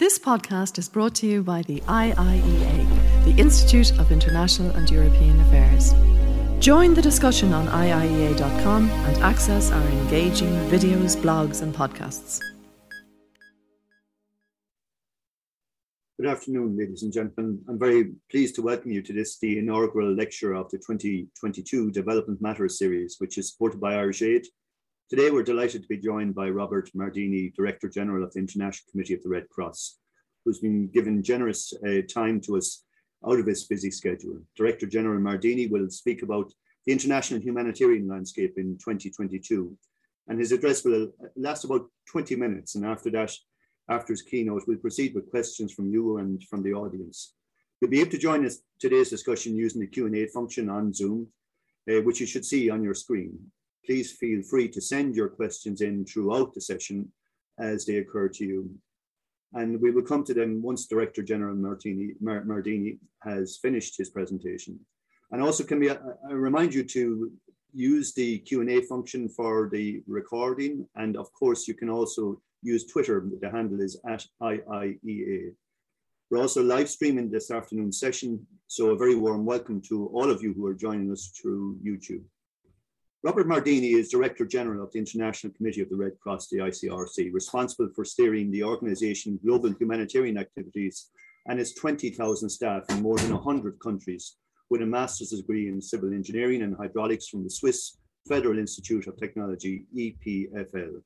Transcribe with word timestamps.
This 0.00 0.18
podcast 0.18 0.78
is 0.78 0.88
brought 0.88 1.14
to 1.16 1.26
you 1.26 1.42
by 1.42 1.60
the 1.60 1.80
IIEA, 1.82 3.24
the 3.26 3.38
Institute 3.38 3.92
of 3.98 4.10
International 4.10 4.70
and 4.70 4.90
European 4.90 5.38
Affairs. 5.42 5.92
Join 6.58 6.94
the 6.94 7.02
discussion 7.02 7.52
on 7.52 7.66
IIEA.com 7.66 8.88
and 8.88 9.16
access 9.18 9.70
our 9.70 9.86
engaging 9.88 10.54
videos, 10.70 11.18
blogs, 11.18 11.60
and 11.60 11.74
podcasts. 11.74 12.40
Good 16.18 16.30
afternoon, 16.30 16.78
ladies 16.78 17.02
and 17.02 17.12
gentlemen. 17.12 17.60
I'm 17.68 17.78
very 17.78 18.12
pleased 18.30 18.54
to 18.54 18.62
welcome 18.62 18.92
you 18.92 19.02
to 19.02 19.12
this, 19.12 19.38
the 19.38 19.58
inaugural 19.58 20.14
lecture 20.14 20.54
of 20.54 20.70
the 20.70 20.78
2022 20.78 21.90
Development 21.90 22.40
Matters 22.40 22.78
series, 22.78 23.16
which 23.18 23.36
is 23.36 23.50
supported 23.52 23.78
by 23.82 23.96
Irish 23.96 24.22
Aid 24.22 24.46
Today, 25.10 25.32
we're 25.32 25.42
delighted 25.42 25.82
to 25.82 25.88
be 25.88 25.96
joined 25.96 26.36
by 26.36 26.50
Robert 26.50 26.88
Mardini, 26.96 27.52
Director 27.52 27.88
General 27.88 28.22
of 28.22 28.32
the 28.32 28.38
International 28.38 28.88
Committee 28.92 29.14
of 29.14 29.22
the 29.24 29.28
Red 29.28 29.48
Cross, 29.48 29.98
who's 30.44 30.60
been 30.60 30.86
given 30.86 31.20
generous 31.20 31.74
uh, 31.84 32.02
time 32.08 32.40
to 32.42 32.56
us 32.56 32.84
out 33.26 33.40
of 33.40 33.46
his 33.46 33.64
busy 33.64 33.90
schedule. 33.90 34.40
Director 34.56 34.86
General 34.86 35.20
Mardini 35.20 35.68
will 35.68 35.90
speak 35.90 36.22
about 36.22 36.52
the 36.86 36.92
international 36.92 37.40
humanitarian 37.40 38.06
landscape 38.06 38.54
in 38.56 38.78
2022, 38.78 39.76
and 40.28 40.38
his 40.38 40.52
address 40.52 40.84
will 40.84 41.10
last 41.34 41.64
about 41.64 41.86
20 42.08 42.36
minutes. 42.36 42.76
And 42.76 42.86
after 42.86 43.10
that, 43.10 43.34
after 43.88 44.12
his 44.12 44.22
keynote, 44.22 44.62
we'll 44.68 44.78
proceed 44.78 45.16
with 45.16 45.28
questions 45.32 45.72
from 45.72 45.90
you 45.90 46.18
and 46.18 46.40
from 46.44 46.62
the 46.62 46.72
audience. 46.72 47.34
You'll 47.80 47.90
be 47.90 48.00
able 48.00 48.12
to 48.12 48.18
join 48.18 48.46
us 48.46 48.58
today's 48.78 49.10
discussion 49.10 49.56
using 49.56 49.80
the 49.80 49.88
Q&A 49.88 50.28
function 50.28 50.70
on 50.70 50.94
Zoom, 50.94 51.26
uh, 51.90 52.00
which 52.02 52.20
you 52.20 52.26
should 52.26 52.44
see 52.44 52.70
on 52.70 52.84
your 52.84 52.94
screen 52.94 53.50
please 53.84 54.12
feel 54.12 54.42
free 54.42 54.68
to 54.68 54.80
send 54.80 55.16
your 55.16 55.28
questions 55.28 55.80
in 55.80 56.04
throughout 56.04 56.54
the 56.54 56.60
session 56.60 57.10
as 57.58 57.84
they 57.84 57.96
occur 57.96 58.28
to 58.28 58.44
you. 58.44 58.70
And 59.54 59.80
we 59.80 59.90
will 59.90 60.02
come 60.02 60.24
to 60.24 60.34
them 60.34 60.62
once 60.62 60.86
Director 60.86 61.22
General 61.22 61.56
Martini, 61.56 62.14
Mar 62.20 62.42
Mardini 62.44 62.98
has 63.22 63.58
finished 63.60 63.96
his 63.98 64.10
presentation. 64.10 64.78
And 65.32 65.42
also 65.42 65.64
can 65.64 65.80
we, 65.80 65.90
I, 65.90 65.96
I 66.28 66.32
remind 66.32 66.72
you 66.72 66.84
to 66.84 67.32
use 67.72 68.12
the 68.14 68.38
Q&A 68.38 68.82
function 68.82 69.28
for 69.28 69.68
the 69.72 70.02
recording. 70.06 70.86
And 70.96 71.16
of 71.16 71.32
course, 71.32 71.68
you 71.68 71.74
can 71.74 71.90
also 71.90 72.40
use 72.62 72.86
Twitter. 72.86 73.24
The 73.40 73.50
handle 73.50 73.80
is 73.80 73.98
at 74.08 74.24
IIEA. 74.42 75.52
We're 76.30 76.40
also 76.40 76.62
live 76.62 76.88
streaming 76.88 77.30
this 77.30 77.50
afternoon 77.50 77.92
session. 77.92 78.46
So 78.68 78.90
a 78.90 78.96
very 78.96 79.16
warm 79.16 79.44
welcome 79.44 79.80
to 79.88 80.06
all 80.14 80.30
of 80.30 80.42
you 80.42 80.52
who 80.52 80.66
are 80.66 80.74
joining 80.74 81.10
us 81.10 81.32
through 81.36 81.78
YouTube. 81.84 82.22
Robert 83.22 83.46
Mardini 83.46 83.96
is 83.96 84.08
Director 84.08 84.46
General 84.46 84.82
of 84.82 84.92
the 84.92 84.98
International 84.98 85.52
Committee 85.52 85.82
of 85.82 85.90
the 85.90 85.96
Red 85.96 86.18
Cross, 86.20 86.48
the 86.48 86.56
ICRC, 86.56 87.30
responsible 87.34 87.90
for 87.94 88.02
steering 88.02 88.50
the 88.50 88.64
organization's 88.64 89.42
global 89.44 89.74
humanitarian 89.78 90.38
activities 90.38 91.10
and 91.46 91.60
its 91.60 91.74
20,000 91.74 92.48
staff 92.48 92.82
in 92.88 93.02
more 93.02 93.18
than 93.18 93.34
100 93.34 93.78
countries 93.78 94.36
with 94.70 94.80
a 94.80 94.86
master's 94.86 95.28
degree 95.32 95.68
in 95.68 95.82
civil 95.82 96.14
engineering 96.14 96.62
and 96.62 96.74
hydraulics 96.74 97.28
from 97.28 97.44
the 97.44 97.50
Swiss 97.50 97.98
Federal 98.26 98.58
Institute 98.58 99.06
of 99.06 99.18
Technology, 99.18 99.84
EPFL. 99.94 101.02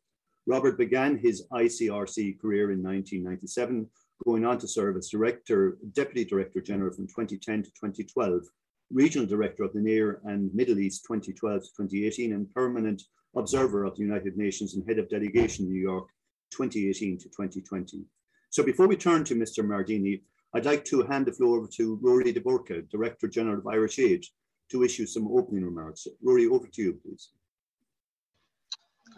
Robert 0.46 0.78
began 0.78 1.18
his 1.18 1.48
ICRC 1.52 2.40
career 2.40 2.70
in 2.70 2.80
1997, 2.80 3.88
going 4.24 4.44
on 4.44 4.58
to 4.58 4.68
serve 4.68 4.96
as 4.96 5.08
Director, 5.08 5.78
Deputy 5.94 6.24
Director 6.24 6.60
General 6.60 6.94
from 6.94 7.08
2010 7.08 7.64
to 7.64 7.70
2012 7.70 8.42
Regional 8.90 9.26
Director 9.26 9.64
of 9.64 9.72
the 9.72 9.80
Near 9.80 10.20
and 10.24 10.54
Middle 10.54 10.78
East 10.78 11.04
2012 11.06 11.62
to 11.62 11.68
2018 11.68 12.32
and 12.32 12.52
Permanent 12.52 13.02
Observer 13.36 13.84
of 13.84 13.96
the 13.96 14.02
United 14.02 14.36
Nations 14.36 14.74
and 14.74 14.86
Head 14.86 14.98
of 14.98 15.08
Delegation 15.08 15.66
New 15.66 15.80
York 15.80 16.08
2018 16.52 17.18
to 17.18 17.24
2020. 17.24 18.04
So 18.50 18.62
before 18.62 18.86
we 18.86 18.96
turn 18.96 19.24
to 19.24 19.34
Mr. 19.34 19.64
Mardini, 19.64 20.22
I'd 20.54 20.64
like 20.64 20.84
to 20.86 21.02
hand 21.02 21.26
the 21.26 21.32
floor 21.32 21.58
over 21.58 21.68
to 21.74 21.98
Rory 22.00 22.32
de 22.32 22.40
Burca, 22.40 22.88
Director 22.88 23.26
General 23.26 23.58
of 23.58 23.66
Irish 23.66 23.98
Aid, 23.98 24.24
to 24.70 24.84
issue 24.84 25.06
some 25.06 25.26
opening 25.26 25.64
remarks. 25.64 26.06
Rory, 26.22 26.46
over 26.46 26.68
to 26.68 26.82
you, 26.82 27.00
please. 27.02 27.30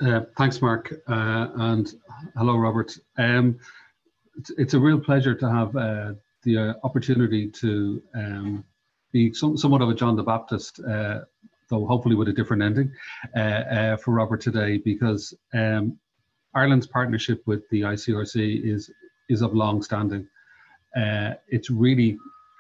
Uh, 0.01 0.23
thanks, 0.37 0.61
Mark, 0.61 0.93
uh, 1.09 1.49
and 1.57 1.95
hello, 2.37 2.57
Robert. 2.57 2.97
Um, 3.19 3.59
it's, 4.39 4.51
it's, 4.59 4.75
a 4.75 4.81
real 4.81 4.99
pleasure 4.99 5.35
to 5.35 5.51
have 5.51 5.75
uh, 5.77 6.13
the 6.43 6.59
uh, 6.59 6.75
opportunity 6.85 7.49
to 7.49 8.03
um, 8.15 8.65
some, 9.33 9.57
somewhat 9.57 9.83
of 9.83 9.89
a 9.89 9.95
John 9.95 10.17
the 10.17 10.23
Baptist, 10.23 10.81
uh, 10.81 11.21
though 11.69 11.87
hopefully 11.87 12.15
with 12.15 12.29
a 12.29 12.33
different 12.33 12.63
ending, 12.63 12.93
uh, 13.35 13.39
uh, 13.39 13.97
for 13.97 14.13
Robert 14.13 14.41
today, 14.41 14.79
because 14.79 15.35
um, 15.55 15.99
Ireland's 16.55 16.87
partnership 16.87 17.43
with 17.47 17.69
the 17.71 17.83
ICRC 17.83 18.65
is 18.65 18.91
is 19.29 19.43
of 19.43 19.55
long 19.55 19.83
standing. 19.83 20.29
Uh, 20.97 21.35
it's 21.49 21.69
really 21.69 22.17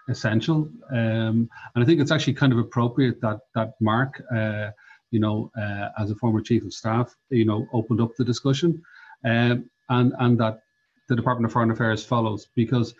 essential, 0.08 0.68
um, 0.90 1.48
and 1.74 1.82
I 1.82 1.84
think 1.84 2.00
it's 2.00 2.10
actually 2.10 2.34
kind 2.34 2.52
of 2.52 2.58
appropriate 2.58 3.20
that 3.20 3.40
that 3.54 3.74
Mark, 3.80 4.22
uh, 4.34 4.70
you 5.10 5.20
know, 5.20 5.50
as 5.98 6.10
a 6.10 6.16
former 6.16 6.40
chief 6.40 6.64
of 6.64 6.74
staff, 6.74 7.14
you 7.30 7.44
know, 7.44 7.66
opened 7.72 8.00
up 8.00 8.14
the 8.16 8.24
discussion, 8.24 8.82
um, 9.24 9.70
and 9.88 10.12
and 10.18 10.38
that 10.40 10.60
the 11.08 11.16
Department 11.16 11.46
of 11.46 11.52
Foreign 11.52 11.70
Affairs 11.70 12.04
follows 12.04 12.48
because 12.54 12.94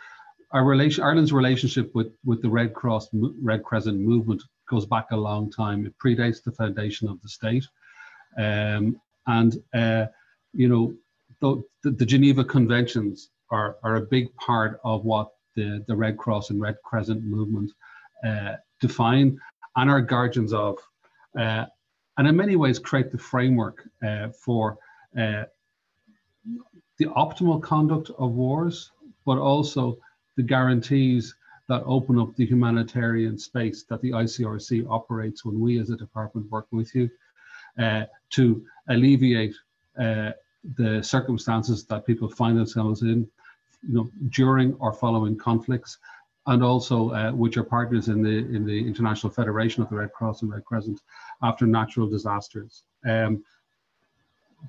our 0.56 0.64
relation, 0.64 1.04
Ireland's 1.04 1.34
relationship 1.34 1.94
with, 1.94 2.14
with 2.24 2.40
the 2.40 2.48
Red 2.48 2.72
Cross, 2.72 3.10
Red 3.12 3.62
Crescent 3.62 4.00
movement 4.00 4.42
goes 4.70 4.86
back 4.86 5.08
a 5.10 5.16
long 5.16 5.50
time. 5.50 5.84
It 5.84 5.92
predates 6.02 6.42
the 6.42 6.50
foundation 6.50 7.08
of 7.08 7.20
the 7.20 7.28
state. 7.28 7.66
Um, 8.38 8.98
and, 9.26 9.54
uh, 9.74 10.06
you 10.54 10.68
know, 10.68 10.94
the, 11.40 11.62
the, 11.90 12.06
Geneva 12.06 12.42
Conventions 12.42 13.28
are, 13.50 13.76
are 13.82 13.96
a 13.96 14.00
big 14.00 14.34
part 14.36 14.80
of 14.82 15.04
what 15.04 15.28
the, 15.56 15.84
the 15.88 15.94
Red 15.94 16.16
Cross 16.16 16.48
and 16.48 16.58
Red 16.58 16.76
Crescent 16.82 17.22
movement 17.22 17.70
uh, 18.26 18.54
define 18.80 19.38
and 19.76 19.90
are 19.90 20.00
guardians 20.00 20.54
of. 20.54 20.78
Uh, 21.38 21.66
and 22.16 22.26
in 22.26 22.34
many 22.34 22.56
ways 22.56 22.78
create 22.78 23.12
the 23.12 23.18
framework 23.18 23.86
uh, 24.02 24.28
for 24.30 24.78
uh, 25.20 25.44
the 26.96 27.04
optimal 27.04 27.62
conduct 27.62 28.08
of 28.18 28.30
wars, 28.32 28.90
but 29.26 29.36
also 29.36 29.98
the 30.36 30.42
guarantees 30.42 31.34
that 31.68 31.82
open 31.84 32.18
up 32.18 32.34
the 32.36 32.46
humanitarian 32.46 33.38
space 33.38 33.82
that 33.84 34.00
the 34.00 34.10
ICRC 34.10 34.86
operates 34.88 35.44
when 35.44 35.60
we 35.60 35.80
as 35.80 35.90
a 35.90 35.96
department 35.96 36.50
work 36.50 36.66
with 36.70 36.94
you 36.94 37.10
uh, 37.78 38.04
to 38.30 38.64
alleviate 38.88 39.54
uh, 39.98 40.30
the 40.76 41.02
circumstances 41.02 41.84
that 41.84 42.06
people 42.06 42.28
find 42.28 42.56
themselves 42.56 43.02
in 43.02 43.28
you 43.86 43.94
know, 43.94 44.10
during 44.30 44.74
or 44.74 44.92
following 44.92 45.36
conflicts 45.36 45.98
and 46.46 46.62
also 46.62 47.10
uh, 47.10 47.32
with 47.32 47.56
your 47.56 47.64
partners 47.64 48.08
in 48.08 48.22
the 48.22 48.38
in 48.54 48.64
the 48.64 48.86
International 48.86 49.32
Federation 49.32 49.82
of 49.82 49.90
the 49.90 49.96
Red 49.96 50.12
Cross 50.12 50.42
and 50.42 50.50
Red 50.50 50.64
Crescent 50.64 51.00
after 51.42 51.66
natural 51.66 52.08
disasters. 52.08 52.84
Um, 53.04 53.44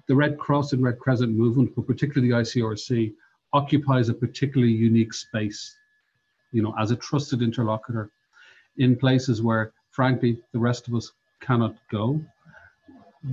the 0.07 0.15
Red 0.15 0.37
Cross 0.37 0.73
and 0.73 0.83
Red 0.83 0.99
Crescent 0.99 1.31
movement, 1.31 1.75
but 1.75 1.87
particularly 1.87 2.31
the 2.31 2.37
ICRC, 2.37 3.13
occupies 3.59 4.07
a 4.09 4.13
particularly 4.25 4.73
unique 4.89 5.13
space, 5.13 5.61
you 6.55 6.61
know, 6.63 6.73
as 6.81 6.91
a 6.91 6.95
trusted 7.07 7.41
interlocutor 7.41 8.05
in 8.77 8.95
places 8.95 9.41
where, 9.41 9.73
frankly, 9.89 10.31
the 10.53 10.59
rest 10.69 10.87
of 10.87 10.93
us 10.99 11.11
cannot 11.39 11.75
go. 11.89 12.21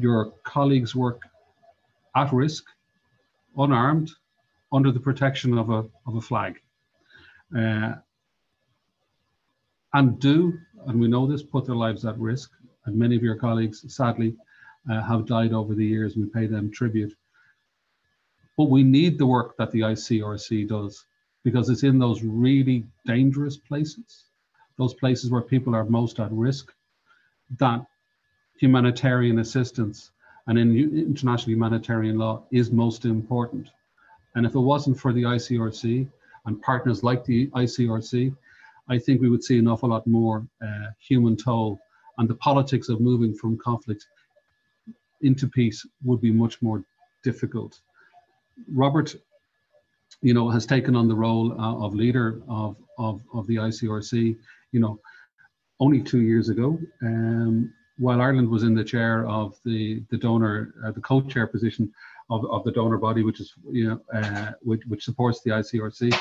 Your 0.06 0.20
colleagues 0.54 0.92
work 0.94 1.20
at 2.16 2.32
risk, 2.32 2.64
unarmed, 3.64 4.10
under 4.72 4.90
the 4.90 5.04
protection 5.08 5.58
of 5.62 5.68
a, 5.70 5.80
of 6.06 6.16
a 6.16 6.20
flag. 6.20 6.52
Uh, 7.56 7.92
and 9.92 10.18
do, 10.18 10.58
and 10.86 11.00
we 11.00 11.06
know 11.06 11.26
this, 11.26 11.42
put 11.42 11.66
their 11.66 11.76
lives 11.86 12.04
at 12.04 12.18
risk. 12.18 12.50
And 12.86 12.96
many 12.96 13.14
of 13.16 13.22
your 13.22 13.36
colleagues, 13.36 13.78
sadly, 13.94 14.34
uh, 14.90 15.02
have 15.02 15.26
died 15.26 15.52
over 15.52 15.74
the 15.74 15.86
years. 15.94 16.16
We 16.16 16.26
pay 16.26 16.46
them 16.46 16.70
tribute. 16.70 17.14
But 18.56 18.70
we 18.70 18.82
need 18.82 19.18
the 19.18 19.26
work 19.26 19.56
that 19.56 19.70
the 19.72 19.80
ICRC 19.80 20.68
does 20.68 21.04
because 21.42 21.68
it's 21.68 21.82
in 21.82 21.98
those 21.98 22.22
really 22.22 22.84
dangerous 23.04 23.56
places, 23.56 24.24
those 24.78 24.94
places 24.94 25.30
where 25.30 25.42
people 25.42 25.74
are 25.74 25.84
most 25.84 26.20
at 26.20 26.32
risk, 26.32 26.72
that 27.58 27.84
humanitarian 28.58 29.40
assistance 29.40 30.12
and 30.46 30.58
in 30.58 30.76
international 30.76 31.52
humanitarian 31.52 32.18
law 32.18 32.42
is 32.50 32.70
most 32.70 33.04
important. 33.04 33.68
And 34.34 34.46
if 34.46 34.54
it 34.54 34.60
wasn't 34.60 34.98
for 34.98 35.12
the 35.12 35.22
ICRC 35.22 36.08
and 36.46 36.62
partners 36.62 37.02
like 37.02 37.24
the 37.24 37.48
ICRC, 37.48 38.34
I 38.88 38.98
think 38.98 39.20
we 39.20 39.30
would 39.30 39.42
see 39.42 39.58
an 39.58 39.68
awful 39.68 39.88
lot 39.88 40.06
more 40.06 40.46
uh, 40.62 40.88
human 40.98 41.36
toll, 41.36 41.80
and 42.18 42.28
the 42.28 42.34
politics 42.34 42.88
of 42.88 43.00
moving 43.00 43.34
from 43.34 43.56
conflict 43.58 44.06
into 45.22 45.48
peace 45.48 45.86
would 46.04 46.20
be 46.20 46.30
much 46.30 46.60
more 46.60 46.84
difficult. 47.22 47.80
Robert, 48.72 49.14
you 50.22 50.34
know, 50.34 50.48
has 50.48 50.66
taken 50.66 50.96
on 50.96 51.08
the 51.08 51.14
role 51.14 51.52
uh, 51.52 51.84
of 51.84 51.94
leader 51.94 52.42
of, 52.48 52.76
of, 52.98 53.20
of 53.32 53.46
the 53.46 53.56
ICRC, 53.56 54.36
you 54.72 54.80
know, 54.80 54.98
only 55.80 56.02
two 56.02 56.20
years 56.20 56.48
ago. 56.48 56.78
Um, 57.02 57.72
while 57.98 58.20
Ireland 58.20 58.48
was 58.48 58.64
in 58.64 58.74
the 58.74 58.84
chair 58.84 59.26
of 59.26 59.56
the, 59.64 60.02
the 60.10 60.16
donor, 60.16 60.74
uh, 60.84 60.90
the 60.90 61.00
co-chair 61.00 61.46
position, 61.46 61.92
of, 62.30 62.44
of 62.46 62.64
the 62.64 62.72
donor 62.72 62.98
body, 62.98 63.22
which 63.22 63.40
is 63.40 63.52
you 63.70 63.88
know 63.88 64.00
uh, 64.18 64.52
which, 64.62 64.82
which 64.86 65.04
supports 65.04 65.42
the 65.42 65.50
ICRC, 65.50 66.16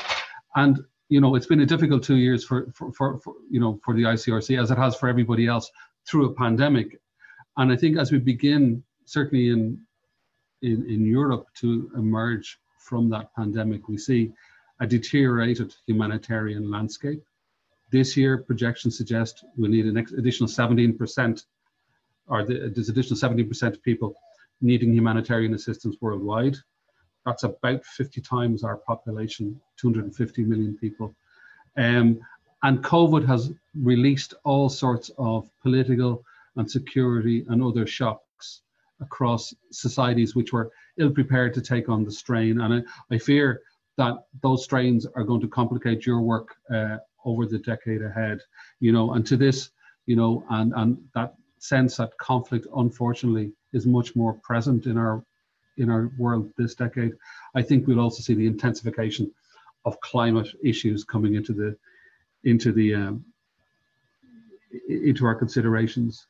and 0.56 0.80
you 1.08 1.20
know 1.20 1.34
it's 1.34 1.46
been 1.46 1.60
a 1.60 1.66
difficult 1.66 2.02
two 2.02 2.16
years 2.16 2.44
for, 2.44 2.66
for, 2.72 2.92
for, 2.92 3.18
for 3.20 3.34
you 3.50 3.60
know 3.60 3.80
for 3.84 3.94
the 3.94 4.02
ICRC 4.02 4.60
as 4.60 4.70
it 4.70 4.78
has 4.78 4.96
for 4.96 5.08
everybody 5.08 5.46
else 5.46 5.70
through 6.06 6.26
a 6.26 6.34
pandemic, 6.34 7.00
and 7.56 7.72
I 7.72 7.76
think 7.76 7.98
as 7.98 8.12
we 8.12 8.18
begin 8.18 8.82
certainly 9.06 9.48
in 9.48 9.80
in, 10.64 10.88
in 10.88 11.04
Europe 11.04 11.46
to 11.60 11.90
emerge 11.96 12.58
from 12.78 13.08
that 13.10 13.34
pandemic, 13.34 13.88
we 13.88 13.98
see 13.98 14.32
a 14.80 14.86
deteriorated 14.86 15.74
humanitarian 15.86 16.70
landscape. 16.70 17.22
This 17.90 18.16
year, 18.16 18.38
projections 18.38 18.96
suggest 18.96 19.44
we 19.56 19.68
need 19.68 19.86
an 19.86 19.96
additional 19.96 20.48
17%, 20.48 21.44
or 22.26 22.44
there's 22.44 22.88
additional 22.88 23.18
17% 23.18 23.62
of 23.62 23.82
people 23.82 24.14
needing 24.60 24.92
humanitarian 24.92 25.54
assistance 25.54 25.96
worldwide. 26.00 26.56
That's 27.24 27.44
about 27.44 27.84
50 27.84 28.20
times 28.20 28.64
our 28.64 28.76
population, 28.78 29.60
250 29.76 30.42
million 30.44 30.76
people. 30.76 31.14
Um, 31.76 32.20
and 32.62 32.82
COVID 32.82 33.26
has 33.26 33.52
released 33.74 34.34
all 34.44 34.68
sorts 34.68 35.10
of 35.18 35.48
political 35.62 36.24
and 36.56 36.70
security 36.70 37.44
and 37.48 37.62
other 37.62 37.86
shocks 37.86 38.24
across 39.00 39.54
societies 39.70 40.34
which 40.34 40.52
were 40.52 40.70
ill 40.98 41.10
prepared 41.10 41.54
to 41.54 41.60
take 41.60 41.88
on 41.88 42.04
the 42.04 42.12
strain. 42.12 42.60
And 42.60 42.74
I, 42.74 43.14
I 43.14 43.18
fear 43.18 43.62
that 43.96 44.26
those 44.42 44.64
strains 44.64 45.06
are 45.14 45.24
going 45.24 45.40
to 45.40 45.48
complicate 45.48 46.06
your 46.06 46.20
work 46.20 46.56
uh, 46.72 46.98
over 47.24 47.46
the 47.46 47.58
decade 47.58 48.02
ahead. 48.02 48.40
You 48.80 48.92
know, 48.92 49.14
and 49.14 49.26
to 49.26 49.36
this, 49.36 49.70
you 50.06 50.16
know, 50.16 50.44
and 50.50 50.72
and 50.74 50.98
that 51.14 51.34
sense 51.58 51.96
that 51.96 52.16
conflict, 52.18 52.66
unfortunately, 52.76 53.52
is 53.72 53.86
much 53.86 54.14
more 54.14 54.34
present 54.34 54.86
in 54.86 54.98
our 54.98 55.24
in 55.76 55.90
our 55.90 56.10
world 56.18 56.50
this 56.56 56.74
decade. 56.74 57.12
I 57.54 57.62
think 57.62 57.86
we'll 57.86 58.00
also 58.00 58.22
see 58.22 58.34
the 58.34 58.46
intensification 58.46 59.30
of 59.84 60.00
climate 60.00 60.48
issues 60.62 61.04
coming 61.04 61.34
into 61.34 61.52
the 61.52 61.76
into 62.44 62.72
the 62.72 62.94
um, 62.94 63.24
into 64.88 65.24
our 65.26 65.34
considerations. 65.34 66.26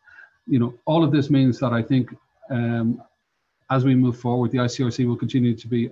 You 0.47 0.59
know, 0.59 0.75
all 0.85 1.03
of 1.03 1.13
this 1.13 1.31
means 1.31 1.59
that 1.61 1.73
I 1.73 1.83
think 1.83 2.15
um, 2.51 3.03
as 3.71 3.85
we 3.85 3.95
move 3.95 4.19
forward, 4.19 4.51
the 4.51 4.59
ICRC 4.59 5.07
will 5.07 5.17
continue 5.17 5.55
to 5.55 5.69
be 5.69 5.91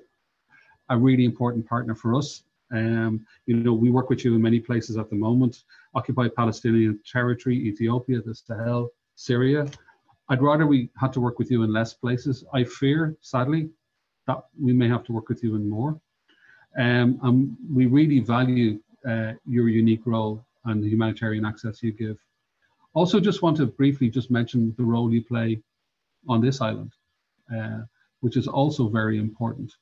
a 0.91 0.97
really 0.97 1.25
important 1.25 1.67
partner 1.67 1.95
for 1.95 2.15
us. 2.15 2.45
Um, 2.73 3.27
you 3.47 3.57
know, 3.57 3.73
we 3.73 3.91
work 3.91 4.09
with 4.09 4.25
you 4.25 4.35
in 4.35 4.43
many 4.43 4.61
places 4.61 4.97
at 4.97 5.11
the 5.11 5.17
moment, 5.17 5.65
occupied 5.95 6.35
Palestinian 6.35 7.01
territory, 7.11 7.57
Ethiopia, 7.57 8.21
the 8.23 8.35
Sahel, 8.35 8.91
Syria. 9.15 9.67
I'd 10.29 10.43
rather 10.43 10.67
we 10.67 10.91
had 10.99 11.13
to 11.15 11.21
work 11.21 11.39
with 11.39 11.51
you 11.51 11.63
in 11.63 11.73
less 11.73 11.93
places. 11.93 12.45
I 12.55 12.65
fear, 12.65 13.17
sadly, 13.21 13.69
that 14.27 14.45
we 14.59 14.73
may 14.73 14.89
have 14.89 15.05
to 15.05 15.13
work 15.13 15.29
with 15.29 15.43
you 15.43 15.57
in 15.57 15.69
more. 15.69 16.01
Um, 16.79 17.19
and 17.23 17.57
we 17.71 17.87
really 17.87 18.21
value 18.21 18.81
uh, 19.07 19.33
your 19.47 19.69
unique 19.69 20.03
role 20.07 20.45
and 20.65 20.83
the 20.83 20.89
humanitarian 20.89 21.45
access 21.45 21.83
you 21.83 21.93
give. 21.93 22.19
Also, 22.95 23.21
just 23.21 23.43
want 23.43 23.57
to 23.59 23.67
briefly 23.67 24.09
just 24.09 24.31
mention 24.31 24.75
the 24.79 24.85
role 24.85 25.13
you 25.13 25.23
play 25.23 25.61
on 26.29 26.41
this 26.41 26.61
island, 26.61 26.93
uh, 27.57 27.81
which 28.21 28.37
is 28.37 28.47
also 28.47 28.89
very 28.89 29.19
important 29.19 29.73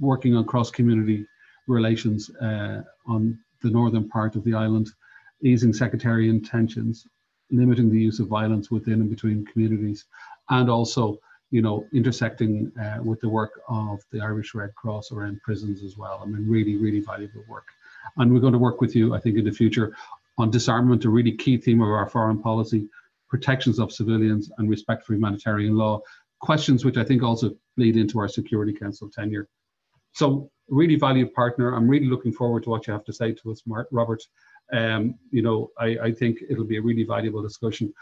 working 0.00 0.36
on 0.36 0.44
cross 0.44 0.70
community 0.70 1.26
relations 1.66 2.30
uh, 2.36 2.82
on 3.06 3.38
the 3.62 3.70
northern 3.70 4.08
part 4.08 4.36
of 4.36 4.44
the 4.44 4.54
island, 4.54 4.90
easing 5.42 5.72
sectarian 5.72 6.42
tensions, 6.42 7.06
limiting 7.50 7.90
the 7.90 8.00
use 8.00 8.20
of 8.20 8.28
violence 8.28 8.70
within 8.70 8.94
and 8.94 9.10
between 9.10 9.44
communities, 9.46 10.04
and 10.50 10.70
also, 10.70 11.18
you 11.50 11.62
know, 11.62 11.86
intersecting 11.92 12.70
uh, 12.80 13.02
with 13.02 13.20
the 13.20 13.28
work 13.28 13.60
of 13.68 14.00
the 14.12 14.20
Irish 14.20 14.54
Red 14.54 14.74
Cross 14.74 15.12
around 15.12 15.40
prisons 15.42 15.82
as 15.82 15.96
well. 15.96 16.20
I 16.22 16.26
mean, 16.26 16.48
really, 16.48 16.76
really 16.76 17.00
valuable 17.00 17.44
work. 17.48 17.66
And 18.16 18.32
we're 18.32 18.40
going 18.40 18.52
to 18.52 18.58
work 18.58 18.80
with 18.80 18.94
you, 18.94 19.14
I 19.14 19.20
think, 19.20 19.36
in 19.38 19.44
the 19.44 19.52
future 19.52 19.94
on 20.38 20.50
disarmament, 20.50 21.04
a 21.04 21.10
really 21.10 21.32
key 21.32 21.56
theme 21.56 21.82
of 21.82 21.88
our 21.88 22.08
foreign 22.08 22.40
policy, 22.40 22.88
protections 23.28 23.78
of 23.78 23.92
civilians, 23.92 24.50
and 24.58 24.68
respect 24.70 25.04
for 25.04 25.14
humanitarian 25.14 25.76
law. 25.76 26.00
Questions 26.40 26.84
which 26.84 26.96
I 26.96 27.04
think 27.04 27.22
also 27.22 27.54
lead 27.76 27.96
into 27.96 28.18
our 28.18 28.28
Security 28.28 28.72
Council 28.72 29.10
tenure. 29.10 29.48
So 30.12 30.50
really 30.68 30.96
valued 30.96 31.32
partner. 31.34 31.74
I'm 31.74 31.88
really 31.88 32.06
looking 32.06 32.32
forward 32.32 32.62
to 32.64 32.70
what 32.70 32.86
you 32.86 32.92
have 32.92 33.04
to 33.04 33.12
say 33.12 33.32
to 33.32 33.52
us, 33.52 33.62
Mark, 33.66 33.88
Robert. 33.90 34.22
Um, 34.72 35.14
you 35.30 35.42
know, 35.42 35.70
I, 35.78 35.98
I, 36.02 36.12
think 36.12 36.40
it'll 36.50 36.64
be 36.64 36.76
a 36.76 36.82
really 36.82 37.04
valuable 37.04 37.40
discussion 37.40 37.92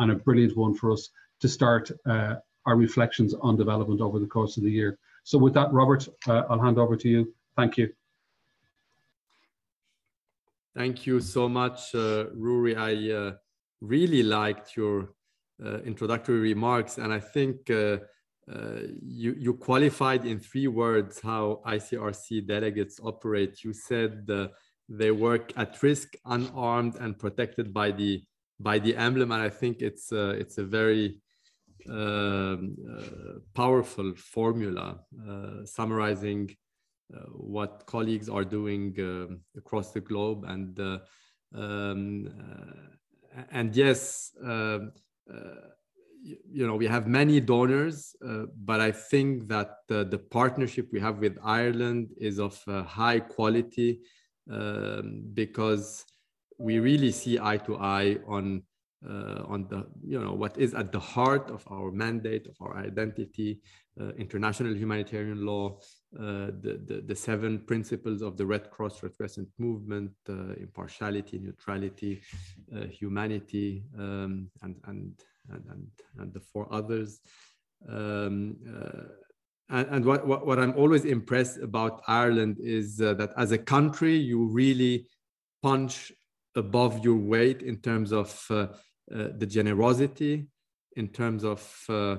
and 0.00 0.10
a 0.10 0.16
brilliant 0.16 0.56
one 0.56 0.74
for 0.74 0.90
us 0.90 1.08
to 1.40 1.48
start 1.48 1.88
uh, 2.04 2.34
our 2.66 2.76
reflections 2.76 3.32
on 3.42 3.56
development 3.56 4.00
over 4.00 4.18
the 4.18 4.26
course 4.26 4.56
of 4.56 4.64
the 4.64 4.70
year. 4.70 4.98
So 5.22 5.38
with 5.38 5.54
that, 5.54 5.72
Robert, 5.72 6.08
uh, 6.26 6.42
I'll 6.50 6.60
hand 6.60 6.78
over 6.78 6.96
to 6.96 7.08
you. 7.08 7.32
Thank 7.56 7.78
you. 7.78 7.92
Thank 10.76 11.06
you 11.06 11.20
so 11.20 11.48
much, 11.48 11.94
uh, 11.94 12.26
Rory. 12.34 12.76
I 12.76 13.10
uh, 13.10 13.32
really 13.80 14.22
liked 14.22 14.76
your 14.76 15.10
uh, 15.64 15.78
introductory 15.82 16.40
remarks, 16.40 16.98
and 16.98 17.12
I 17.12 17.20
think 17.20 17.70
uh, 17.70 17.98
uh, 18.52 18.82
you, 19.02 19.34
you 19.38 19.54
qualified 19.54 20.24
in 20.24 20.38
three 20.38 20.68
words 20.68 21.20
how 21.20 21.60
ICRC 21.66 22.46
delegates 22.46 23.00
operate. 23.02 23.64
You 23.64 23.72
said 23.72 24.28
uh, 24.30 24.48
they 24.88 25.10
work 25.10 25.52
at 25.56 25.82
risk, 25.82 26.14
unarmed, 26.26 26.96
and 27.00 27.18
protected 27.18 27.72
by 27.72 27.90
the 27.90 28.22
by 28.58 28.78
the 28.78 28.96
emblem, 28.96 29.32
and 29.32 29.42
I 29.42 29.50
think 29.50 29.82
it's 29.82 30.12
uh, 30.12 30.34
it's 30.38 30.58
a 30.58 30.64
very 30.64 31.20
um, 31.88 32.76
uh, 32.88 33.38
powerful 33.54 34.14
formula 34.16 35.00
summarizing 35.64 36.54
what 37.32 37.84
colleagues 37.86 38.28
are 38.28 38.44
doing 38.44 38.94
um, 38.98 39.40
across 39.56 39.92
the 39.92 40.00
globe, 40.00 40.44
and 40.46 40.78
um, 41.54 42.28
and 43.50 43.74
yes. 43.74 44.32
Um, 44.42 44.92
you 46.26 46.66
know 46.66 46.74
we 46.74 46.86
have 46.86 47.06
many 47.06 47.40
donors 47.40 48.16
uh, 48.26 48.44
but 48.64 48.80
i 48.80 48.90
think 48.90 49.46
that 49.48 49.78
uh, 49.90 50.04
the 50.04 50.18
partnership 50.18 50.88
we 50.92 51.00
have 51.00 51.18
with 51.18 51.38
ireland 51.42 52.08
is 52.18 52.38
of 52.38 52.60
uh, 52.66 52.82
high 52.82 53.20
quality 53.20 54.00
um, 54.50 55.22
because 55.34 56.04
we 56.58 56.78
really 56.78 57.12
see 57.12 57.38
eye 57.38 57.58
to 57.58 57.76
eye 57.76 58.18
on 58.26 58.62
uh, 59.08 59.42
on 59.48 59.66
the 59.68 59.86
you 60.04 60.20
know 60.20 60.32
what 60.32 60.56
is 60.58 60.74
at 60.74 60.92
the 60.92 61.00
heart 61.00 61.50
of 61.50 61.64
our 61.70 61.90
mandate 61.90 62.46
of 62.46 62.56
our 62.60 62.76
identity 62.78 63.60
uh, 64.00 64.10
international 64.18 64.74
humanitarian 64.74 65.44
law 65.44 65.78
uh, 66.18 66.50
the, 66.60 66.80
the, 66.86 67.02
the 67.06 67.14
seven 67.14 67.58
principles 67.60 68.22
of 68.22 68.36
the 68.36 68.44
red 68.44 68.70
cross 68.70 69.02
red 69.02 69.16
crescent 69.16 69.48
movement 69.58 70.12
impartiality 70.58 71.38
neutrality 71.38 72.20
humanity 72.90 73.84
um, 73.98 74.50
and 74.62 74.76
and 74.86 75.12
and, 75.50 75.86
and, 76.18 76.32
the 76.32 76.40
four 76.40 76.66
others. 76.70 77.20
Um, 77.88 78.56
uh, 78.68 79.02
and, 79.68 79.88
and 79.88 80.04
what, 80.04 80.26
what, 80.26 80.46
what, 80.46 80.58
I'm 80.58 80.74
always 80.76 81.04
impressed 81.04 81.58
about 81.58 82.02
Ireland 82.06 82.58
is 82.60 83.00
uh, 83.00 83.14
that 83.14 83.32
as 83.36 83.52
a 83.52 83.58
country, 83.58 84.16
you 84.16 84.46
really 84.46 85.06
punch 85.62 86.12
above 86.54 87.04
your 87.04 87.16
weight 87.16 87.62
in 87.62 87.78
terms 87.78 88.12
of 88.12 88.44
uh, 88.50 88.68
uh 89.14 89.28
the 89.38 89.46
generosity, 89.46 90.46
in 90.96 91.08
terms 91.08 91.44
of 91.44 91.84
uh, 91.88 92.16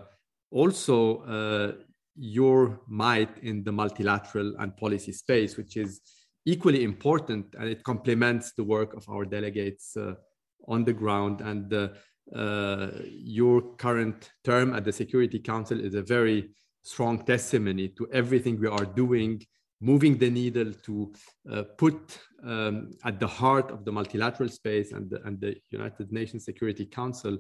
also 0.52 1.22
uh, 1.24 1.72
your 2.16 2.80
might 2.88 3.38
in 3.44 3.64
the 3.64 3.72
multilateral 3.72 4.54
and 4.60 4.76
policy 4.78 5.12
space, 5.12 5.58
which 5.58 5.78
is 5.78 6.02
equally 6.46 6.84
important 6.84 7.46
and 7.60 7.70
it 7.70 7.84
complements 7.84 8.54
the 8.54 8.64
work 8.64 8.94
of 8.94 9.04
our 9.10 9.26
delegates 9.26 9.98
on 10.68 10.86
the 10.86 10.94
ground. 10.94 11.42
And 11.42 11.74
uh, 12.36 12.88
your 13.10 13.76
current 13.76 14.32
term 14.44 14.74
at 14.74 14.86
the 14.86 14.92
Security 14.92 15.40
Council 15.40 15.80
is 15.80 15.94
a 15.94 16.02
very 16.02 16.50
strong 16.84 17.24
testimony 17.26 17.90
to 17.90 18.08
everything 18.14 18.60
we 18.60 18.68
are 18.68 18.86
doing, 18.86 19.42
moving 19.82 20.18
the 20.18 20.30
needle 20.30 20.74
to 20.84 21.14
uh, 21.52 21.64
put 21.78 22.20
um, 22.44 22.92
at 23.04 23.20
the 23.20 23.28
heart 23.28 23.72
of 23.72 23.86
the 23.86 23.92
multilateral 23.92 24.50
space 24.50 24.92
and 24.92 25.10
the, 25.10 25.22
and 25.24 25.40
the 25.40 25.56
United 25.70 26.12
Nations 26.12 26.46
Security 26.46 26.86
Council, 26.86 27.38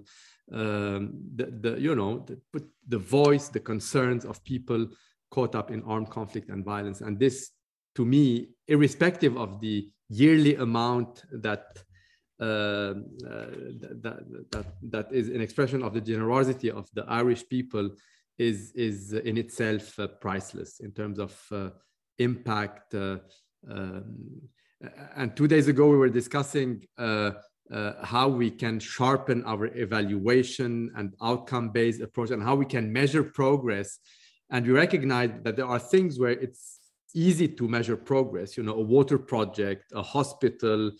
um, 0.51 1.13
the, 1.35 1.45
the, 1.45 1.79
you 1.79 1.95
know, 1.95 2.19
the, 2.19 2.39
put 2.51 2.67
the 2.87 2.97
voice, 2.97 3.49
the 3.49 3.59
concerns 3.59 4.25
of 4.25 4.43
people 4.43 4.87
caught 5.29 5.55
up 5.55 5.71
in 5.71 5.83
armed 5.83 6.09
conflict 6.09 6.49
and 6.49 6.63
violence. 6.63 7.01
And 7.01 7.19
this, 7.19 7.51
to 7.95 8.05
me, 8.05 8.49
irrespective 8.67 9.37
of 9.37 9.59
the 9.59 9.89
yearly 10.09 10.55
amount 10.55 11.23
that 11.31 11.65
uh, 12.39 12.93
that, 14.03 14.45
that, 14.51 14.65
that 14.83 15.11
is 15.11 15.29
an 15.29 15.41
expression 15.41 15.81
of 15.81 15.95
the 15.95 16.01
generosity 16.01 16.69
of 16.69 16.87
the 16.93 17.03
Irish 17.07 17.49
people 17.49 17.89
is, 18.37 18.71
is 18.75 19.13
in 19.13 19.37
itself 19.37 19.97
uh, 19.99 20.05
priceless 20.21 20.79
in 20.79 20.91
terms 20.91 21.17
of 21.17 21.35
uh, 21.51 21.69
impact. 22.19 22.93
Um, 22.93 23.23
and 25.15 25.35
two 25.35 25.47
days 25.47 25.67
ago, 25.67 25.87
we 25.89 25.97
were 25.97 26.09
discussing 26.09 26.85
uh, 26.97 27.31
how 28.03 28.27
we 28.27 28.49
can 28.49 28.79
sharpen 28.79 29.43
our 29.45 29.65
evaluation 29.75 30.91
and 30.95 31.13
outcome 31.21 31.69
based 31.69 32.01
approach 32.01 32.31
and 32.31 32.41
how 32.41 32.55
we 32.55 32.65
can 32.65 32.91
measure 32.91 33.23
progress 33.23 33.99
And 34.49 34.65
we 34.65 34.73
recognize 34.73 35.31
that 35.43 35.55
there 35.55 35.65
are 35.65 35.79
things 35.79 36.19
where 36.19 36.31
it's 36.31 36.79
easy 37.13 37.47
to 37.47 37.67
measure 37.67 37.97
progress, 37.97 38.57
you 38.57 38.63
know, 38.63 38.75
a 38.75 38.81
water 38.81 39.17
project, 39.17 39.91
a 39.93 40.01
hospital, 40.01 40.91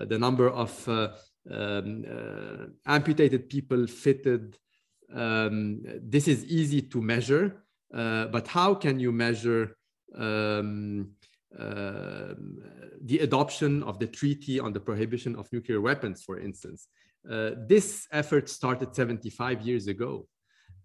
uh, 0.00 0.04
the 0.04 0.18
number 0.18 0.48
of 0.48 0.88
uh, 0.88 1.08
um, 1.50 2.04
uh, 2.10 2.66
amputated 2.86 3.48
people 3.50 3.86
fitted. 3.86 4.56
Um, 5.14 5.82
this 6.00 6.28
is 6.28 6.44
easy 6.46 6.80
to 6.82 7.02
measure, 7.02 7.64
uh, 7.94 8.26
but 8.26 8.48
how 8.48 8.74
can 8.74 8.98
you 8.98 9.12
measure 9.12 9.76
um, 10.16 11.10
uh, 11.22 11.23
the 11.58 13.18
adoption 13.20 13.82
of 13.82 13.98
the 13.98 14.06
Treaty 14.06 14.60
on 14.60 14.72
the 14.72 14.80
Prohibition 14.80 15.36
of 15.36 15.52
Nuclear 15.52 15.80
Weapons, 15.80 16.22
for 16.22 16.38
instance? 16.38 16.88
Uh, 17.28 17.52
this 17.66 18.06
effort 18.12 18.48
started 18.50 18.94
75 18.94 19.62
years 19.62 19.86
ago. 19.86 20.26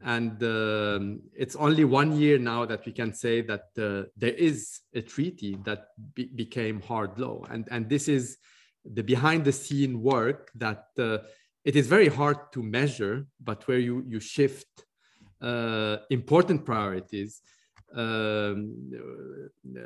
And 0.02 0.42
um, 0.44 1.22
it's 1.36 1.58
only 1.58 1.84
one 1.84 2.18
year 2.18 2.38
now 2.38 2.66
that 2.66 2.86
we 2.86 2.94
can 2.94 3.14
say 3.14 3.42
that 3.42 3.66
uh, 3.78 4.08
there 4.16 4.34
is 4.34 4.80
a 4.94 5.02
treaty 5.02 5.58
that 5.66 5.88
be 6.16 6.26
became 6.34 6.82
hard 6.82 7.20
law. 7.20 7.44
And, 7.50 7.68
and 7.70 7.90
this 7.90 8.08
is 8.08 8.38
the 8.86 9.04
behind 9.04 9.44
the 9.44 9.52
scene 9.52 10.02
work 10.02 10.52
that 10.56 10.86
uh, 10.98 11.18
it 11.66 11.76
is 11.76 11.88
very 11.88 12.08
hard 12.08 12.38
to 12.54 12.64
measure, 12.64 13.28
but 13.44 13.68
where 13.68 13.80
you, 13.80 14.06
you 14.08 14.22
shift 14.22 14.68
uh, 15.42 15.98
important 16.10 16.66
priorities 16.66 17.42
um, 17.96 18.92
uh, 19.76 19.82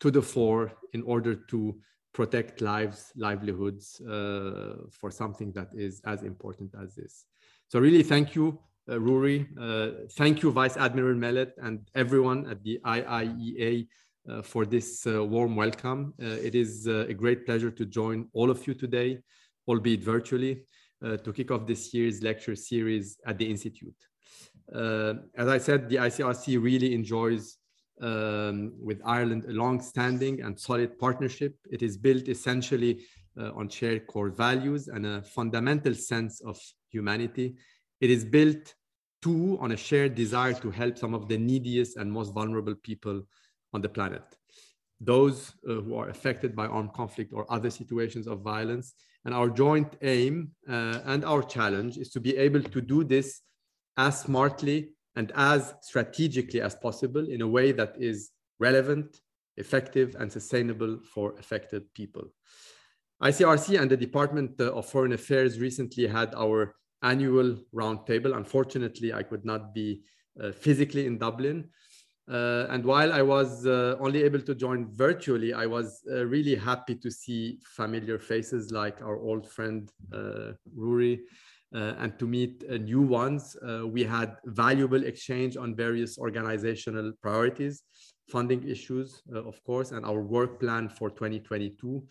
to 0.00 0.10
the 0.10 0.22
fore 0.22 0.72
in 0.92 1.02
order 1.02 1.34
to 1.34 1.76
protect 2.12 2.60
lives, 2.60 3.12
livelihoods 3.16 4.00
uh, 4.02 4.76
for 4.90 5.10
something 5.10 5.52
that 5.52 5.68
is 5.74 6.00
as 6.06 6.22
important 6.22 6.72
as 6.80 6.94
this. 6.94 7.24
So 7.68 7.80
really 7.80 8.02
thank 8.02 8.34
you, 8.34 8.58
uh, 8.88 9.00
Rory. 9.00 9.48
Uh, 9.60 9.90
thank 10.12 10.42
you, 10.42 10.52
Vice 10.52 10.76
Admiral 10.76 11.16
Mellett 11.16 11.54
and 11.58 11.80
everyone 11.94 12.46
at 12.48 12.62
the 12.62 12.78
IIEA 12.84 13.88
uh, 14.26 14.40
for 14.40 14.64
this 14.64 15.06
uh, 15.06 15.22
warm 15.22 15.54
welcome. 15.54 16.14
Uh, 16.22 16.26
it 16.26 16.54
is 16.54 16.86
a 16.86 17.12
great 17.12 17.44
pleasure 17.44 17.70
to 17.70 17.84
join 17.84 18.26
all 18.32 18.50
of 18.50 18.66
you 18.66 18.72
today, 18.72 19.18
albeit 19.68 20.02
virtually, 20.02 20.62
to 21.02 21.32
kick 21.34 21.50
off 21.50 21.66
this 21.66 21.92
year's 21.92 22.22
lecture 22.22 22.56
series 22.56 23.18
at 23.26 23.36
the 23.36 23.44
Institute. 23.44 23.94
As 24.72 25.48
I 25.48 25.58
said, 25.58 25.88
the 25.88 25.96
ICRC 25.96 26.62
really 26.62 26.94
enjoys 26.94 27.58
um, 28.00 28.72
with 28.80 29.00
Ireland 29.04 29.44
a 29.44 29.52
long-standing 29.52 30.42
and 30.42 30.58
solid 30.58 30.98
partnership. 30.98 31.56
It 31.70 31.82
is 31.82 31.96
built 31.96 32.28
essentially 32.28 33.04
uh, 33.38 33.52
on 33.54 33.68
shared 33.68 34.06
core 34.06 34.30
values 34.30 34.88
and 34.88 35.06
a 35.06 35.22
fundamental 35.22 35.94
sense 35.94 36.40
of 36.40 36.58
humanity. 36.90 37.56
It 38.00 38.10
is 38.10 38.24
built 38.24 38.74
too 39.22 39.58
on 39.60 39.72
a 39.72 39.76
shared 39.76 40.14
desire 40.14 40.52
to 40.52 40.70
help 40.70 40.98
some 40.98 41.14
of 41.14 41.28
the 41.28 41.38
neediest 41.38 41.96
and 41.96 42.10
most 42.10 42.32
vulnerable 42.34 42.74
people 42.74 43.22
on 43.72 43.80
the 43.80 43.88
planet. 43.88 44.22
Those 45.00 45.54
uh, 45.68 45.74
who 45.74 45.96
are 45.96 46.08
affected 46.08 46.54
by 46.54 46.66
armed 46.66 46.92
conflict 46.92 47.32
or 47.32 47.50
other 47.52 47.70
situations 47.70 48.26
of 48.26 48.40
violence. 48.40 48.94
And 49.24 49.34
our 49.34 49.48
joint 49.48 49.96
aim 50.02 50.50
uh, 50.68 51.00
and 51.06 51.24
our 51.24 51.42
challenge 51.42 51.96
is 51.96 52.10
to 52.10 52.20
be 52.20 52.36
able 52.36 52.62
to 52.62 52.80
do 52.80 53.02
this 53.04 53.40
as 53.96 54.20
smartly 54.20 54.90
and 55.16 55.32
as 55.34 55.74
strategically 55.82 56.60
as 56.60 56.74
possible 56.74 57.28
in 57.28 57.42
a 57.42 57.48
way 57.48 57.72
that 57.72 57.94
is 57.98 58.30
relevant, 58.58 59.20
effective, 59.56 60.16
and 60.18 60.30
sustainable 60.30 60.98
for 61.12 61.34
affected 61.38 61.82
people. 61.94 62.24
ICRC 63.22 63.80
and 63.80 63.90
the 63.90 63.96
Department 63.96 64.60
of 64.60 64.86
Foreign 64.86 65.12
Affairs 65.12 65.60
recently 65.60 66.06
had 66.06 66.34
our 66.34 66.74
annual 67.02 67.56
roundtable. 67.72 68.36
Unfortunately, 68.36 69.12
I 69.12 69.22
could 69.22 69.44
not 69.44 69.72
be 69.72 70.02
uh, 70.40 70.50
physically 70.52 71.06
in 71.06 71.18
Dublin. 71.18 71.70
Uh, 72.28 72.66
and 72.70 72.84
while 72.84 73.12
I 73.12 73.22
was 73.22 73.66
uh, 73.66 73.96
only 74.00 74.22
able 74.22 74.40
to 74.40 74.54
join 74.54 74.88
virtually, 74.94 75.52
I 75.52 75.66
was 75.66 76.00
uh, 76.10 76.24
really 76.24 76.54
happy 76.54 76.94
to 76.96 77.10
see 77.10 77.60
familiar 77.64 78.18
faces 78.18 78.72
like 78.72 79.02
our 79.02 79.18
old 79.18 79.46
friend 79.46 79.90
uh, 80.12 80.52
Rory 80.74 81.20
uh, 81.74 81.94
and 81.98 82.16
to 82.20 82.26
meet 82.26 82.62
uh, 82.70 82.76
new 82.76 83.00
ones. 83.00 83.56
Uh, 83.56 83.84
we 83.84 84.04
had 84.04 84.36
valuable 84.44 85.02
exchange 85.02 85.56
on 85.56 85.74
various 85.74 86.16
organizational 86.18 87.10
priorities, 87.20 87.82
funding 88.30 88.62
issues, 88.68 89.22
of 89.34 89.62
course, 89.64 89.90
and 89.90 90.06
our 90.06 90.22
work 90.22 90.60
plan 90.60 90.88
for 90.88 91.10
2022. 91.10 92.04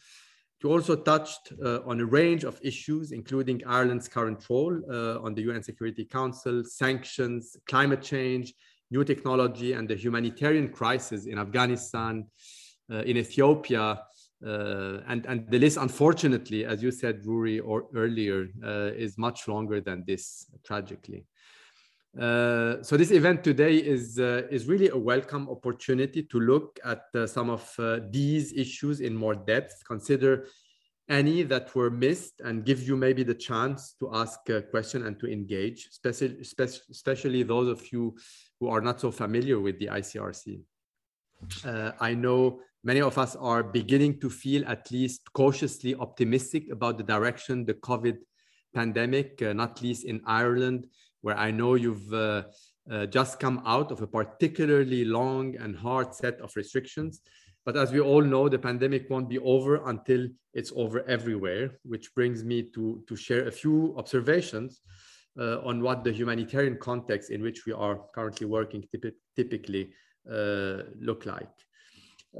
We 0.61 0.69
also 0.69 0.95
touched 0.95 1.51
on 1.85 1.99
a 1.99 2.05
range 2.05 2.43
of 2.45 2.57
issues, 2.63 3.11
including 3.11 3.61
Ireland's 3.65 4.07
current 4.07 4.45
role 4.49 4.79
on 5.21 5.33
the 5.33 5.41
UN 5.41 5.63
Security 5.63 6.05
Council, 6.05 6.63
sanctions, 6.63 7.57
climate 7.67 8.01
change, 8.01 8.53
new 8.91 9.03
technology, 9.03 9.73
and 9.73 9.89
the 9.89 9.95
humanitarian 9.95 10.69
crisis 10.69 11.25
in 11.25 11.37
Afghanistan, 11.37 12.25
in 12.89 13.17
Ethiopia, 13.17 13.99
uh, 14.45 15.01
and, 15.07 15.25
and 15.25 15.49
the 15.49 15.59
list, 15.59 15.77
unfortunately, 15.77 16.65
as 16.65 16.83
you 16.83 16.91
said, 16.91 17.25
Rory, 17.25 17.59
or 17.59 17.85
earlier, 17.95 18.47
uh, 18.63 18.91
is 18.95 19.17
much 19.17 19.47
longer 19.47 19.79
than 19.79 20.03
this, 20.05 20.47
tragically. 20.65 21.25
Uh, 22.19 22.83
so 22.83 22.95
this 22.95 23.09
event 23.09 23.43
today 23.43 23.77
is, 23.77 24.19
uh, 24.19 24.43
is 24.51 24.67
really 24.67 24.89
a 24.89 24.97
welcome 24.97 25.49
opportunity 25.49 26.21
to 26.21 26.39
look 26.39 26.79
at 26.85 27.05
uh, 27.15 27.25
some 27.25 27.49
of 27.49 27.73
uh, 27.79 27.99
these 28.11 28.53
issues 28.53 28.99
in 28.99 29.15
more 29.15 29.33
depth, 29.33 29.81
consider 29.87 30.45
any 31.09 31.43
that 31.43 31.73
were 31.75 31.89
missed 31.89 32.39
and 32.41 32.65
give 32.65 32.83
you 32.83 32.95
maybe 32.95 33.23
the 33.23 33.33
chance 33.33 33.95
to 33.99 34.09
ask 34.13 34.47
a 34.49 34.61
question 34.61 35.05
and 35.07 35.19
to 35.19 35.25
engage, 35.25 35.87
especially, 35.87 36.37
especially 36.39 37.43
those 37.43 37.67
of 37.67 37.91
you 37.91 38.15
who 38.59 38.67
are 38.67 38.79
not 38.79 39.01
so 39.01 39.11
familiar 39.11 39.59
with 39.59 39.79
the 39.79 39.87
ICRC. 39.87 40.61
I 41.99 42.13
know 42.13 42.61
many 42.83 43.01
of 43.01 43.17
us 43.17 43.35
are 43.35 43.63
beginning 43.63 44.19
to 44.19 44.29
feel 44.29 44.65
at 44.67 44.91
least 44.91 45.31
cautiously 45.33 45.95
optimistic 45.95 46.69
about 46.71 46.97
the 46.97 47.03
direction 47.03 47.65
the 47.65 47.73
COVID 47.75 48.17
pandemic, 48.73 49.41
uh, 49.41 49.53
not 49.53 49.81
least 49.81 50.05
in 50.05 50.21
Ireland, 50.25 50.87
where 51.21 51.37
I 51.37 51.51
know 51.51 51.75
you've 51.75 52.13
uh, 52.13 52.43
uh, 52.91 53.05
just 53.05 53.39
come 53.39 53.61
out 53.65 53.91
of 53.91 54.01
a 54.01 54.07
particularly 54.07 55.05
long 55.05 55.55
and 55.55 55.75
hard 55.75 56.13
set 56.13 56.39
of 56.41 56.55
restrictions. 56.55 57.21
But 57.65 57.77
as 57.77 57.93
we 57.93 58.01
all 58.01 58.21
know, 58.21 58.49
the 58.49 58.59
pandemic 58.59 59.09
won't 59.09 59.29
be 59.29 59.39
over 59.39 59.87
until 59.87 60.27
it's 60.53 60.73
over 60.75 61.07
everywhere, 61.07 61.79
which 61.83 62.13
brings 62.13 62.43
me 62.43 62.63
to, 62.75 63.01
to 63.07 63.15
share 63.15 63.47
a 63.47 63.51
few 63.51 63.95
observations 63.97 64.81
uh, 65.39 65.59
on 65.61 65.81
what 65.81 66.03
the 66.03 66.11
humanitarian 66.11 66.77
context 66.77 67.31
in 67.31 67.41
which 67.41 67.65
we 67.65 67.71
are 67.71 68.01
currently 68.13 68.47
working 68.47 68.83
typically 69.35 69.93
uh, 70.29 70.79
look 70.99 71.25
like. 71.25 71.47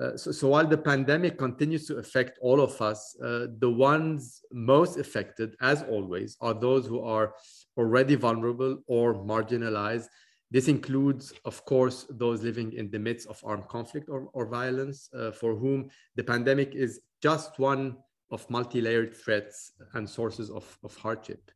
Uh, 0.02 0.18
so, 0.18 0.32
so, 0.32 0.48
while 0.48 0.66
the 0.66 0.78
pandemic 0.78 1.38
continues 1.38 1.86
to 1.86 1.98
affect 1.98 2.40
all 2.42 2.60
of 2.60 2.82
us, 2.82 3.16
uh, 3.24 3.46
the 3.60 3.70
ones 3.70 4.42
most 4.52 4.98
affected, 4.98 5.56
as 5.62 5.84
always, 5.84 6.36
are 6.42 6.54
those 6.54 6.88
who 6.88 7.00
are 7.02 7.36
already 7.78 8.16
vulnerable 8.16 8.80
or 8.88 9.14
marginalized. 9.14 10.08
This 10.50 10.68
includes, 10.68 11.34
of 11.46 11.64
course, 11.66 12.08
those 12.10 12.44
living 12.44 12.74
in 12.74 12.90
the 12.90 13.00
midst 13.00 13.28
of 13.28 13.40
armed 13.44 13.68
conflict 13.68 14.10
or, 14.10 14.30
or 14.34 14.48
violence, 14.48 15.10
uh, 15.14 15.32
for 15.32 15.56
whom 15.56 15.90
the 16.16 16.24
pandemic 16.24 16.74
is 16.74 17.02
just 17.22 17.60
one 17.60 17.98
of 18.32 18.50
multi-layered 18.50 19.16
threats 19.16 19.74
and 19.94 20.10
sources 20.10 20.50
of, 20.50 20.66
of 20.84 20.96
hardship. 20.98 21.52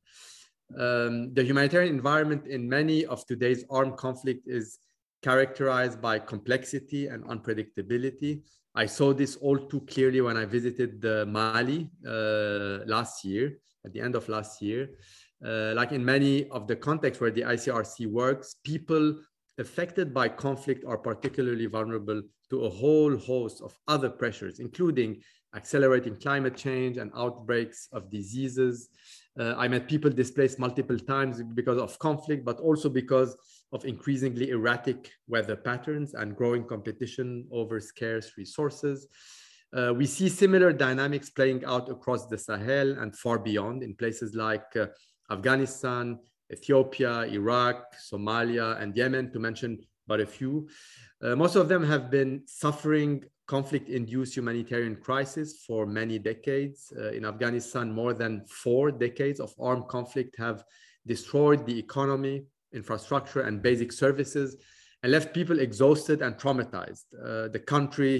Um, 0.78 1.34
the 1.34 1.44
humanitarian 1.44 1.94
environment 1.96 2.46
in 2.48 2.68
many 2.68 3.06
of 3.06 3.26
today's 3.26 3.66
armed 3.70 3.98
conflict 3.98 4.48
is 4.48 4.80
characterized 5.28 6.00
by 6.02 6.18
complexity 6.18 7.08
and 7.08 7.22
unpredictability. 7.26 8.32
I 8.84 8.86
saw 8.86 9.08
this 9.14 9.36
all 9.46 9.58
too 9.72 9.82
clearly 9.82 10.22
when 10.22 10.38
I 10.38 10.46
visited 10.46 10.94
Mali 11.36 11.90
uh, 12.08 12.86
last 12.96 13.26
year, 13.26 13.46
at 13.86 13.92
the 13.92 14.00
end 14.00 14.16
of 14.16 14.30
last 14.30 14.62
year. 14.62 14.82
Uh, 15.46 15.74
like 15.80 15.92
in 15.92 16.04
many 16.16 16.48
of 16.50 16.66
the 16.70 16.78
contexts 16.78 17.20
where 17.20 17.36
the 17.38 17.42
ICRC 17.42 18.10
works, 18.10 18.56
people 18.64 19.06
affected 19.58 20.14
by 20.14 20.30
conflict 20.30 20.86
are 20.86 20.98
particularly 20.98 21.66
vulnerable 21.66 22.22
to 22.50 22.64
a 22.64 22.70
whole 22.70 23.18
host 23.18 23.62
of 23.62 23.78
other 23.90 24.10
pressures, 24.10 24.60
including 24.60 25.22
accelerating 25.56 26.16
climate 26.16 26.56
change 26.56 26.96
and 26.96 27.12
outbreaks 27.16 27.90
of 27.92 28.10
diseases. 28.10 28.90
Uh, 29.38 29.56
I 29.58 29.68
met 29.68 29.90
people 29.90 30.10
displaced 30.10 30.58
multiple 30.58 30.98
times 30.98 31.44
because 31.54 31.80
of 31.80 32.00
conflict, 32.00 32.46
but 32.46 32.60
also 32.60 32.88
because 32.88 33.36
of 33.74 33.86
increasingly 33.86 34.50
erratic 34.50 35.12
weather 35.28 35.56
patterns 35.56 36.14
and 36.14 36.36
growing 36.36 36.64
competition 36.64 37.46
over 37.52 37.80
scarce 37.80 38.32
resources. 38.38 39.08
Uh, 39.76 39.94
we 39.94 40.06
see 40.06 40.30
similar 40.30 40.72
dynamics 40.72 41.30
playing 41.30 41.64
out 41.66 41.90
across 41.90 42.28
the 42.28 42.38
Sahel 42.38 43.00
and 43.00 43.16
far 43.16 43.38
beyond 43.38 43.84
in 43.84 43.94
places 43.96 44.34
like 44.34 44.66
uh, 44.78 44.88
Afghanistan, 45.30 46.18
Ethiopia, 46.52 47.24
Iraq, 47.24 47.94
Somalia, 48.12 48.82
and 48.82 48.96
Yemen, 48.96 49.32
to 49.34 49.40
mention 49.40 49.78
but 50.08 50.22
a 50.22 50.26
few. 50.26 50.70
Uh, 51.22 51.36
most 51.36 51.56
of 51.56 51.68
them 51.68 51.84
have 51.84 52.10
been 52.10 52.44
suffering 52.46 53.24
conflict-induced 53.48 54.36
humanitarian 54.36 54.96
crisis 54.96 55.64
for 55.66 55.86
many 55.86 56.20
decades. 56.20 56.94
Uh, 56.98 57.12
in 57.12 57.26
Afghanistan, 57.26 57.92
more 57.92 58.14
than 58.14 58.46
four 58.48 58.92
decades 58.92 59.40
of 59.40 59.54
armed 59.60 59.88
conflict 59.88 60.36
have 60.38 60.64
destroyed 61.06 61.66
the 61.66 61.78
economy, 61.78 62.44
infrastructure 62.74 63.42
and 63.42 63.62
basic 63.62 63.92
services. 63.92 64.56
and 65.04 65.12
left 65.12 65.34
people 65.34 65.60
exhausted 65.60 66.22
and 66.22 66.36
traumatized. 66.38 67.06
Uh, 67.14 67.48
the 67.50 67.60
country, 67.60 68.16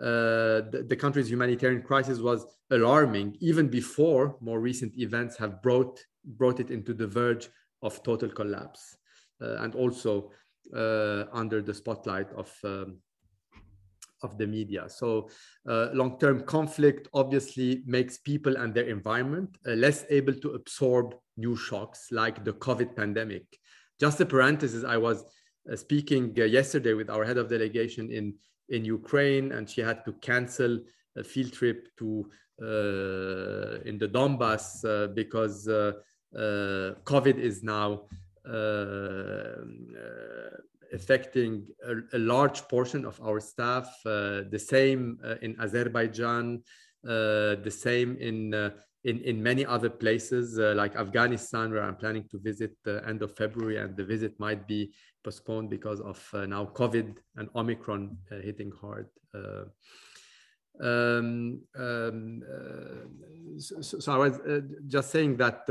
uh, 0.00 0.60
the, 0.72 0.84
the, 0.86 0.96
country's 0.96 1.30
humanitarian 1.30 1.82
crisis 1.82 2.18
was 2.18 2.40
alarming 2.70 3.34
even 3.40 3.66
before 3.68 4.36
more 4.40 4.60
recent 4.60 4.92
events 4.98 5.36
have 5.38 5.62
brought, 5.62 5.98
brought 6.24 6.60
it 6.60 6.70
into 6.70 6.92
the 6.92 7.06
verge 7.06 7.48
of 7.82 8.02
total 8.02 8.28
collapse 8.28 8.96
uh, 9.42 9.56
and 9.62 9.74
also 9.74 10.30
uh, 10.76 11.24
under 11.32 11.62
the 11.62 11.72
spotlight 11.72 12.30
of 12.32 12.52
um, 12.64 12.98
of 14.22 14.36
the 14.38 14.46
media. 14.46 14.88
So 14.88 15.30
uh, 15.68 15.88
long-term 15.92 16.44
conflict 16.44 17.08
obviously 17.14 17.82
makes 17.86 18.18
people 18.18 18.56
and 18.56 18.74
their 18.74 18.88
environment 18.88 19.56
uh, 19.66 19.72
less 19.72 20.04
able 20.10 20.34
to 20.34 20.50
absorb 20.50 21.14
new 21.36 21.56
shocks 21.56 22.08
like 22.10 22.44
the 22.44 22.52
COVID 22.52 22.96
pandemic. 22.96 23.46
Just 24.00 24.20
a 24.20 24.26
parenthesis, 24.26 24.84
I 24.84 24.96
was 24.96 25.24
uh, 25.70 25.76
speaking 25.76 26.34
uh, 26.38 26.44
yesterday 26.44 26.94
with 26.94 27.10
our 27.10 27.24
head 27.24 27.36
of 27.36 27.48
delegation 27.48 28.10
in, 28.10 28.34
in 28.68 28.84
Ukraine 28.84 29.52
and 29.52 29.68
she 29.68 29.80
had 29.80 30.04
to 30.04 30.12
cancel 30.14 30.78
a 31.16 31.24
field 31.24 31.52
trip 31.52 31.88
to 31.98 32.30
uh, 32.60 33.80
in 33.84 33.98
the 33.98 34.08
Donbass 34.08 34.82
because 35.14 35.68
COVID 36.34 37.38
is 37.38 37.62
now 37.62 38.02
affecting 40.92 41.66
a, 41.86 42.16
a, 42.16 42.18
large 42.18 42.66
portion 42.68 43.04
of 43.04 43.20
our 43.22 43.40
staff. 43.40 43.86
Uh, 44.06 44.42
the 44.50 44.58
same 44.58 45.18
uh, 45.24 45.34
in 45.42 45.58
Azerbaijan, 45.60 46.62
uh, 47.04 47.56
the 47.62 47.70
same 47.70 48.16
in, 48.16 48.72
in, 49.04 49.20
in 49.20 49.42
many 49.42 49.64
other 49.64 49.90
places 49.90 50.58
uh, 50.58 50.74
like 50.76 50.96
Afghanistan, 50.96 51.70
where 51.70 51.82
I'm 51.82 51.96
planning 51.96 52.24
to 52.30 52.38
visit 52.38 52.72
the 52.84 53.02
end 53.06 53.22
of 53.22 53.36
February, 53.36 53.78
and 53.78 53.96
the 53.96 54.04
visit 54.04 54.38
might 54.38 54.66
be 54.66 54.92
postponed 55.22 55.70
because 55.70 56.00
of 56.00 56.26
uh, 56.32 56.46
now 56.46 56.66
COVID 56.66 57.16
and 57.36 57.48
Omicron 57.54 58.16
hitting 58.42 58.72
hard. 58.80 59.08
Um, 60.80 61.60
um, 61.74 62.42
so, 63.58 63.80
so, 63.80 64.12
I 64.12 64.16
was 64.16 64.38
just 64.86 65.10
saying 65.10 65.36
that, 65.38 65.66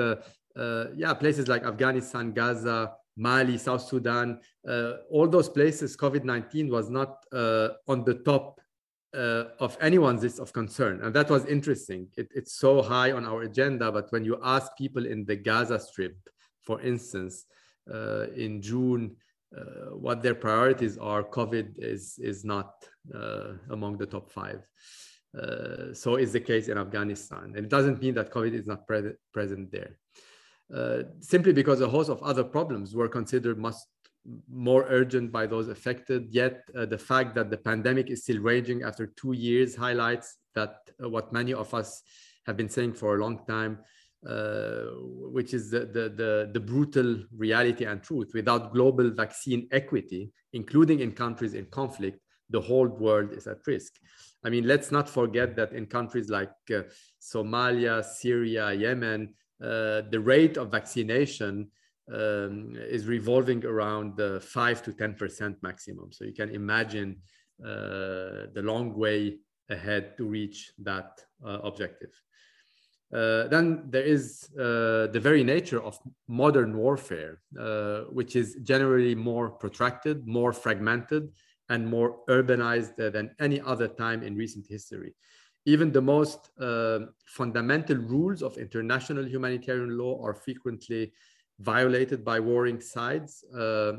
yeah, 0.95 1.13
places 1.13 1.47
like 1.47 1.63
Afghanistan, 1.63 2.33
Gaza, 2.33 2.91
Mali, 3.17 3.57
South 3.57 3.81
Sudan, 3.81 4.39
uh, 4.67 4.93
all 5.09 5.27
those 5.27 5.49
places, 5.49 5.97
COVID 5.97 6.23
19 6.23 6.69
was 6.69 6.89
not 6.89 7.25
uh, 7.33 7.69
on 7.87 8.03
the 8.03 8.15
top 8.25 8.61
uh, 9.17 9.45
of 9.59 9.77
anyone's 9.81 10.21
list 10.21 10.39
of 10.39 10.53
concern. 10.53 11.01
And 11.03 11.13
that 11.15 11.29
was 11.29 11.45
interesting. 11.45 12.07
It, 12.17 12.29
it's 12.35 12.53
so 12.53 12.81
high 12.81 13.11
on 13.11 13.25
our 13.25 13.41
agenda, 13.41 13.91
but 13.91 14.11
when 14.11 14.23
you 14.23 14.39
ask 14.43 14.77
people 14.77 15.05
in 15.05 15.25
the 15.25 15.35
Gaza 15.35 15.79
Strip, 15.79 16.15
for 16.61 16.79
instance, 16.81 17.45
uh, 17.91 18.27
in 18.35 18.61
June, 18.61 19.15
uh, 19.57 19.95
what 19.95 20.21
their 20.21 20.35
priorities 20.35 20.97
are, 20.97 21.23
COVID 21.23 21.75
is, 21.77 22.19
is 22.21 22.45
not 22.45 22.73
uh, 23.13 23.53
among 23.71 23.97
the 23.97 24.05
top 24.05 24.29
five. 24.29 24.61
so 25.93 26.15
is 26.15 26.31
the 26.31 26.39
case 26.39 26.67
in 26.67 26.77
Afghanistan. 26.77 27.45
And 27.55 27.65
it 27.65 27.69
doesn't 27.69 28.01
mean 28.01 28.13
that 28.15 28.31
COVID 28.31 28.53
is 28.53 28.67
not 28.67 28.85
pre 28.87 29.13
present 29.33 29.71
there. 29.71 29.97
Uh, 30.73 31.03
simply 31.21 31.53
because 31.53 31.79
a 31.79 31.87
host 31.87 32.09
of 32.09 32.21
other 32.21 32.43
problems 32.43 32.93
were 32.93 33.07
considered 33.07 33.57
much 33.57 33.75
more 34.49 34.85
urgent 34.89 35.31
by 35.31 35.47
those 35.47 35.67
affected. 35.69 36.27
Yet 36.29 36.63
uh, 36.77 36.85
the 36.85 36.97
fact 36.97 37.35
that 37.35 37.49
the 37.49 37.57
pandemic 37.57 38.09
is 38.09 38.23
still 38.23 38.39
raging 38.39 38.83
after 38.83 39.07
two 39.07 39.33
years 39.33 39.75
highlights 39.75 40.37
that 40.55 40.75
uh, 41.03 41.09
what 41.09 41.31
many 41.31 41.53
of 41.53 41.73
us 41.73 42.01
have 42.45 42.57
been 42.57 42.69
saying 42.69 42.93
for 42.93 43.15
a 43.15 43.19
long 43.19 43.45
time, 43.47 43.79
uh, 44.27 44.85
which 45.31 45.53
is 45.53 45.69
the, 45.69 45.81
the, 45.81 46.09
the, 46.09 46.49
the, 46.53 46.59
brutal 46.59 47.23
reality 47.35 47.85
and 47.85 48.01
truth. 48.01 48.31
Without 48.33 48.73
global 48.73 49.11
vaccine 49.11 49.67
equity, 49.71 50.31
including 50.53 51.01
in 51.01 51.11
countries 51.11 51.53
in 51.53 51.65
conflict, 51.65 52.19
the 52.49 52.59
whole 52.61 52.87
world 52.87 53.33
is 53.33 53.47
at 53.47 53.57
risk. 53.67 53.93
I 54.43 54.49
mean, 54.49 54.65
let's 54.65 54.91
not 54.91 55.09
forget 55.09 55.55
that 55.57 55.73
in 55.73 55.85
countries 55.85 56.29
like 56.29 56.51
uh, 56.73 56.83
Somalia, 57.21 58.03
Syria, 58.03 58.71
Yemen, 58.73 59.33
uh, 59.61 60.01
the 60.09 60.19
rate 60.19 60.57
of 60.57 60.71
vaccination 60.71 61.69
um, 62.13 62.73
is 62.75 63.05
revolving 63.05 63.65
around 63.65 64.15
the 64.17 64.39
5 64.41 64.83
to 64.83 64.91
10% 64.91 65.55
maximum. 65.61 66.11
So 66.11 66.25
you 66.25 66.33
can 66.33 66.49
imagine 66.49 67.17
uh, 67.63 68.47
the 68.53 68.61
long 68.63 68.93
way 68.97 69.37
ahead 69.69 70.17
to 70.17 70.25
reach 70.25 70.71
that 70.79 71.21
uh, 71.45 71.59
objective. 71.63 72.11
Uh, 73.13 73.47
then 73.47 73.85
there 73.89 74.03
is 74.03 74.49
uh, 74.59 75.07
the 75.07 75.19
very 75.19 75.43
nature 75.43 75.81
of 75.81 75.97
modern 76.27 76.77
warfare, 76.77 77.39
uh, 77.57 78.01
which 78.11 78.35
is 78.35 78.55
generally 78.63 79.15
more 79.15 79.49
protracted, 79.49 80.27
more 80.27 80.51
fragmented, 80.51 81.31
and 81.69 81.87
more 81.87 82.19
urbanized 82.29 82.95
than 82.95 83.29
any 83.39 83.59
other 83.61 83.87
time 83.87 84.23
in 84.23 84.35
recent 84.35 84.65
history 84.67 85.13
even 85.67 85.91
the 85.91 86.01
most 86.01 86.49
uh, 86.61 86.99
fundamental 87.25 87.97
rules 87.97 88.41
of 88.41 88.57
international 88.57 89.27
humanitarian 89.27 89.97
law 89.97 90.17
are 90.23 90.33
frequently 90.33 91.11
violated 91.59 92.23
by 92.23 92.39
warring 92.39 92.81
sides. 92.81 93.43
Uh, 93.55 93.93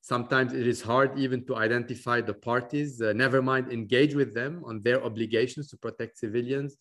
sometimes 0.00 0.52
it 0.52 0.66
is 0.66 0.82
hard 0.82 1.18
even 1.18 1.44
to 1.46 1.56
identify 1.56 2.20
the 2.20 2.34
parties, 2.34 3.00
uh, 3.00 3.12
never 3.12 3.42
mind 3.42 3.72
engage 3.72 4.14
with 4.14 4.34
them 4.34 4.62
on 4.64 4.82
their 4.82 5.02
obligations 5.04 5.68
to 5.68 5.76
protect 5.76 6.18
civilians. 6.18 6.76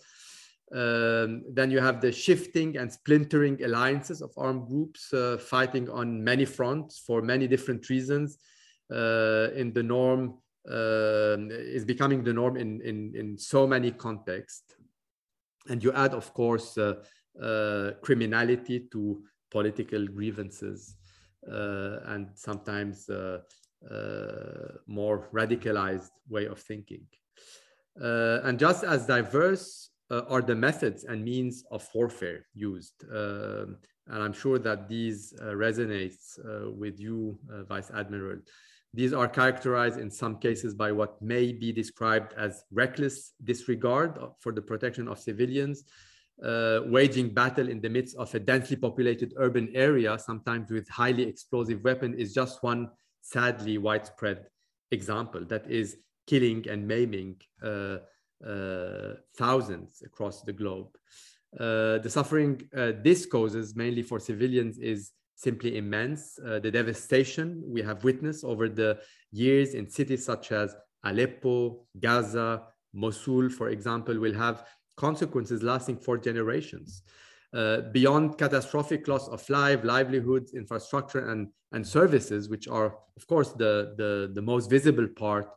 Um, 0.73 1.43
then 1.53 1.69
you 1.69 1.79
have 1.79 2.01
the 2.01 2.11
shifting 2.11 2.77
and 2.77 2.91
splintering 2.91 3.63
alliances 3.63 4.21
of 4.21 4.31
armed 4.35 4.67
groups 4.67 5.13
uh, 5.13 5.38
fighting 5.38 5.89
on 5.89 6.23
many 6.23 6.45
fronts 6.45 6.99
for 7.05 7.21
many 7.21 7.47
different 7.47 7.88
reasons 7.89 8.38
uh, 8.91 9.49
in 9.55 9.73
the 9.73 9.83
norm 9.83 10.39
uh, 10.69 11.38
is 11.51 11.85
becoming 11.85 12.23
the 12.23 12.33
norm 12.33 12.57
in, 12.57 12.81
in, 12.81 13.13
in 13.15 13.38
so 13.38 13.67
many 13.67 13.91
contexts. 13.91 14.75
And 15.69 15.83
you 15.83 15.91
add, 15.93 16.13
of 16.13 16.33
course, 16.33 16.77
uh, 16.77 16.95
uh, 17.41 17.91
criminality 18.01 18.88
to 18.91 19.23
political 19.57 20.03
grievances 20.17 20.79
uh, 21.49 21.99
and 22.13 22.23
sometimes 22.35 23.07
uh, 23.09 23.39
uh, 23.89 24.71
more 24.87 25.29
radicalized 25.39 26.13
way 26.27 26.45
of 26.53 26.59
thinking. 26.59 27.05
and 28.47 28.55
just 28.67 28.81
as 28.83 28.99
diverse 29.15 29.65
are 30.33 30.43
the 30.51 30.57
methods 30.67 30.99
and 31.09 31.17
means 31.33 31.55
of 31.75 31.81
warfare 31.95 32.41
used. 32.69 32.97
Um, 33.19 33.77
and 34.11 34.19
I'm 34.23 34.37
sure 34.43 34.59
that 34.67 34.79
these 34.95 35.19
resonates 35.65 36.23
with 36.83 36.95
you, 37.05 37.17
Vice 37.73 37.89
Admiral. 38.01 38.39
These 38.99 39.13
are 39.19 39.29
characterized 39.39 39.99
in 40.05 40.09
some 40.21 40.35
cases 40.47 40.71
by 40.83 40.91
what 40.99 41.11
may 41.33 41.45
be 41.63 41.69
described 41.81 42.31
as 42.45 42.63
reckless 42.81 43.15
disregard 43.51 44.11
for 44.41 44.51
the 44.57 44.65
protection 44.71 45.05
of 45.11 45.17
civilians, 45.29 45.77
uh, 46.43 46.82
waging 46.86 47.34
battle 47.34 47.69
in 47.69 47.82
the 47.82 47.89
midst 47.89 48.15
of 48.17 48.34
a 48.36 48.39
densely 48.39 48.76
populated 48.76 49.34
urban 49.38 49.69
area, 49.74 50.17
sometimes 50.19 50.71
with 50.71 50.88
highly 50.89 51.24
explosive 51.24 51.84
weapon, 51.84 52.13
is 52.13 52.34
just 52.34 52.62
one 52.63 52.89
sadly 53.21 53.78
widespread 53.78 54.45
example 54.91 55.43
that 55.45 55.69
is 55.69 55.98
killing 56.28 56.67
and 56.69 56.88
maiming 56.88 57.36
uh, 57.63 57.98
uh, 58.45 59.13
thousands 59.38 60.02
across 60.06 60.41
the 60.41 60.54
globe. 60.54 60.88
Uh, 61.60 62.00
the 62.00 62.10
suffering 62.10 62.62
uh, 62.76 62.91
this 63.02 63.26
causes 63.26 63.76
mainly 63.76 64.02
for 64.02 64.19
civilians 64.19 64.78
is 64.78 65.12
simply 65.36 65.78
immense. 65.78 66.38
Uh, 66.45 66.60
the 66.60 66.71
devastation 66.71 67.63
we 67.65 67.82
have 67.82 68.04
witnessed 68.04 68.43
over 68.43 68.67
the 68.67 69.00
years 69.32 69.74
in 69.74 69.89
cities 69.89 70.26
such 70.26 70.52
as 70.52 70.76
Aleppo, 71.04 71.86
Gaza, 72.00 72.63
Mosul, 72.93 73.50
for 73.50 73.69
example, 73.69 74.17
will 74.19 74.34
have 74.34 74.65
consequences 74.95 75.63
lasting 75.63 75.97
for 75.97 76.17
generations. 76.17 77.01
Uh, 77.53 77.81
beyond 77.93 78.38
catastrophic 78.38 79.08
loss 79.08 79.29
of 79.29 79.47
life, 79.49 79.84
livelihoods, 79.84 80.53
infrastructure, 80.53 81.29
and, 81.29 81.47
and 81.71 81.88
services, 81.88 82.49
which 82.49 82.67
are, 82.67 82.97
of 83.15 83.27
course, 83.27 83.53
the, 83.53 83.93
the, 83.97 84.31
the 84.34 84.41
most 84.41 84.69
visible 84.69 85.08
part 85.08 85.47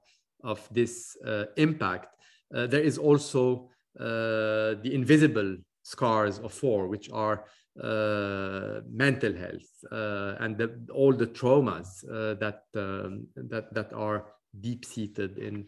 of 0.44 0.68
this 0.70 1.16
uh, 1.26 1.44
impact, 1.56 2.14
uh, 2.54 2.66
there 2.66 2.82
is 2.82 2.98
also 2.98 3.68
uh, 3.98 4.78
the 4.82 4.90
invisible 4.92 5.56
scars 5.82 6.38
of 6.38 6.62
war, 6.62 6.86
which 6.86 7.10
are 7.10 7.44
uh, 7.82 8.80
mental 8.90 9.32
health 9.34 9.68
uh, 9.92 10.34
and 10.40 10.56
the, 10.56 10.70
all 10.92 11.12
the 11.12 11.26
traumas 11.26 12.02
that, 12.38 12.62
um, 12.76 13.26
that, 13.34 13.72
that 13.72 13.92
are 13.92 14.26
deep 14.60 14.84
seated 14.84 15.38
in, 15.38 15.64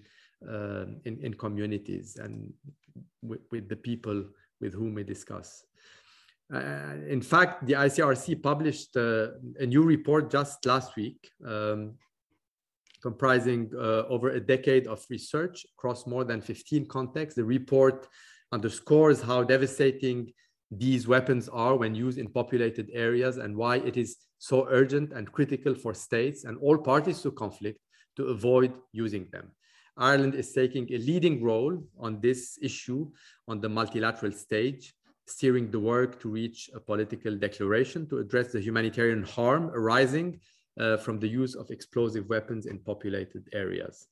in, 1.04 1.18
in, 1.22 1.34
communities 1.34 2.16
and 2.16 2.52
with, 3.22 3.40
with, 3.50 3.68
the 3.68 3.76
people 3.76 4.24
with 4.60 4.74
whom 4.74 4.94
we 4.94 5.04
discuss. 5.04 5.64
Uh, 6.52 6.96
in 7.08 7.22
fact, 7.22 7.66
the 7.66 7.74
ICRC 7.74 8.42
published 8.42 8.96
uh, 8.96 9.28
a 9.60 9.66
new 9.66 9.82
report 9.82 10.30
just 10.30 10.64
last 10.66 10.96
week 10.96 11.30
um, 11.46 11.94
comprising 13.00 13.70
over 14.10 14.30
a 14.30 14.40
decade 14.40 14.86
of 14.86 15.02
research 15.08 15.64
across 15.78 16.06
more 16.06 16.24
than 16.24 16.40
15 16.42 16.86
contexts. 16.86 17.34
The 17.34 17.44
report 17.44 18.06
underscores 18.52 19.22
how 19.22 19.42
devastating 19.42 20.32
these 20.70 21.08
weapons 21.08 21.48
are 21.48 21.76
when 21.76 21.94
used 21.94 22.18
in 22.18 22.28
populated 22.28 22.90
areas 22.92 23.38
and 23.38 23.56
why 23.56 23.76
it 23.76 23.96
is 23.96 24.16
so 24.38 24.66
urgent 24.68 25.12
and 25.12 25.30
critical 25.30 25.74
for 25.74 25.94
states 25.94 26.44
and 26.44 26.56
all 26.58 26.78
parties 26.78 27.20
to 27.22 27.30
conflict 27.30 27.80
to 28.16 28.24
avoid 28.26 28.72
using 28.92 29.26
them. 29.32 29.50
Ireland 29.96 30.34
is 30.34 30.52
taking 30.52 30.92
a 30.92 30.98
leading 30.98 31.42
role 31.42 31.82
on 31.98 32.20
this 32.20 32.58
issue 32.62 33.10
on 33.48 33.60
the 33.60 33.68
multilateral 33.68 34.32
stage, 34.32 34.94
steering 35.26 35.70
the 35.70 35.80
work 35.80 36.20
to 36.20 36.28
reach 36.28 36.70
a 36.74 36.80
political 36.80 37.36
declaration 37.36 38.08
to 38.08 38.18
address 38.18 38.52
the 38.52 38.60
humanitarian 38.60 39.22
harm 39.22 39.70
arising 39.74 40.40
uh, 40.78 40.96
from 40.96 41.18
the 41.18 41.28
use 41.28 41.54
of 41.54 41.70
explosive 41.70 42.28
weapons 42.28 42.66
in 42.66 42.78
populated 42.78 43.44
areas. 43.52 44.06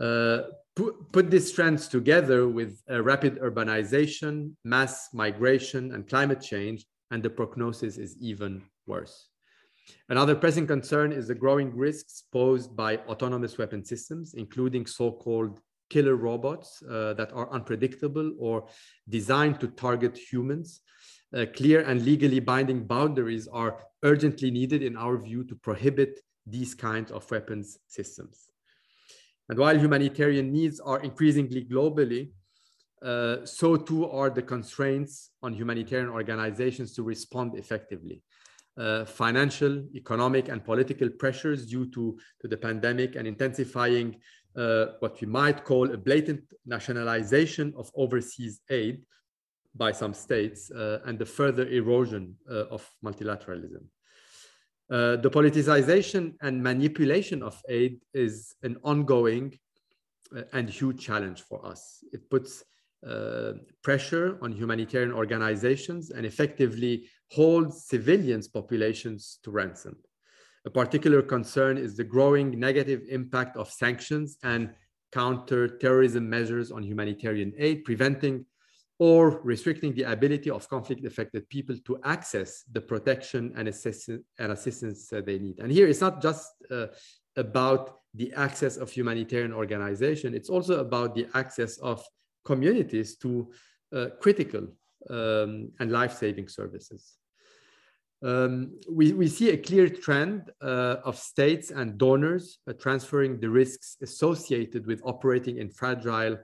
Uh, 0.00 0.42
put, 0.76 0.94
put 1.12 1.30
these 1.30 1.50
trends 1.50 1.88
together 1.88 2.46
with 2.46 2.80
rapid 2.88 3.38
urbanization, 3.40 4.52
mass 4.64 5.08
migration, 5.12 5.92
and 5.94 6.08
climate 6.08 6.40
change, 6.40 6.86
and 7.10 7.22
the 7.22 7.30
prognosis 7.30 7.96
is 7.96 8.16
even 8.20 8.62
worse. 8.86 9.29
Another 10.08 10.34
pressing 10.34 10.66
concern 10.66 11.12
is 11.12 11.28
the 11.28 11.34
growing 11.34 11.74
risks 11.76 12.24
posed 12.32 12.74
by 12.76 12.96
autonomous 13.08 13.58
weapon 13.58 13.84
systems, 13.84 14.34
including 14.34 14.86
so-called 14.86 15.60
killer 15.88 16.16
robots 16.16 16.82
uh, 16.82 17.14
that 17.14 17.32
are 17.32 17.52
unpredictable 17.52 18.32
or 18.38 18.66
designed 19.08 19.60
to 19.60 19.68
target 19.68 20.16
humans. 20.16 20.80
Uh, 21.34 21.46
clear 21.54 21.82
and 21.82 22.04
legally 22.04 22.40
binding 22.40 22.84
boundaries 22.84 23.46
are 23.48 23.84
urgently 24.02 24.50
needed 24.50 24.82
in 24.82 24.96
our 24.96 25.16
view 25.16 25.44
to 25.44 25.54
prohibit 25.56 26.20
these 26.46 26.74
kinds 26.74 27.12
of 27.12 27.30
weapons 27.30 27.78
systems. 27.86 28.50
And 29.48 29.58
while 29.58 29.78
humanitarian 29.78 30.52
needs 30.52 30.80
are 30.80 31.00
increasingly 31.00 31.64
globally, 31.64 32.30
uh, 33.02 33.44
so 33.44 33.76
too 33.76 34.08
are 34.08 34.30
the 34.30 34.42
constraints 34.42 35.30
on 35.42 35.54
humanitarian 35.54 36.08
organizations 36.08 36.94
to 36.94 37.02
respond 37.02 37.56
effectively. 37.56 38.22
Uh, 38.78 39.04
financial, 39.04 39.84
economic, 39.94 40.48
and 40.48 40.64
political 40.64 41.08
pressures 41.10 41.66
due 41.66 41.90
to, 41.90 42.16
to 42.40 42.48
the 42.48 42.56
pandemic 42.56 43.16
and 43.16 43.26
intensifying 43.26 44.16
uh, 44.56 44.86
what 45.00 45.20
we 45.20 45.26
might 45.26 45.64
call 45.64 45.92
a 45.92 45.98
blatant 45.98 46.40
nationalization 46.64 47.74
of 47.76 47.90
overseas 47.94 48.60
aid 48.70 49.02
by 49.74 49.92
some 49.92 50.14
states 50.14 50.70
uh, 50.70 51.00
and 51.04 51.18
the 51.18 51.26
further 51.26 51.68
erosion 51.68 52.36
uh, 52.50 52.64
of 52.66 52.88
multilateralism. 53.04 53.84
Uh, 54.90 55.16
the 55.16 55.30
politicization 55.30 56.34
and 56.40 56.62
manipulation 56.62 57.42
of 57.42 57.60
aid 57.68 58.00
is 58.14 58.54
an 58.62 58.76
ongoing 58.82 59.56
uh, 60.36 60.42
and 60.52 60.70
huge 60.70 61.04
challenge 61.04 61.42
for 61.42 61.64
us. 61.66 62.04
It 62.12 62.30
puts 62.30 62.64
pressure 63.82 64.38
on 64.42 64.52
humanitarian 64.52 65.10
organizations 65.10 66.10
and 66.10 66.26
effectively 66.26 67.08
holds 67.32 67.84
civilians 67.84 68.48
populations 68.48 69.38
to 69.42 69.50
ransom. 69.50 69.96
A 70.64 70.70
particular 70.70 71.22
concern 71.22 71.78
is 71.78 71.96
the 71.96 72.04
growing 72.04 72.58
negative 72.58 73.02
impact 73.08 73.56
of 73.56 73.70
sanctions 73.70 74.36
and 74.42 74.70
counter-terrorism 75.12 76.28
measures 76.28 76.70
on 76.70 76.82
humanitarian 76.82 77.52
aid, 77.56 77.84
preventing 77.84 78.44
or 78.98 79.40
restricting 79.42 79.94
the 79.94 80.02
ability 80.02 80.50
of 80.50 80.68
conflict 80.68 81.06
affected 81.06 81.48
people 81.48 81.74
to 81.86 81.98
access 82.04 82.64
the 82.72 82.80
protection 82.80 83.52
and, 83.56 83.66
assistance, 83.66 84.22
and 84.38 84.52
assistance 84.52 85.08
they 85.08 85.38
need. 85.38 85.58
And 85.58 85.72
here 85.72 85.88
it's 85.88 86.02
not 86.02 86.20
just 86.20 86.52
uh, 86.70 86.88
about 87.36 88.00
the 88.14 88.32
access 88.34 88.76
of 88.76 88.90
humanitarian 88.90 89.52
organization, 89.52 90.34
it's 90.34 90.50
also 90.50 90.80
about 90.80 91.14
the 91.14 91.26
access 91.34 91.78
of 91.78 92.04
communities 92.44 93.16
to 93.16 93.50
uh, 93.94 94.08
critical 94.20 94.68
um, 95.08 95.72
and 95.80 95.90
life-saving 95.90 96.48
services. 96.48 97.16
Um, 98.22 98.78
we, 98.90 99.12
we 99.12 99.28
see 99.28 99.50
a 99.50 99.56
clear 99.56 99.88
trend 99.88 100.50
uh, 100.60 100.96
of 101.04 101.16
states 101.16 101.70
and 101.70 101.96
donors 101.96 102.58
uh, 102.68 102.74
transferring 102.74 103.40
the 103.40 103.48
risks 103.48 103.96
associated 104.02 104.86
with 104.86 105.00
operating 105.04 105.56
in 105.56 105.70
fragile 105.70 106.36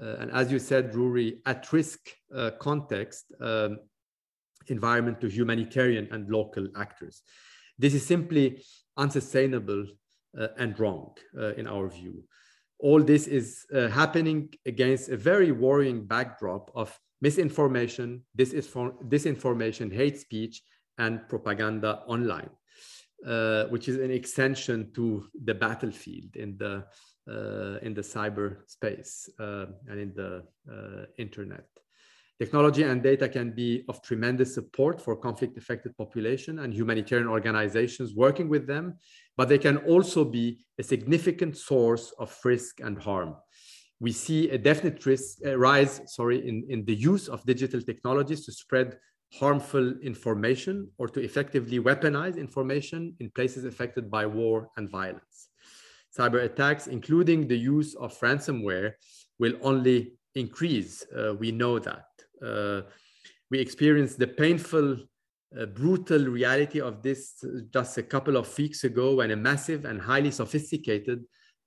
uh, 0.00 0.16
and 0.20 0.30
as 0.32 0.52
you 0.52 0.58
said, 0.58 0.94
Rory, 0.94 1.38
at 1.46 1.72
risk 1.72 1.98
uh, 2.34 2.50
context 2.60 3.32
um, 3.40 3.78
environment 4.68 5.20
to 5.20 5.28
humanitarian 5.28 6.08
and 6.10 6.28
local 6.28 6.68
actors. 6.76 7.22
This 7.78 7.94
is 7.94 8.04
simply 8.04 8.62
unsustainable 8.96 9.86
uh, 10.38 10.48
and 10.58 10.78
wrong 10.78 11.14
in 11.56 11.66
our 11.66 11.88
view. 11.88 12.22
All 12.80 13.02
this 13.02 13.26
is 13.26 13.64
happening 13.72 14.52
against 14.66 15.08
a 15.08 15.16
very 15.16 15.52
worrying 15.52 16.04
backdrop 16.04 16.70
of 16.74 16.96
misinformation, 17.20 18.22
disinformation, 18.36 19.92
hate 19.92 20.18
speech, 20.18 20.62
and 20.98 21.28
propaganda 21.28 22.02
online, 22.06 22.50
uh, 23.26 23.64
which 23.66 23.88
is 23.88 23.96
an 23.96 24.10
extension 24.10 24.92
to 24.94 25.26
the 25.44 25.54
battlefield 25.54 26.36
in 26.36 26.56
the 26.58 26.84
uh, 27.30 27.78
in 27.82 27.92
the 27.92 28.00
cyberspace 28.00 29.28
uh, 29.38 29.66
and 29.88 30.00
in 30.00 30.14
the 30.14 30.42
uh, 30.70 31.04
internet. 31.18 31.66
Technology 32.38 32.84
and 32.84 33.02
data 33.02 33.28
can 33.28 33.50
be 33.50 33.84
of 33.88 34.00
tremendous 34.00 34.54
support 34.54 35.00
for 35.00 35.16
conflict 35.16 35.58
affected 35.58 35.96
population 35.98 36.60
and 36.60 36.72
humanitarian 36.72 37.26
organizations 37.26 38.14
working 38.14 38.48
with 38.48 38.66
them, 38.66 38.96
but 39.36 39.48
they 39.48 39.58
can 39.58 39.78
also 39.78 40.24
be 40.24 40.64
a 40.78 40.82
significant 40.82 41.56
source 41.56 42.12
of 42.18 42.34
risk 42.44 42.80
and 42.80 42.96
harm. 42.96 43.34
We 43.98 44.12
see 44.12 44.48
a 44.50 44.56
definite 44.56 45.04
risk, 45.04 45.38
uh, 45.44 45.58
rise 45.58 46.00
sorry, 46.06 46.48
in, 46.48 46.64
in 46.68 46.84
the 46.84 46.94
use 46.94 47.26
of 47.28 47.44
digital 47.44 47.82
technologies 47.82 48.46
to 48.46 48.52
spread 48.52 48.96
harmful 49.34 49.94
information 50.00 50.90
or 50.98 51.08
to 51.08 51.20
effectively 51.20 51.78
weaponize 51.78 52.36
information 52.36 53.14
in 53.20 53.30
places 53.30 53.64
affected 53.64 54.10
by 54.10 54.24
war 54.24 54.70
and 54.76 54.90
violence 54.90 55.48
cyber 56.18 56.42
attacks, 56.44 56.86
including 56.86 57.46
the 57.46 57.56
use 57.56 57.94
of 57.94 58.18
ransomware, 58.20 58.92
will 59.38 59.54
only 59.62 60.14
increase. 60.34 61.04
Uh, 61.16 61.34
we 61.38 61.52
know 61.52 61.78
that. 61.78 62.06
Uh, 62.44 62.82
we 63.50 63.58
experienced 63.58 64.18
the 64.18 64.26
painful, 64.26 64.96
uh, 65.58 65.66
brutal 65.66 66.24
reality 66.26 66.80
of 66.80 67.02
this 67.02 67.44
just 67.72 67.98
a 67.98 68.02
couple 68.02 68.36
of 68.36 68.58
weeks 68.58 68.84
ago 68.84 69.16
when 69.16 69.30
a 69.30 69.36
massive 69.36 69.84
and 69.84 70.00
highly 70.00 70.30
sophisticated 70.30 71.24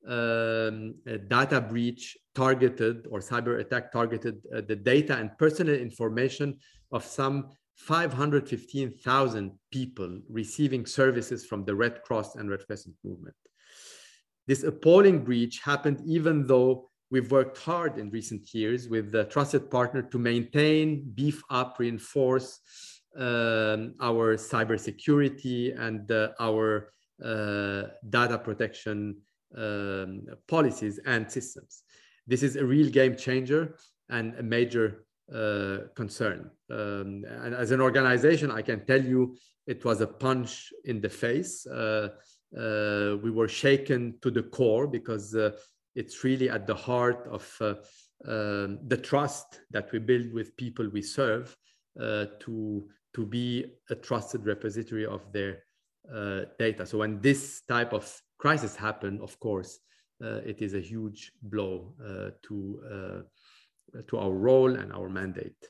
um, 0.08 0.96
data 1.28 1.62
breach 1.62 2.18
targeted 2.34 3.08
or 3.10 3.20
cyber 3.20 3.60
attack 3.60 3.92
targeted 3.92 4.42
uh, 4.56 4.62
the 4.68 4.76
data 4.76 5.16
and 5.18 5.38
personal 5.38 5.76
information 5.76 6.58
of 6.92 7.06
some 7.06 7.50
515,000 7.76 9.52
people 9.72 10.20
receiving 10.30 10.86
services 10.86 11.46
from 11.46 11.66
the 11.66 11.76
Red 11.76 12.04
Cross 12.04 12.36
and 12.36 12.50
Red 12.50 12.66
Crescent 12.68 12.96
movement. 13.04 13.36
This 14.48 14.64
appalling 14.64 15.24
breach 15.24 15.62
happened 15.64 16.02
even 16.06 16.46
though 16.46 16.90
we've 17.10 17.32
worked 17.32 17.58
hard 17.58 17.98
in 17.98 18.10
recent 18.10 18.54
years 18.54 18.88
with 18.88 19.12
the 19.12 19.26
trusted 19.26 19.70
partner 19.70 20.02
to 20.02 20.18
maintain, 20.18 21.12
beef 21.16 21.42
up, 21.50 21.78
reinforce 21.80 22.60
um, 23.18 23.96
our 24.00 24.38
cybersecurity 24.38 25.78
and 25.80 26.10
uh, 26.12 26.30
our 26.40 26.94
uh, 27.24 27.84
data 28.10 28.38
protection 28.38 29.18
um, 29.58 30.26
policies 30.48 31.00
and 31.06 31.32
systems. 31.32 31.84
This 32.28 32.44
is 32.44 32.56
a 32.56 32.66
real 32.66 32.90
game 32.90 33.16
changer 33.16 33.76
and 34.10 34.36
a 34.36 34.44
major 34.44 35.06
uh, 35.34 35.88
concern. 35.96 36.52
Um, 36.70 37.24
and 37.26 37.56
as 37.56 37.72
an 37.72 37.80
organization, 37.80 38.52
I 38.52 38.62
can 38.62 38.86
tell 38.86 39.02
you 39.02 39.38
it 39.66 39.86
was 39.86 40.02
a 40.02 40.08
punch 40.08 40.74
in 40.86 41.00
the 41.00 41.10
face. 41.10 41.66
Uh, 41.66 42.10
uh, 42.58 43.16
we 43.24 43.32
were 43.32 43.48
shaken 43.48 44.16
to 44.22 44.30
the 44.30 44.44
core 44.44 44.88
because 44.88 45.34
uh, 45.34 45.52
it's 45.96 46.26
really 46.26 46.50
at 46.50 46.68
the 46.68 46.76
heart 46.76 47.28
of 47.32 47.58
uh, 47.62 47.76
um, 48.28 48.80
the 48.88 48.98
trust 48.98 49.62
that 49.72 49.90
we 49.94 50.00
build 50.00 50.34
with 50.34 50.58
people 50.58 50.90
we 50.90 51.02
serve 51.02 51.56
to, 51.98 52.88
to 53.14 53.26
be 53.26 53.66
a 53.90 53.96
trusted 53.96 54.46
repository 54.46 55.06
of 55.06 55.22
their 55.32 55.64
data. 56.60 56.86
So 56.86 56.98
when 56.98 57.22
this 57.22 57.62
type 57.68 57.94
of 57.94 58.22
crisis 58.44 58.76
happen, 58.76 59.20
of 59.22 59.40
course, 59.40 59.80
it 60.52 60.62
is 60.62 60.74
a 60.74 60.80
huge 60.80 61.32
blow 61.42 61.94
to, 62.46 63.24
to 64.08 64.18
our 64.18 64.32
role 64.32 64.76
and 64.76 64.92
our 64.94 65.10
mandate. 65.10 65.62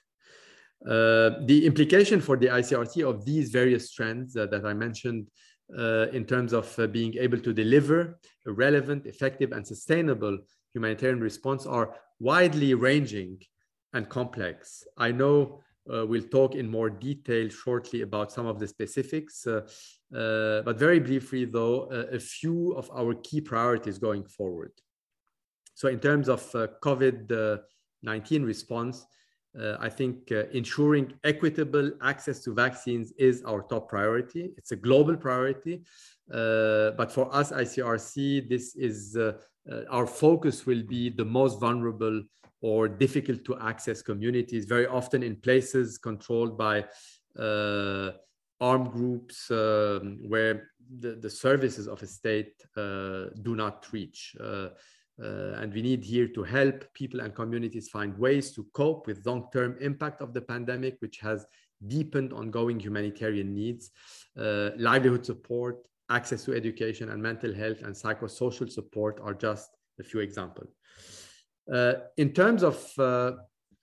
Uh, 0.85 1.37
the 1.45 1.63
implication 1.63 2.19
for 2.19 2.35
the 2.35 2.47
ICRC 2.47 3.07
of 3.07 3.23
these 3.23 3.51
various 3.51 3.91
trends 3.91 4.35
uh, 4.35 4.47
that 4.47 4.65
I 4.65 4.73
mentioned 4.73 5.27
uh, 5.77 6.07
in 6.11 6.25
terms 6.25 6.53
of 6.53 6.77
uh, 6.79 6.87
being 6.87 7.15
able 7.17 7.39
to 7.39 7.53
deliver 7.53 8.19
a 8.47 8.51
relevant, 8.51 9.05
effective, 9.05 9.51
and 9.51 9.65
sustainable 9.65 10.39
humanitarian 10.73 11.19
response 11.19 11.67
are 11.67 11.95
widely 12.19 12.73
ranging 12.73 13.37
and 13.93 14.09
complex. 14.09 14.83
I 14.97 15.11
know 15.11 15.61
uh, 15.91 16.05
we'll 16.05 16.29
talk 16.29 16.55
in 16.55 16.69
more 16.69 16.89
detail 16.89 17.49
shortly 17.49 18.01
about 18.01 18.31
some 18.31 18.45
of 18.45 18.59
the 18.59 18.67
specifics, 18.67 19.47
uh, 19.47 19.61
uh, 20.15 20.61
but 20.61 20.77
very 20.77 20.99
briefly 20.99 21.45
though, 21.45 21.85
a 22.11 22.19
few 22.19 22.73
of 22.73 22.89
our 22.91 23.13
key 23.15 23.41
priorities 23.41 23.97
going 23.97 24.25
forward. 24.25 24.71
So 25.73 25.87
in 25.87 25.99
terms 25.99 26.27
of 26.29 26.43
uh, 26.53 26.67
COVID-19 26.83 28.45
response, 28.45 29.05
Uh, 29.53 29.75
I 29.87 29.89
think 29.89 30.31
uh, 30.31 30.45
ensuring 30.53 31.13
equitable 31.23 31.91
access 32.01 32.39
to 32.43 32.53
vaccines 32.53 33.11
is 33.17 33.43
our 33.43 33.61
top 33.63 33.89
priority. 33.89 34.53
It's 34.57 34.71
a 34.71 34.77
global 34.77 35.17
priority. 35.17 35.83
Uh, 36.31 36.91
but 36.95 37.11
for 37.11 37.27
us, 37.35 37.51
ICRC, 37.51 38.47
this 38.47 38.75
is 38.75 39.17
uh, 39.17 39.33
uh, 39.69 39.83
our 39.89 40.07
focus 40.07 40.65
will 40.65 40.83
be 40.83 41.09
the 41.09 41.25
most 41.25 41.59
vulnerable 41.59 42.23
or 42.61 42.87
difficult 42.87 43.43
to 43.45 43.57
access 43.59 44.01
communities, 44.01 44.65
very 44.65 44.87
often 44.87 45.23
in 45.23 45.35
places 45.35 45.97
controlled 45.97 46.57
by 46.57 46.85
uh, 47.39 48.11
armed 48.59 48.91
groups 48.91 49.49
um, 49.51 50.19
where 50.27 50.69
the, 50.99 51.13
the 51.15 51.29
services 51.29 51.87
of 51.87 52.01
a 52.03 52.07
state 52.07 52.53
do 52.75 53.55
not 53.55 53.87
reach. 53.91 54.35
Uh, 54.39 54.69
and 55.61 55.73
we 55.73 55.81
need 55.81 56.03
here 56.03 56.27
to 56.27 56.41
help 56.43 56.83
people 56.93 57.19
and 57.19 57.35
communities 57.35 57.89
find 57.89 58.17
ways 58.17 58.51
to 58.53 58.65
cope 58.73 59.05
with 59.05 59.25
long-term 59.25 59.77
impact 59.79 60.21
of 60.21 60.33
the 60.33 60.41
pandemic, 60.41 60.97
which 60.99 61.19
has 61.19 61.45
deepened 61.87 62.33
ongoing 62.33 62.79
humanitarian 62.79 63.53
needs, 63.53 63.91
uh, 64.39 64.69
livelihood 64.77 65.25
support, 65.25 65.77
access 66.09 66.43
to 66.43 66.53
education 66.53 67.09
and 67.09 67.21
mental 67.21 67.53
health 67.53 67.81
and 67.83 67.95
psychosocial 67.95 68.69
support 68.69 69.19
are 69.21 69.33
just 69.33 69.69
a 69.99 70.03
few 70.03 70.19
examples. 70.19 70.75
Uh, 71.71 71.93
in 72.17 72.33
terms 72.33 72.63
of 72.63 72.91
uh, 72.97 73.31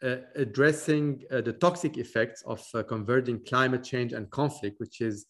uh, 0.03 0.16
addressing 0.37 1.22
the 1.31 1.53
toxic 1.53 1.96
effects 1.96 2.42
of 2.46 2.62
converging 2.87 3.42
climate 3.44 3.83
change 3.83 4.12
and 4.12 4.31
conflict, 4.31 4.79
which 4.79 5.01
is 5.01 5.27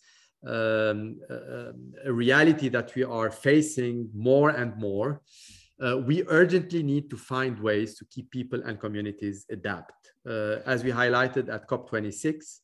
um, 0.46 1.18
a 2.04 2.12
reality 2.12 2.68
that 2.68 2.94
we 2.94 3.04
are 3.04 3.30
facing 3.30 4.08
more 4.14 4.50
and 4.50 4.76
more, 4.76 5.22
uh, 5.80 5.96
we 5.96 6.24
urgently 6.26 6.82
need 6.82 7.08
to 7.08 7.16
find 7.16 7.58
ways 7.60 7.96
to 7.96 8.04
keep 8.06 8.30
people 8.30 8.60
and 8.64 8.80
communities 8.80 9.46
adapt. 9.50 9.92
Uh, 10.28 10.56
as 10.66 10.82
we 10.82 10.90
highlighted 10.90 11.48
at 11.48 11.68
COP26, 11.68 12.58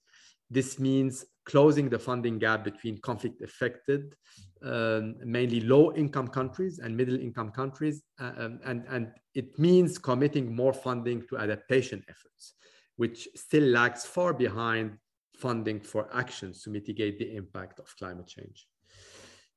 this 0.50 0.78
means 0.78 1.24
closing 1.44 1.88
the 1.88 1.98
funding 1.98 2.38
gap 2.38 2.64
between 2.64 2.98
conflict 2.98 3.40
affected, 3.42 4.14
um, 4.64 5.14
mainly 5.24 5.60
low 5.60 5.92
income 5.94 6.28
countries 6.28 6.78
and 6.78 6.96
middle 6.96 7.18
income 7.18 7.50
countries. 7.50 8.02
Uh, 8.20 8.32
um, 8.38 8.60
and, 8.64 8.84
and 8.88 9.12
it 9.34 9.58
means 9.58 9.98
committing 9.98 10.54
more 10.54 10.72
funding 10.72 11.22
to 11.28 11.38
adaptation 11.38 12.02
efforts, 12.08 12.54
which 12.96 13.28
still 13.34 13.64
lags 13.64 14.04
far 14.04 14.32
behind 14.32 14.96
funding 15.36 15.80
for 15.80 16.08
actions 16.14 16.62
to 16.62 16.70
mitigate 16.70 17.18
the 17.18 17.34
impact 17.34 17.80
of 17.80 17.94
climate 17.98 18.26
change. 18.26 18.66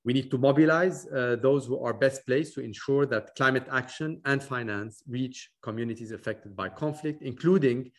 We 0.04 0.14
need 0.14 0.32
to 0.32 0.38
mobilize 0.38 1.06
uh, 1.08 1.36
those 1.42 1.66
who 1.66 1.84
are 1.84 1.94
best 1.94 2.26
placed 2.26 2.54
to 2.54 2.62
ensure 2.62 3.06
that 3.08 3.36
climate 3.36 3.68
action 3.70 4.22
and 4.26 4.42
finance 4.42 5.04
reach 5.08 5.50
communities 5.62 6.12
affected 6.12 6.56
by 6.56 6.70
conflict, 6.70 7.24
including 7.24 7.92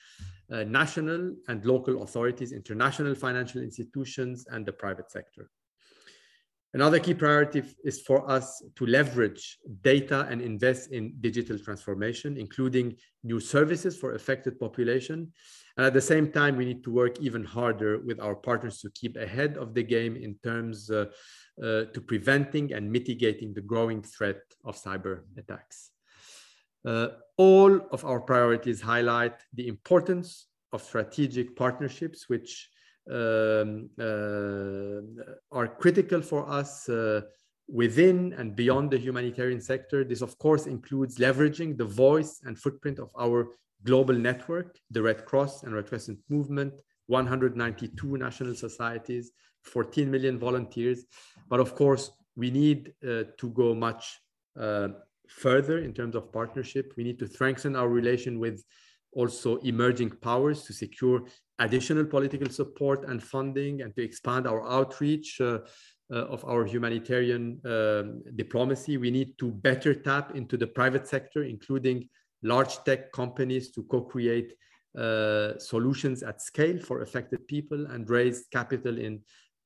uh, 0.51 0.65
national 0.65 1.35
and 1.49 1.65
local 1.67 2.03
authorities, 2.03 2.53
international 2.53 3.15
financial 3.15 3.61
institutions, 3.61 4.47
and 4.51 4.65
the 4.65 4.73
private 4.73 5.11
sector. 5.11 5.51
Another 6.75 6.99
key 6.99 7.15
priority 7.15 7.63
is 7.83 8.03
for 8.03 8.31
us 8.31 8.63
to 8.77 8.85
leverage 8.85 9.59
data 9.81 10.27
and 10.31 10.43
invest 10.43 10.93
in 10.93 11.15
digital 11.21 11.59
transformation, 11.59 12.37
including 12.37 12.95
new 13.25 13.41
services 13.41 13.97
for 13.97 14.15
affected 14.15 14.61
population. 14.61 15.33
And 15.79 15.87
at 15.87 15.95
the 15.95 16.01
same 16.03 16.31
time, 16.31 16.57
we 16.57 16.67
need 16.67 16.85
to 16.85 16.91
work 16.91 17.19
even 17.21 17.43
harder 17.43 18.01
with 18.01 18.21
our 18.21 18.35
partners 18.35 18.81
to 18.83 18.91
keep 18.91 19.17
ahead 19.17 19.57
of 19.57 19.73
the 19.73 19.83
game 19.83 20.17
in 20.17 20.35
terms 20.45 20.91
uh, 20.91 21.07
uh, 21.63 21.85
to 21.85 22.01
preventing 22.07 22.75
and 22.75 22.93
mitigating 22.93 23.55
the 23.55 23.63
growing 23.63 24.03
threat 24.03 24.41
of 24.65 24.77
cyber 24.77 25.23
attacks. 25.39 25.91
Uh, 26.85 27.09
all 27.39 27.81
of 27.93 28.05
our 28.05 28.21
priorities 28.21 28.83
highlight 28.83 29.35
the 29.55 29.69
importance 29.69 30.49
of 30.73 30.83
strategic 30.83 31.57
partnerships, 31.57 32.29
which 32.29 32.69
um, 33.11 33.91
uh, 33.99 35.57
are 35.57 35.69
critical 35.69 36.21
for 36.21 36.49
us 36.49 36.89
uh, 36.89 37.23
within 37.69 38.33
and 38.35 38.57
beyond 38.57 38.91
the 38.91 38.99
humanitarian 38.99 39.61
sector. 39.61 40.05
This, 40.05 40.23
of 40.23 40.39
course, 40.39 40.67
includes 40.67 41.19
leveraging 41.19 41.77
the 41.77 41.85
voice 41.85 42.41
and 42.45 42.59
footprint 42.59 42.99
of 42.99 43.11
our 43.19 43.49
global 43.85 44.15
network, 44.15 44.79
the 44.91 45.03
Red 45.03 45.25
Cross 45.25 45.63
and 45.63 45.75
Red 45.75 45.87
Crescent 45.87 46.19
Movement, 46.29 46.81
192 47.07 48.17
national 48.17 48.55
societies, 48.55 49.33
14 49.63 50.11
million 50.11 50.39
volunteers. 50.39 51.05
But 51.49 51.61
of 51.61 51.75
course, 51.75 52.11
we 52.37 52.51
need 52.51 52.93
uh, 53.03 53.25
to 53.39 53.51
go 53.51 53.75
much 53.75 54.21
uh, 54.59 54.89
further 55.29 55.79
in 55.79 55.93
terms 55.93 56.15
of 56.15 56.33
partnership. 56.33 56.93
We 56.97 57.05
need 57.05 57.19
to 57.21 57.27
strengthen 57.27 57.77
our 57.77 57.89
relation 57.89 58.39
with 58.39 58.65
also 59.13 59.57
emerging 59.59 60.11
powers 60.11 60.65
to 60.65 60.73
secure 60.73 61.23
additional 61.59 62.05
political 62.05 62.49
support 62.49 63.05
and 63.09 63.23
funding 63.23 63.83
and 63.83 63.95
to 63.97 64.03
expand 64.03 64.47
our 64.47 64.69
outreach 64.69 65.41
uh, 65.41 65.59
uh, 66.11 66.25
of 66.35 66.45
our 66.45 66.65
humanitarian 66.65 67.61
um, 67.65 68.23
diplomacy. 68.37 68.97
We 68.97 69.11
need 69.11 69.37
to 69.39 69.51
better 69.51 69.95
tap 69.95 70.35
into 70.35 70.57
the 70.57 70.67
private 70.67 71.07
sector, 71.07 71.43
including 71.43 72.09
large 72.43 72.83
tech 72.85 73.13
companies 73.13 73.71
to 73.73 73.83
co-create 73.85 74.55
uh, 74.97 75.59
solutions 75.59 76.23
at 76.23 76.41
scale 76.41 76.79
for 76.79 77.03
affected 77.03 77.47
people 77.47 77.87
and 77.87 78.09
raise 78.09 78.47
capital 78.53 78.97
in 78.97 79.21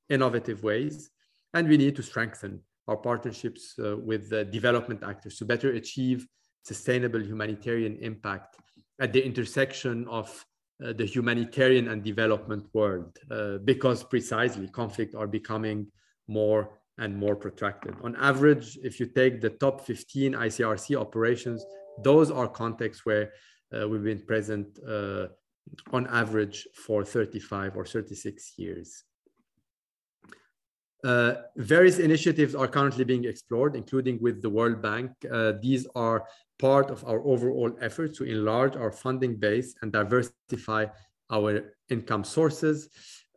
innovative 0.09 0.63
ways. 0.63 1.09
And 1.53 1.67
we 1.67 1.77
need 1.77 1.95
to 1.95 2.03
strengthen 2.03 2.59
our 2.87 2.97
partnerships 2.97 3.75
uh, 3.79 3.95
with 3.97 4.29
development 4.51 5.03
actors 5.03 5.37
to 5.37 5.45
better 5.45 5.71
achieve 5.71 6.27
sustainable 6.63 7.21
humanitarian 7.21 7.97
impact 8.01 8.57
at 8.99 9.13
the 9.13 9.23
intersection 9.23 10.07
of 10.07 10.45
uh, 10.83 10.93
the 10.93 11.05
humanitarian 11.05 11.87
and 11.89 12.03
development 12.03 12.65
world, 12.73 13.17
uh, 13.29 13.57
because 13.59 14.03
precisely 14.03 14.67
conflict 14.67 15.15
are 15.15 15.27
becoming 15.27 15.87
more 16.27 16.79
and 16.97 17.15
more 17.15 17.35
protracted. 17.35 17.95
On 18.03 18.15
average, 18.15 18.77
if 18.83 18.99
you 18.99 19.07
take 19.07 19.41
the 19.41 19.49
top 19.49 19.81
15 19.81 20.33
ICRC 20.33 20.95
operations, 20.95 21.65
those 22.03 22.31
are 22.31 22.47
contexts 22.47 23.05
where 23.05 23.31
uh, 23.75 23.87
we've 23.87 24.03
been 24.03 24.21
present 24.21 24.67
uh, 24.87 25.27
on 25.91 26.07
average 26.07 26.67
for 26.75 27.03
35 27.03 27.77
or 27.77 27.85
36 27.85 28.53
years. 28.57 29.03
Uh, 31.03 31.33
various 31.57 31.99
initiatives 31.99 32.55
are 32.55 32.67
currently 32.67 33.03
being 33.03 33.25
explored, 33.25 33.75
including 33.75 34.17
with 34.21 34.41
the 34.41 34.49
World 34.49 34.81
Bank. 34.81 35.11
Uh, 35.29 35.53
these 35.61 35.85
are 35.95 36.23
part 36.63 36.89
of 36.89 37.03
our 37.09 37.21
overall 37.33 37.71
effort 37.81 38.15
to 38.15 38.23
enlarge 38.23 38.75
our 38.77 38.93
funding 39.05 39.35
base 39.35 39.75
and 39.81 39.91
diversify 39.91 40.85
our 41.29 41.51
income 41.89 42.23
sources, 42.23 42.77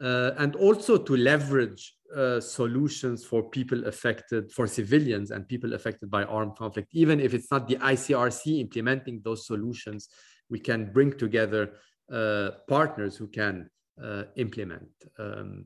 uh, 0.01 0.31
and 0.43 0.55
also 0.67 0.97
to 0.97 1.17
leverage 1.17 1.83
uh, 2.17 2.39
solutions 2.39 3.25
for 3.25 3.43
people 3.57 3.81
affected, 3.93 4.53
for 4.53 4.65
civilians 4.69 5.33
and 5.33 5.49
people 5.49 5.75
affected 5.75 6.09
by 6.09 6.23
armed 6.23 6.55
conflict. 6.57 6.89
Even 6.93 7.19
if 7.19 7.35
it's 7.35 7.51
not 7.51 7.67
the 7.67 7.79
ICRC 7.93 8.61
implementing 8.61 9.21
those 9.25 9.45
solutions, 9.45 10.09
we 10.49 10.61
can 10.61 10.93
bring 10.93 11.11
together 11.25 11.73
uh, 12.13 12.51
partners 12.69 13.17
who 13.17 13.27
can 13.27 13.69
uh, 14.01 14.23
implement. 14.37 14.89
Um, 15.19 15.65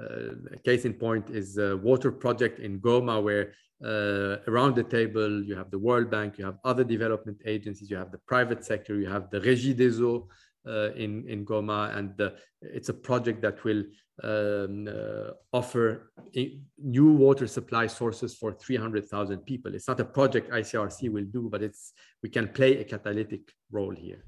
uh, 0.00 0.56
case 0.64 0.84
in 0.84 0.94
point 0.94 1.30
is 1.30 1.58
a 1.58 1.76
water 1.76 2.12
project 2.12 2.60
in 2.60 2.80
Goma 2.80 3.20
where 3.20 3.54
uh, 3.84 4.36
around 4.46 4.76
the 4.76 4.82
table 4.82 5.42
you 5.42 5.56
have 5.56 5.70
the 5.70 5.78
World 5.78 6.10
Bank, 6.10 6.38
you 6.38 6.44
have 6.44 6.58
other 6.64 6.84
development 6.84 7.38
agencies, 7.46 7.90
you 7.90 7.96
have 7.96 8.12
the 8.12 8.18
private 8.18 8.64
sector, 8.64 8.98
you 8.98 9.08
have 9.08 9.30
the 9.30 9.40
Régie 9.40 9.76
des 9.76 10.00
Eaux 10.02 10.28
uh, 10.66 10.92
in, 10.92 11.26
in 11.28 11.44
Goma, 11.44 11.96
and 11.96 12.16
the, 12.16 12.34
it's 12.60 12.90
a 12.90 12.94
project 12.94 13.40
that 13.42 13.64
will 13.64 13.82
um, 14.22 14.86
uh, 14.86 15.30
offer 15.52 16.12
new 16.78 17.12
water 17.12 17.46
supply 17.46 17.86
sources 17.86 18.34
for 18.34 18.52
300,000 18.52 19.38
people. 19.38 19.74
It's 19.74 19.88
not 19.88 20.00
a 20.00 20.04
project 20.04 20.50
ICRC 20.50 21.10
will 21.10 21.24
do, 21.24 21.48
but 21.50 21.62
it's 21.62 21.94
we 22.22 22.28
can 22.28 22.48
play 22.48 22.78
a 22.78 22.84
catalytic 22.84 23.52
role 23.70 23.94
here. 23.94 24.24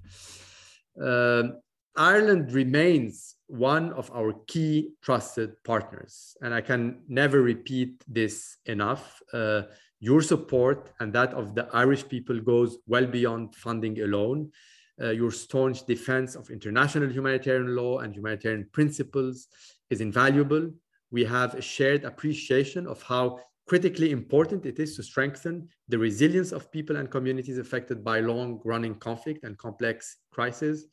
Um, 1.00 1.60
Ireland 1.94 2.52
remains 2.52 3.36
one 3.52 3.92
of 3.92 4.10
our 4.14 4.32
key 4.46 4.92
trusted 5.02 5.62
partners. 5.62 6.34
And 6.40 6.54
I 6.54 6.62
can 6.62 7.02
never 7.06 7.42
repeat 7.42 8.02
this 8.08 8.56
enough. 8.64 9.20
Uh, 9.30 9.62
your 10.00 10.22
support 10.22 10.90
and 11.00 11.12
that 11.12 11.34
of 11.34 11.54
the 11.54 11.68
Irish 11.74 12.08
people 12.08 12.40
goes 12.40 12.78
well 12.86 13.06
beyond 13.06 13.54
funding 13.54 14.00
alone. 14.00 14.50
Uh, 14.98 15.10
your 15.10 15.30
staunch 15.30 15.84
defense 15.84 16.34
of 16.34 16.48
international 16.48 17.10
humanitarian 17.10 17.76
law 17.76 17.98
and 17.98 18.14
humanitarian 18.14 18.66
principles 18.72 19.48
is 19.90 20.00
invaluable. 20.00 20.70
We 21.10 21.24
have 21.26 21.54
a 21.54 21.60
shared 21.60 22.04
appreciation 22.04 22.86
of 22.86 23.02
how 23.02 23.40
critically 23.66 24.12
important 24.12 24.64
it 24.64 24.78
is 24.78 24.96
to 24.96 25.02
strengthen 25.02 25.68
the 25.88 25.98
resilience 25.98 26.52
of 26.52 26.72
people 26.72 26.96
and 26.96 27.10
communities 27.10 27.58
affected 27.58 28.02
by 28.02 28.20
long 28.20 28.60
running 28.64 28.94
conflict 28.94 29.44
and 29.44 29.58
complex 29.58 30.16
crises. 30.30 30.86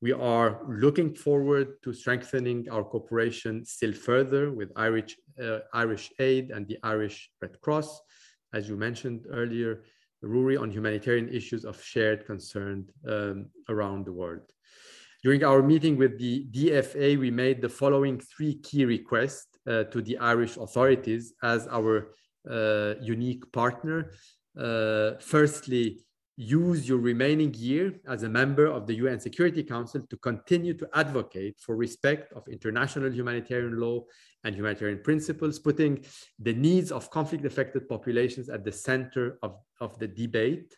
We 0.00 0.12
are 0.12 0.60
looking 0.68 1.14
forward 1.14 1.82
to 1.82 1.92
strengthening 1.92 2.68
our 2.70 2.84
cooperation 2.84 3.64
still 3.64 3.92
further 3.92 4.52
with 4.52 4.70
Irish, 4.76 5.16
uh, 5.42 5.58
Irish 5.72 6.12
Aid 6.20 6.52
and 6.52 6.68
the 6.68 6.78
Irish 6.84 7.30
Red 7.42 7.60
Cross. 7.60 8.00
As 8.54 8.68
you 8.68 8.76
mentioned 8.76 9.26
earlier, 9.30 9.82
Rory 10.22 10.56
on 10.56 10.70
humanitarian 10.70 11.28
issues 11.28 11.64
of 11.64 11.82
shared 11.82 12.26
concern 12.26 12.86
um, 13.08 13.46
around 13.68 14.06
the 14.06 14.12
world. 14.12 14.52
During 15.24 15.42
our 15.42 15.62
meeting 15.62 15.96
with 15.96 16.16
the 16.18 16.46
DFA, 16.52 17.18
we 17.18 17.30
made 17.32 17.60
the 17.60 17.68
following 17.68 18.20
three 18.20 18.54
key 18.60 18.84
requests 18.84 19.58
uh, 19.66 19.84
to 19.84 20.00
the 20.00 20.16
Irish 20.18 20.56
authorities 20.56 21.34
as 21.42 21.66
our 21.68 22.14
uh, 22.48 22.94
unique 23.00 23.50
partner. 23.52 24.12
Uh, 24.56 25.12
firstly, 25.20 26.00
use 26.38 26.88
your 26.88 26.98
remaining 26.98 27.52
year 27.54 27.92
as 28.06 28.22
a 28.22 28.28
member 28.28 28.66
of 28.66 28.86
the 28.86 28.94
UN 28.94 29.18
Security 29.18 29.64
Council 29.64 30.00
to 30.08 30.16
continue 30.18 30.72
to 30.72 30.88
advocate 30.94 31.58
for 31.58 31.74
respect 31.74 32.32
of 32.32 32.46
international 32.46 33.10
humanitarian 33.12 33.80
law 33.80 34.04
and 34.44 34.54
humanitarian 34.54 35.02
principles, 35.02 35.58
putting 35.58 36.04
the 36.38 36.52
needs 36.52 36.92
of 36.92 37.10
conflict 37.10 37.44
affected 37.44 37.88
populations 37.88 38.48
at 38.48 38.64
the 38.64 38.70
center 38.70 39.36
of, 39.42 39.56
of 39.80 39.98
the 39.98 40.06
debate. 40.06 40.76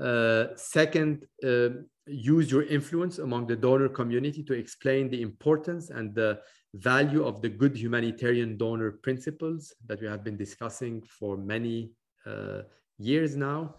Uh, 0.00 0.46
second, 0.54 1.26
uh, 1.44 1.70
use 2.06 2.48
your 2.48 2.62
influence 2.62 3.18
among 3.18 3.48
the 3.48 3.56
donor 3.56 3.88
community 3.88 4.44
to 4.44 4.52
explain 4.52 5.10
the 5.10 5.20
importance 5.20 5.90
and 5.90 6.14
the 6.14 6.38
value 6.74 7.24
of 7.24 7.42
the 7.42 7.48
good 7.48 7.76
humanitarian 7.76 8.56
donor 8.56 8.92
principles 9.02 9.74
that 9.88 10.00
we 10.00 10.06
have 10.06 10.22
been 10.22 10.36
discussing 10.36 11.02
for 11.02 11.36
many 11.36 11.90
uh, 12.24 12.62
years 12.98 13.34
now. 13.34 13.74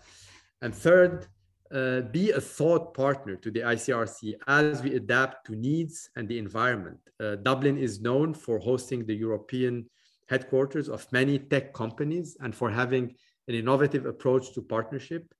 And 0.61 0.73
third, 0.73 1.27
uh, 1.73 2.01
be 2.01 2.31
a 2.31 2.41
thought 2.41 2.93
partner 2.93 3.35
to 3.37 3.49
the 3.49 3.61
ICRC 3.61 4.33
as 4.47 4.83
we 4.83 4.95
adapt 4.95 5.47
to 5.47 5.55
needs 5.55 6.09
and 6.15 6.27
the 6.27 6.37
environment. 6.37 6.99
Uh, 7.19 7.35
Dublin 7.35 7.77
is 7.77 8.01
known 8.01 8.33
for 8.33 8.59
hosting 8.59 9.05
the 9.05 9.15
European 9.15 9.89
headquarters 10.27 10.89
of 10.89 11.09
many 11.11 11.39
tech 11.39 11.73
companies 11.73 12.37
and 12.41 12.53
for 12.53 12.69
having 12.69 13.15
an 13.47 13.55
innovative 13.55 14.05
approach 14.05 14.53
to 14.53 14.61
partnership. 14.61 15.33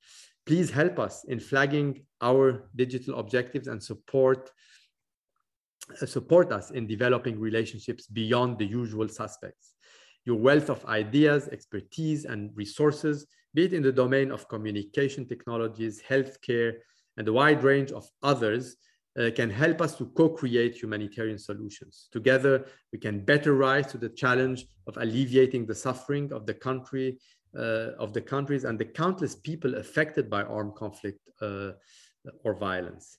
Please 0.45 0.71
help 0.71 0.99
us 0.99 1.23
in 1.25 1.39
flagging 1.39 2.03
our 2.21 2.69
digital 2.75 3.19
objectives 3.19 3.67
and 3.67 3.81
support 3.81 4.49
uh, 6.01 6.05
support 6.05 6.51
us 6.53 6.71
in 6.71 6.87
developing 6.87 7.39
relationships 7.39 8.07
beyond 8.07 8.57
the 8.57 8.65
usual 8.65 9.09
suspects. 9.09 9.73
Your 10.25 10.37
wealth 10.37 10.69
of 10.69 10.85
ideas, 10.85 11.49
expertise, 11.49 12.23
and 12.25 12.51
resources 12.55 13.27
be 13.53 13.65
it 13.65 13.73
in 13.73 13.83
the 13.83 13.91
domain 13.91 14.31
of 14.31 14.47
communication 14.47 15.27
technologies, 15.27 16.01
healthcare, 16.07 16.73
and 17.17 17.27
a 17.27 17.33
wide 17.33 17.63
range 17.63 17.91
of 17.91 18.09
others, 18.23 18.77
uh, 19.19 19.29
can 19.35 19.49
help 19.49 19.81
us 19.81 19.95
to 19.95 20.05
co-create 20.05 20.81
humanitarian 20.81 21.37
solutions. 21.37 22.07
Together, 22.11 22.65
we 22.93 22.99
can 22.99 23.25
better 23.25 23.53
rise 23.55 23.87
to 23.87 23.97
the 23.97 24.09
challenge 24.09 24.65
of 24.87 24.95
alleviating 24.97 25.65
the 25.65 25.75
suffering 25.75 26.31
of 26.31 26.45
the 26.45 26.53
country, 26.53 27.19
uh, 27.57 27.91
of 27.99 28.13
the 28.13 28.21
countries 28.21 28.63
and 28.63 28.79
the 28.79 28.85
countless 28.85 29.35
people 29.35 29.75
affected 29.75 30.29
by 30.29 30.43
armed 30.43 30.75
conflict 30.75 31.19
uh, 31.41 31.71
or 32.45 32.55
violence. 32.55 33.17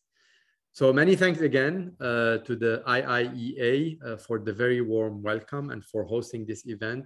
So 0.73 0.91
many 0.91 1.15
thanks 1.15 1.43
again 1.43 1.95
uh, 2.01 2.39
to 2.39 2.57
the 2.57 2.83
IIEA 2.87 3.99
uh, 4.03 4.17
for 4.17 4.39
the 4.39 4.55
very 4.55 4.81
warm 4.81 5.23
welcome 5.23 5.69
and 5.69 5.85
for 5.85 6.05
hosting 6.05 6.47
this 6.47 6.67
event. 6.67 7.05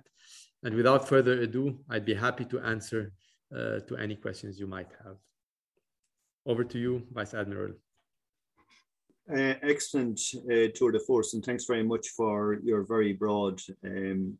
And 0.63 0.75
without 0.75 1.09
further 1.09 1.41
ado, 1.43 1.79
I'd 1.91 2.05
be 2.05 2.15
happy 2.15 2.45
to 2.47 2.61
answer 2.61 3.13
uh, 3.55 3.81
to 3.81 3.97
any 3.97 4.17
questions 4.17 4.59
you 4.59 4.67
might 4.67 4.91
have. 5.05 5.17
Over 6.47 6.65
to 6.65 6.79
you, 6.79 7.07
Vice 7.13 7.35
Admiral. 7.35 7.75
Uh, 9.31 9.55
excellent 9.63 10.21
uh, 10.51 10.69
tour 10.75 10.93
de 10.93 11.01
force, 11.01 11.35
and 11.35 11.45
thanks 11.45 11.65
very 11.65 11.83
much 11.83 12.11
for 12.11 12.59
your 12.63 12.85
very 12.85 13.13
broad 13.13 13.61
um, 13.85 14.39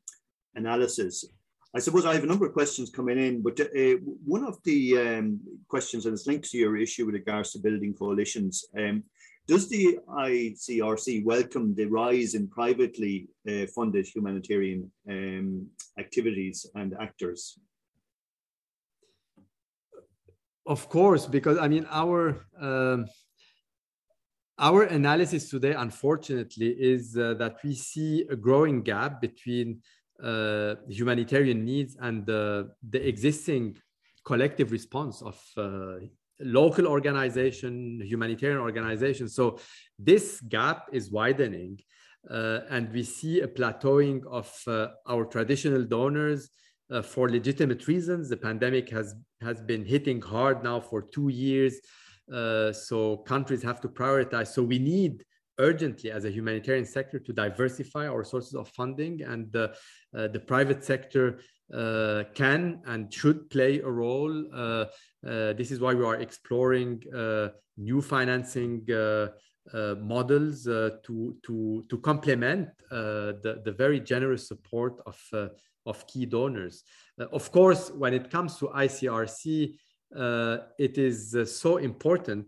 analysis. 0.55 1.25
I 1.75 1.81
suppose 1.81 2.07
I 2.07 2.15
have 2.15 2.23
a 2.25 2.27
number 2.27 2.47
of 2.47 2.53
questions 2.53 2.91
coming 2.91 3.19
in, 3.19 3.43
but 3.43 3.61
uh, 3.61 3.97
one 4.25 4.45
of 4.45 4.59
the 4.65 4.99
um, 4.99 5.41
questions 5.69 6.05
that 6.05 6.15
is 6.15 6.27
linked 6.27 6.49
to 6.51 6.59
your 6.59 6.77
issue 6.77 7.05
with 7.05 7.17
regards 7.17 7.53
to 7.53 7.59
building 7.59 7.95
coalitions 7.95 8.65
um, 8.79 9.03
does 9.47 9.69
the 9.69 9.99
ICRC 10.09 11.25
welcome 11.25 11.75
the 11.75 11.87
rise 11.87 12.35
in 12.35 12.49
privately 12.49 13.29
uh, 13.49 13.67
funded 13.75 14.07
humanitarian 14.07 14.91
um, 15.09 15.69
activities 15.99 16.67
and 16.75 16.95
actors? 17.01 17.59
Of 20.67 20.89
course, 20.89 21.27
because 21.27 21.59
I 21.59 21.69
mean 21.69 21.87
our 21.91 22.45
um, 22.61 23.07
our 24.59 24.83
analysis 24.85 25.49
today, 25.51 25.75
unfortunately, 25.75 26.71
is 26.71 27.17
uh, 27.17 27.35
that 27.35 27.59
we 27.63 27.75
see 27.75 28.27
a 28.29 28.35
growing 28.35 28.83
gap 28.83 29.21
between 29.21 29.81
uh, 30.21 30.77
humanitarian 30.89 31.65
needs 31.65 31.97
and 32.01 32.27
the 32.27 32.71
existing 32.93 33.77
collective 34.25 34.73
response 34.73 35.23
of 35.23 35.41
uh, 35.57 35.99
local 36.41 36.87
organization, 36.87 38.01
humanitarian 38.05 38.59
organizations. 38.59 39.35
So 39.35 39.59
this 39.99 40.41
gap 40.41 40.87
is 40.93 41.11
widening. 41.11 41.79
Uh, 42.29 42.61
and 42.71 42.93
we 42.93 43.03
see 43.05 43.41
a 43.41 43.47
plateauing 43.49 44.27
of 44.27 44.53
uh, 44.67 44.89
our 45.07 45.25
traditional 45.25 45.85
donors 45.85 46.51
uh, 46.91 47.03
for 47.03 47.29
legitimate 47.29 47.87
reasons. 47.87 48.29
The 48.29 48.37
pandemic 48.37 48.91
has, 48.91 49.15
has 49.41 49.61
been 49.61 49.85
hitting 49.85 50.21
hard 50.21 50.65
now 50.65 50.81
for 50.81 51.03
two 51.03 51.29
years. 51.29 51.77
Uh, 52.33 52.73
so 52.73 53.19
countries 53.19 53.63
have 53.63 53.81
to 53.83 53.89
prioritize. 53.89 54.49
So 54.49 54.63
we 54.63 54.79
need 54.79 55.25
urgently 55.59 56.11
as 56.11 56.25
a 56.25 56.31
humanitarian 56.31 56.85
sector 56.85 57.19
to 57.19 57.33
diversify 57.33 58.09
our 58.09 58.25
sources 58.25 58.55
of 58.55 58.69
funding 58.71 59.23
and 59.23 59.51
the, 59.53 59.75
uh, 60.17 60.29
the 60.29 60.41
private 60.41 60.85
sector 60.85 61.41
uh, 61.73 62.25
can 62.35 62.81
and 62.87 63.13
should 63.13 63.51
play 63.51 63.81
a 63.81 63.89
role. 63.89 64.45
Uh, 64.55 64.85
uh, 65.27 65.53
this 65.55 65.71
is 65.71 65.81
why 65.81 65.95
we 65.95 66.05
are 66.05 66.17
exploring 66.17 67.03
uh, 67.15 67.49
new 67.77 68.01
financing 68.01 68.85
uh, 68.91 69.29
uh, 69.75 69.97
models 70.01 70.65
to, 70.65 71.37
to, 71.45 71.85
to 71.89 71.99
complement 71.99 72.69
the, 72.91 73.61
the 73.65 73.73
very 73.73 73.99
generous 73.99 74.47
support 74.47 75.01
of, 75.07 75.51
of 75.87 76.07
key 76.07 76.25
donors. 76.25 76.85
of 77.33 77.51
course, 77.51 77.91
when 77.91 78.15
it 78.15 78.31
comes 78.31 78.57
to 78.59 78.67
ICRC, 78.67 79.75
it 80.79 80.99
is 80.99 81.61
so 81.61 81.79
important 81.79 82.47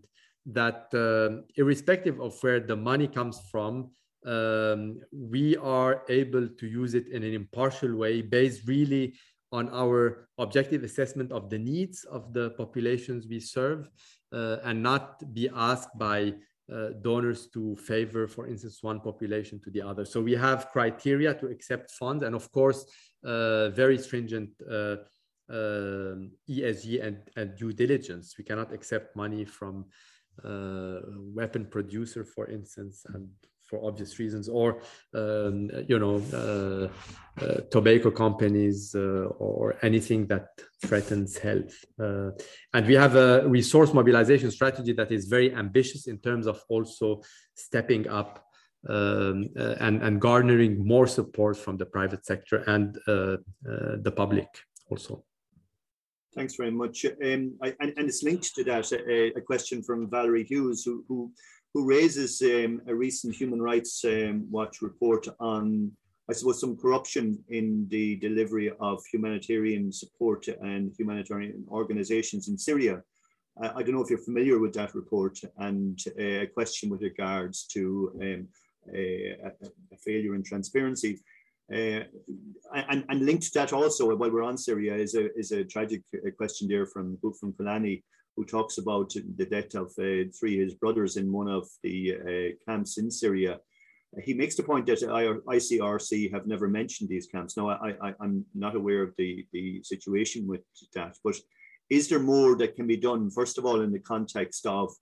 that 0.48 0.88
uh, 0.94 1.42
irrespective 1.57 2.20
of 2.20 2.35
where 2.42 2.61
the 2.61 2.76
money 2.76 3.07
comes 3.07 3.40
from, 3.50 3.90
um, 4.29 5.01
we 5.11 5.57
are 5.57 6.03
able 6.09 6.47
to 6.47 6.67
use 6.67 6.95
it 6.95 7.09
in 7.09 7.23
an 7.23 7.33
impartial 7.33 7.97
way 7.97 8.21
based 8.21 8.69
really 8.69 9.14
on 9.51 9.71
our 9.71 10.29
objective 10.37 10.85
assessment 10.85 11.33
of 11.33 11.49
the 11.49 11.59
needs 11.59 12.05
of 12.05 12.35
the 12.35 12.51
populations 12.51 13.27
we 13.27 13.41
serve 13.41 13.88
uh, 14.33 14.59
and 14.64 14.83
not 14.83 15.33
be 15.33 15.49
asked 15.55 15.97
by 15.99 16.35
uh, 16.71 16.91
donors 17.01 17.49
to 17.55 17.75
favor, 17.77 18.29
for 18.29 18.47
instance, 18.47 18.83
one 18.83 19.01
population 19.01 19.59
to 19.64 19.71
the 19.71 19.81
other. 19.81 20.05
So 20.05 20.21
we 20.21 20.35
have 20.35 20.69
criteria 20.71 21.33
to 21.33 21.47
accept 21.47 21.91
funds 21.93 22.23
and 22.23 22.35
of 22.35 22.53
course, 22.53 22.85
uh, 23.25 23.71
very 23.71 23.97
stringent 23.97 24.51
uh, 24.71 24.97
um, 25.51 26.31
ESG 26.47 27.03
and, 27.03 27.17
and, 27.37 27.57
due 27.57 27.73
diligence. 27.73 28.35
We 28.37 28.45
cannot 28.45 28.71
accept 28.75 29.17
money 29.17 29.47
from 29.47 29.87
uh, 30.45 30.99
weapon 31.35 31.64
producer, 31.64 32.23
for 32.23 32.51
instance, 32.51 33.07
and 33.14 33.29
for 33.68 33.85
obvious 33.85 34.18
reasons, 34.18 34.48
or 34.48 34.83
um, 35.14 35.70
you 35.87 35.98
know, 35.98 36.16
uh, 36.33 36.88
uh, 37.44 37.61
tobacco 37.70 38.11
companies 38.11 38.94
uh, 38.94 39.26
or 39.38 39.76
anything 39.83 40.26
that 40.26 40.48
threatens 40.85 41.37
health. 41.38 41.85
Uh, 42.00 42.31
and 42.74 42.87
we 42.87 42.94
have 42.94 43.14
a 43.16 43.46
resource 43.46 43.92
mobilization 43.92 44.50
strategy 44.50 44.92
that 44.92 45.12
is 45.12 45.26
very 45.26 45.54
ambitious 45.54 46.07
in 46.07 46.18
terms 46.18 46.46
of 46.46 46.62
also 46.68 47.22
stepping 47.54 48.09
up 48.09 48.44
um, 48.88 49.48
uh, 49.57 49.74
and, 49.81 50.02
and 50.02 50.20
garnering 50.20 50.87
more 50.87 51.07
support 51.07 51.57
from 51.57 51.76
the 51.76 51.87
private 51.87 52.24
sector 52.24 52.64
and 52.66 52.96
uh, 53.07 53.37
the 54.02 54.12
public 54.14 54.48
also. 54.90 55.24
Thanks 56.35 56.54
very 56.54 56.70
much. 56.70 57.04
Um, 57.04 57.57
I, 57.62 57.74
and, 57.81 57.92
and, 57.96 58.09
it's 58.09 58.22
linked 58.22 58.54
to 58.54 58.64
that, 58.64 58.92
a, 58.92 59.33
a 59.37 59.40
question 59.40 59.83
from 59.83 60.09
Valerie 60.09 60.44
Hughes, 60.44 60.85
who, 60.85 61.04
who 61.09 61.33
who 61.79 61.85
raises 61.85 62.43
um, 62.43 62.83
a 62.88 62.95
recent 62.95 63.37
Human 63.37 63.62
Rights 63.62 64.05
um, 64.05 64.51
Watch 64.51 64.83
report 64.83 65.29
on, 65.38 65.93
I 66.29 66.33
suppose, 66.33 66.61
some 66.61 66.77
corruption 66.77 67.38
in 67.51 67.87
the 67.88 68.17
delivery 68.17 68.73
of 68.81 69.00
humanitarian 69.13 69.92
support 69.92 70.48
and 70.48 70.92
humanitarian 70.98 71.65
organizations 71.71 72.48
in 72.48 72.59
Syria. 72.59 73.00
Uh, 73.63 73.71
I 73.77 73.85
don't 73.85 73.94
know 73.94 74.02
if 74.02 74.11
you're 74.11 74.19
familiar 74.19 74.59
with 74.59 74.73
that 74.75 74.92
report 74.96 75.38
and 75.59 75.96
uh, 76.19 76.40
a 76.40 76.46
question 76.48 76.90
with 76.90 77.00
regards 77.00 77.65
to 77.75 78.11
um, 78.21 78.48
a, 78.92 79.37
a, 79.92 79.96
failure 80.05 80.35
in 80.35 80.42
transparency. 80.42 81.21
Uh, 81.73 82.02
and, 82.75 83.05
and 83.09 83.25
linked 83.25 83.44
to 83.44 83.55
that 83.55 83.73
also, 83.73 84.17
while 84.17 84.33
we're 84.33 84.42
on 84.42 84.59
Syria, 84.59 84.96
is 84.96 85.15
a, 85.15 85.33
is 85.38 85.52
a 85.52 85.63
tragic 85.63 86.02
uh, 86.13 86.31
question 86.37 86.67
there 86.67 86.87
from 86.87 87.19
from 87.38 87.52
Fulani, 87.52 88.02
who 88.39 88.45
talks 88.45 88.79
about 88.79 89.13
the 89.37 89.47
death 89.47 89.75
of 89.75 89.89
uh, 89.99 90.31
three 90.39 90.55
of 90.61 90.69
his 90.69 90.75
brothers 90.75 91.17
in 91.17 91.33
one 91.33 91.49
of 91.49 91.69
the 91.83 92.15
uh, 92.15 92.71
camps 92.71 92.97
in 92.97 93.11
Syria. 93.11 93.59
He 94.23 94.33
makes 94.33 94.55
the 94.55 94.63
point 94.63 94.87
that 94.87 95.01
ICRC 95.01 96.33
have 96.33 96.47
never 96.47 96.69
mentioned 96.69 97.11
these 97.11 97.27
camps. 97.27 97.57
Now, 97.57 97.71
I, 97.71 98.15
am 98.23 98.45
not 98.55 98.77
aware 98.77 99.03
of 99.03 99.13
the, 99.19 99.45
the 99.53 99.83
situation 99.83 100.47
with 100.47 100.61
that, 100.95 101.17
but 101.25 101.35
is 101.91 102.09
there 102.09 102.21
more 102.21 102.57
that 102.59 102.77
can 102.77 102.87
be 102.87 102.97
done, 102.97 103.29
first 103.29 103.59
of 103.59 103.67
all, 103.67 103.81
in 103.81 103.91
the 103.91 103.99
context 103.99 104.65
of 104.67 104.95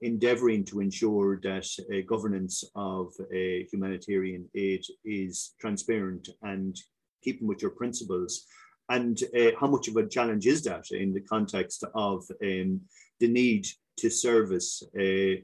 endeavoring 0.00 0.64
to 0.66 0.80
ensure 0.80 1.40
that 1.42 1.68
uh, 1.92 2.02
governance 2.06 2.62
of 2.76 3.08
uh, 3.20 3.66
humanitarian 3.70 4.48
aid 4.54 4.84
is 5.04 5.54
transparent 5.60 6.28
and 6.42 6.78
keeping 7.24 7.48
with 7.48 7.60
your 7.60 7.72
principles? 7.72 8.46
And 8.88 9.20
uh, 9.36 9.50
how 9.58 9.66
much 9.66 9.88
of 9.88 9.96
a 9.96 10.06
challenge 10.06 10.46
is 10.46 10.62
that 10.64 10.90
in 10.90 11.12
the 11.12 11.20
context 11.20 11.84
of 11.94 12.24
um, 12.42 12.80
the 13.20 13.28
need 13.28 13.66
to 13.98 14.10
service, 14.10 14.82
uh, 14.98 15.34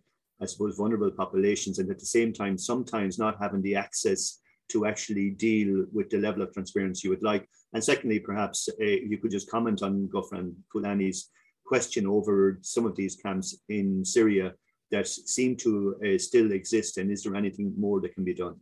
I 0.41 0.47
suppose, 0.47 0.77
vulnerable 0.77 1.11
populations, 1.11 1.79
and 1.79 1.91
at 1.91 1.99
the 1.99 2.07
same 2.07 2.33
time, 2.33 2.57
sometimes 2.57 3.19
not 3.19 3.39
having 3.41 3.63
the 3.63 3.77
access 3.77 4.41
to 4.69 4.87
actually 4.87 5.31
deal 5.31 5.87
with 5.93 6.09
the 6.11 6.19
level 6.19 6.43
of 6.43 6.53
transparency 6.53 7.07
you 7.07 7.11
would 7.11 7.23
like? 7.23 7.49
And 7.73 7.83
secondly, 7.83 8.21
perhaps 8.21 8.69
uh, 8.81 8.85
you 8.85 9.19
could 9.19 9.31
just 9.31 9.51
comment 9.51 9.83
on 9.83 10.09
Gofran 10.09 10.55
Kulani's 10.75 11.31
question 11.65 12.07
over 12.07 12.59
some 12.63 12.87
of 12.87 12.97
these 12.97 13.17
camps 13.17 13.57
in 13.69 14.05
Syria 14.05 14.55
that 14.91 15.07
seem 15.09 15.57
to 15.57 15.97
uh, 16.05 16.19
still 16.19 16.53
exist, 16.53 16.99
and 16.99 17.11
is 17.11 17.23
there 17.23 17.35
anything 17.35 17.73
more 17.79 18.01
that 18.01 18.15
can 18.15 18.25
be 18.25 18.35
done? 18.35 18.57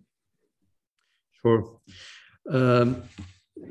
Sure. 1.42 1.80
Um, 2.48 3.02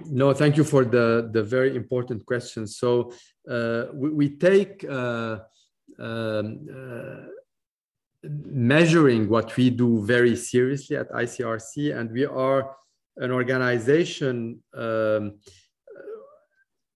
no, 0.06 0.34
thank 0.34 0.58
you 0.58 0.64
for 0.64 0.86
the, 0.86 1.30
the 1.32 1.44
very 1.44 1.76
important 1.76 2.26
question. 2.26 2.68
So 2.68 3.12
uh, 3.50 3.86
we, 3.94 4.10
we, 4.10 4.30
take 4.30 4.84
uh, 4.84 5.40
um, 6.00 6.68
uh, 6.74 7.26
measuring 8.24 9.30
what 9.30 9.56
we 9.56 9.70
do 9.70 10.06
very 10.06 10.36
seriously 10.36 10.98
at 10.98 11.10
ICRC, 11.12 11.98
and 11.98 12.12
we 12.12 12.26
are 12.26 12.76
an 13.18 13.32
organization 13.32 14.62
um, 14.74 15.40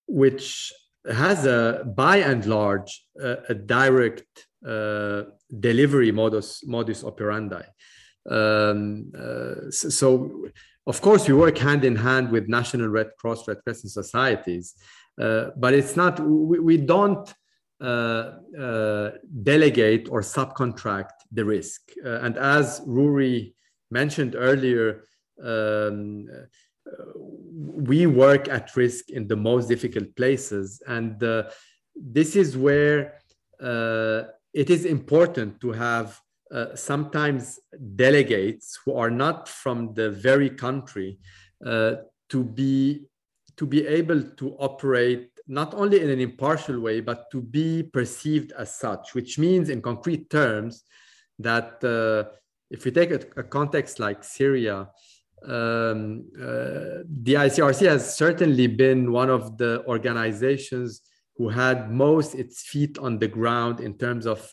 which 0.07 0.71
has 1.09 1.45
a, 1.45 1.83
by 1.95 2.17
and 2.17 2.45
large, 2.45 3.05
a, 3.19 3.37
a 3.49 3.53
direct 3.53 4.47
uh, 4.65 5.23
delivery 5.59 6.11
modus 6.11 6.65
modus 6.65 7.03
operandi. 7.03 7.63
Um, 8.29 9.11
uh, 9.17 9.69
so, 9.69 9.89
so, 9.89 10.47
of 10.85 11.01
course, 11.01 11.27
we 11.27 11.33
work 11.33 11.57
hand 11.57 11.83
in 11.85 11.95
hand 11.95 12.29
with 12.31 12.47
National 12.47 12.89
Red 12.89 13.11
Cross, 13.17 13.47
Red 13.47 13.63
Crescent 13.63 13.91
societies, 13.91 14.75
uh, 15.21 15.51
but 15.55 15.73
it's 15.73 15.95
not. 15.95 16.19
We, 16.19 16.59
we 16.59 16.77
don't 16.77 17.33
uh, 17.83 18.39
uh, 18.57 19.11
delegate 19.43 20.07
or 20.09 20.21
subcontract 20.21 21.11
the 21.33 21.43
risk. 21.43 21.81
Uh, 22.05 22.19
and 22.21 22.37
as 22.37 22.81
Rory 22.85 23.55
mentioned 23.91 24.35
earlier, 24.37 25.05
um, 25.43 26.29
we 27.55 28.05
work 28.05 28.47
at 28.47 28.73
risk 28.77 29.09
in 29.09 29.27
the 29.27 29.35
most 29.35 29.67
difficult 29.67 30.15
places. 30.15 30.81
And 30.87 31.19
this 31.95 32.37
is 32.37 32.55
where 32.55 33.15
it 33.59 34.69
is 34.69 34.85
important 34.85 35.59
to 35.59 35.71
have 35.73 36.19
uh, 36.53 36.75
sometimes 36.75 37.59
delegates 37.95 38.79
who 38.85 38.93
are 38.93 39.09
not 39.09 39.49
from 39.49 39.93
the 39.95 40.11
very 40.11 40.49
country 40.49 41.17
uh, 41.65 41.95
to 42.29 42.43
be 42.43 43.05
to 43.57 43.65
be 43.65 43.85
able 43.85 44.21
to 44.21 44.55
operate 44.59 45.29
not 45.47 45.73
only 45.73 46.01
in 46.01 46.09
an 46.09 46.19
impartial 46.19 46.79
way, 46.79 47.01
but 47.01 47.29
to 47.31 47.41
be 47.41 47.83
perceived 47.83 48.51
as 48.53 48.73
such, 48.75 49.13
which 49.13 49.37
means 49.37 49.69
in 49.69 49.81
concrete 49.81 50.29
terms 50.29 50.83
that 51.37 51.83
uh, 51.83 52.29
if 52.71 52.85
we 52.85 52.91
take 52.91 53.11
a, 53.11 53.19
a, 53.37 53.43
context 53.43 53.99
like 53.99 54.23
Syria, 54.23 54.89
um, 55.45 56.25
uh, 56.39 57.03
the 57.23 57.35
ICRC 57.35 57.87
has 57.87 58.15
certainly 58.15 58.67
been 58.67 59.11
one 59.11 59.29
of 59.29 59.57
the 59.57 59.83
organizations 59.85 61.01
who 61.35 61.49
had 61.49 61.91
most 61.91 62.35
its 62.35 62.61
feet 62.61 62.97
on 62.97 63.19
the 63.19 63.27
ground 63.27 63.79
in 63.79 63.97
terms 63.97 64.25
of 64.25 64.51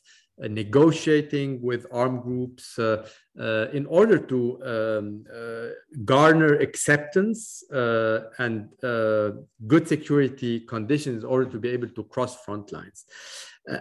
negotiating 0.49 1.61
with 1.63 1.87
armed 1.93 2.23
groups 2.23 2.79
uh, 2.79 3.07
uh, 3.39 3.67
in 3.73 3.87
order 3.87 4.19
to 4.19 4.59
um, 4.65 5.25
garner 6.05 6.55
acceptance 6.57 7.63
and 8.39 8.69
good 9.67 9.87
security 9.87 10.61
conditions 10.61 11.23
in 11.23 11.29
order 11.29 11.51
to 11.51 11.59
be 11.59 11.69
able 11.69 11.89
to 11.89 12.05
cross 12.05 12.43
front 12.45 12.73
lines. 12.73 13.05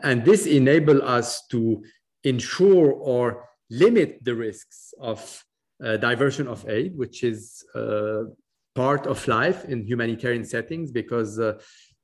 And 0.04 0.26
this 0.26 0.46
enable 0.46 1.02
us 1.02 1.48
to 1.48 1.84
ensure 2.24 2.92
or 2.92 3.50
limit 3.70 4.20
the 4.24 4.36
risks 4.36 4.94
of 5.00 5.44
uh, 5.84 5.96
diversion 5.98 6.48
of 6.48 6.68
aid, 6.68 6.98
which 6.98 7.24
is 7.24 7.64
uh, 7.76 8.24
part 8.76 9.08
of 9.08 9.26
life 9.28 9.66
in 9.66 9.86
humanitarian 9.86 10.44
settings, 10.44 10.92
because 10.92 11.40
uh, 11.40 11.54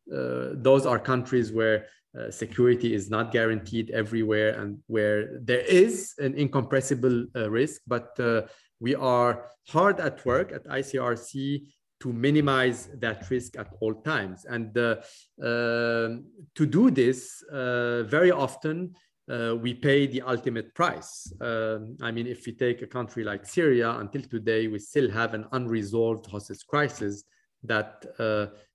those 0.07 0.85
are 0.85 0.99
countries 0.99 1.51
where 1.51 1.87
uh, 2.17 2.31
security 2.31 2.93
is 2.93 3.09
not 3.09 3.31
guaranteed 3.31 3.91
everywhere 3.91 4.57
and 4.61 4.79
where 4.87 5.37
there 5.41 5.65
is 5.65 6.13
an 6.19 6.33
incompressible 6.35 7.25
uh, 7.35 7.49
risk, 7.49 7.81
but 7.87 8.17
uh, 8.19 8.41
we 8.79 8.95
are 8.95 9.47
hard 9.67 9.99
at 9.99 10.25
work 10.25 10.53
at 10.53 10.63
ICRC 10.65 11.67
to 11.99 12.13
minimize 12.13 12.89
that 12.99 13.29
risk 13.29 13.57
at 13.57 13.67
all 13.81 13.95
times. 13.95 14.45
And 14.45 14.77
uh, 14.77 14.95
um, 15.43 16.25
to 16.55 16.65
do 16.65 16.89
this, 16.89 17.41
uh, 17.51 18.03
very 18.03 18.31
often 18.31 18.95
we 19.27 19.73
pay 19.73 20.05
the 20.05 20.21
ultimate 20.21 20.73
price. 20.75 21.33
Um, 21.41 21.97
I 22.01 22.11
mean, 22.11 22.27
if 22.27 22.45
we 22.45 22.53
take 22.53 22.81
a 22.81 22.87
country 22.87 23.23
like 23.23 23.45
Syria, 23.45 23.89
until 23.91 24.21
today, 24.21 24.67
we 24.67 24.79
still 24.79 25.09
have 25.09 25.33
an 25.33 25.47
unresolved 25.51 26.27
hostage 26.27 26.65
crisis 26.67 27.23
that 27.63 28.05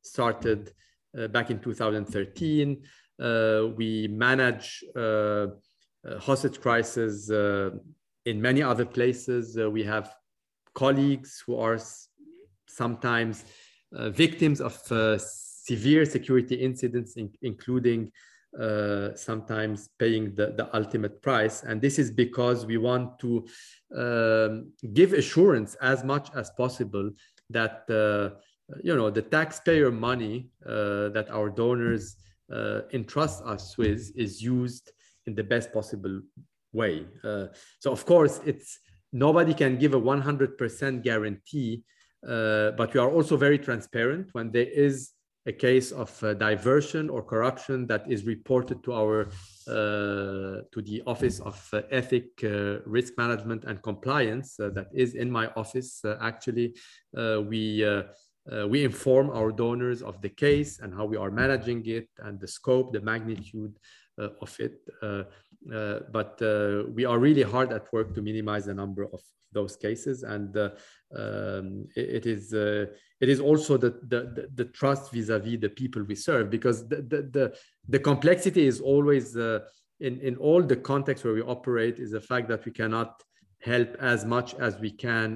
started 0.03 0.72
back 1.30 1.51
in 1.51 1.61
2013. 1.61 2.82
Uh, 3.21 3.68
we 3.77 4.09
manage 4.09 4.83
uh, 4.97 5.01
uh, 5.01 5.47
hostage 6.18 6.61
crisis 6.61 7.29
in 8.25 8.41
many 8.41 8.62
other 8.62 8.87
places. 8.87 9.57
we 9.57 9.83
have 9.85 10.14
colleagues 10.75 11.43
who 11.45 11.59
are 11.59 11.79
sometimes 12.68 13.45
victims 13.93 14.61
of 14.61 14.75
severe 15.71 16.05
security 16.05 16.55
incidents, 16.55 17.16
in, 17.16 17.31
including 17.43 18.11
uh, 18.59 19.14
sometimes 19.14 19.91
paying 19.99 20.35
the, 20.35 20.47
the 20.57 20.68
ultimate 20.75 21.23
price. 21.23 21.62
And 21.62 21.81
this 21.81 21.99
is 21.99 22.11
because 22.11 22.66
we 22.66 22.79
want 22.79 23.18
to 23.21 23.47
um, 23.97 24.73
give 24.93 25.12
assurance 25.12 25.77
as 25.77 26.03
much 26.03 26.31
as 26.35 26.51
possible 26.51 27.11
that 27.51 27.85
uh, 27.91 28.37
you 28.83 28.97
know 28.97 29.11
the 29.11 29.23
taxpayer 29.23 29.91
money 29.91 30.49
uh, 30.66 31.09
that 31.11 31.27
our 31.31 31.49
donors 31.51 32.16
uh, 32.53 32.83
entrust 32.93 33.43
us 33.45 33.77
with 33.79 34.11
is 34.17 34.43
used 34.43 34.93
in 35.27 35.35
the 35.35 35.45
best 35.45 35.73
possible 35.73 36.21
way. 36.73 37.07
Uh, 37.25 37.47
so 37.79 37.93
of 37.93 38.05
course, 38.07 38.41
it's 38.45 38.79
nobody 39.13 39.55
can 39.55 39.79
give 39.79 39.95
a 39.95 40.01
100% 40.01 41.03
guarantee, 41.03 41.83
uh, 42.27 42.71
but 42.73 42.95
we 42.95 43.01
are 43.01 43.11
also 43.11 43.37
very 43.37 43.59
transparent 43.59 44.29
when 44.33 44.51
there 44.51 44.69
is 44.69 45.13
a 45.47 45.53
case 45.53 45.91
of 45.91 46.23
uh, 46.23 46.35
diversion 46.35 47.09
or 47.09 47.23
corruption 47.23 47.87
that 47.87 48.05
is 48.11 48.25
reported 48.25 48.83
to 48.85 48.93
our 48.93 49.29
uh, 49.69 50.61
to 50.73 50.83
the 50.85 51.03
office 51.07 51.41
of 51.41 51.57
uh, 51.73 51.81
ethic 51.91 52.27
risk 52.85 53.15
management 53.17 53.65
and 53.65 53.83
compliance 53.83 54.57
that 54.57 54.89
is 54.93 55.15
in 55.15 55.31
my 55.31 55.47
office 55.57 56.03
actually 56.21 56.75
we 57.49 57.83
uh, 58.51 58.66
we 58.66 58.84
inform 58.84 59.30
our 59.30 59.53
donors 59.53 60.03
of 60.03 60.20
the 60.22 60.28
case 60.28 60.80
and 60.80 60.95
how 60.95 61.05
we 61.05 61.16
are 61.16 61.30
managing 61.30 61.84
it 61.86 62.09
and 62.20 62.41
the 62.41 62.49
scope, 62.49 62.93
the 62.93 63.01
magnitude 63.01 63.74
uh, 64.18 64.28
of 64.41 64.59
it. 64.59 64.80
Uh, 65.03 65.24
uh 65.72 66.01
but 66.11 66.41
uh, 66.43 66.84
we 66.88 67.05
are 67.05 67.18
really 67.18 67.43
hard 67.43 67.72
at 67.72 67.93
work 67.93 68.14
to 68.14 68.22
minimize 68.22 68.64
the 68.64 68.74
number 68.74 69.05
of 69.05 69.20
those 69.53 69.76
cases. 69.76 70.22
And 70.22 70.57
um, 70.57 71.86
it, 71.97 72.24
it 72.24 72.26
is 72.26 72.53
it 72.53 73.28
is 73.28 73.41
also 73.41 73.76
the, 73.76 73.91
the, 74.09 74.49
the 74.55 74.64
trust 74.66 75.12
vis-a-vis 75.12 75.57
-vis 75.57 75.61
the 75.61 75.68
people 75.80 76.03
we 76.03 76.14
serve 76.14 76.49
because 76.49 76.88
the, 76.88 77.03
the, 77.12 77.20
the, 77.36 77.47
the 77.95 77.99
complexity 77.99 78.64
is 78.66 78.80
always 78.80 79.36
in, 80.07 80.14
in 80.28 80.34
all 80.36 80.62
the 80.62 80.80
contexts 80.91 81.24
where 81.24 81.34
we 81.34 81.43
operate 81.57 81.97
is 81.99 82.11
the 82.11 82.24
fact 82.30 82.49
that 82.49 82.64
we 82.64 82.72
cannot 82.72 83.11
help 83.70 83.91
as 84.01 84.24
much 84.24 84.55
as 84.66 84.72
we 84.84 84.91
can 84.91 85.28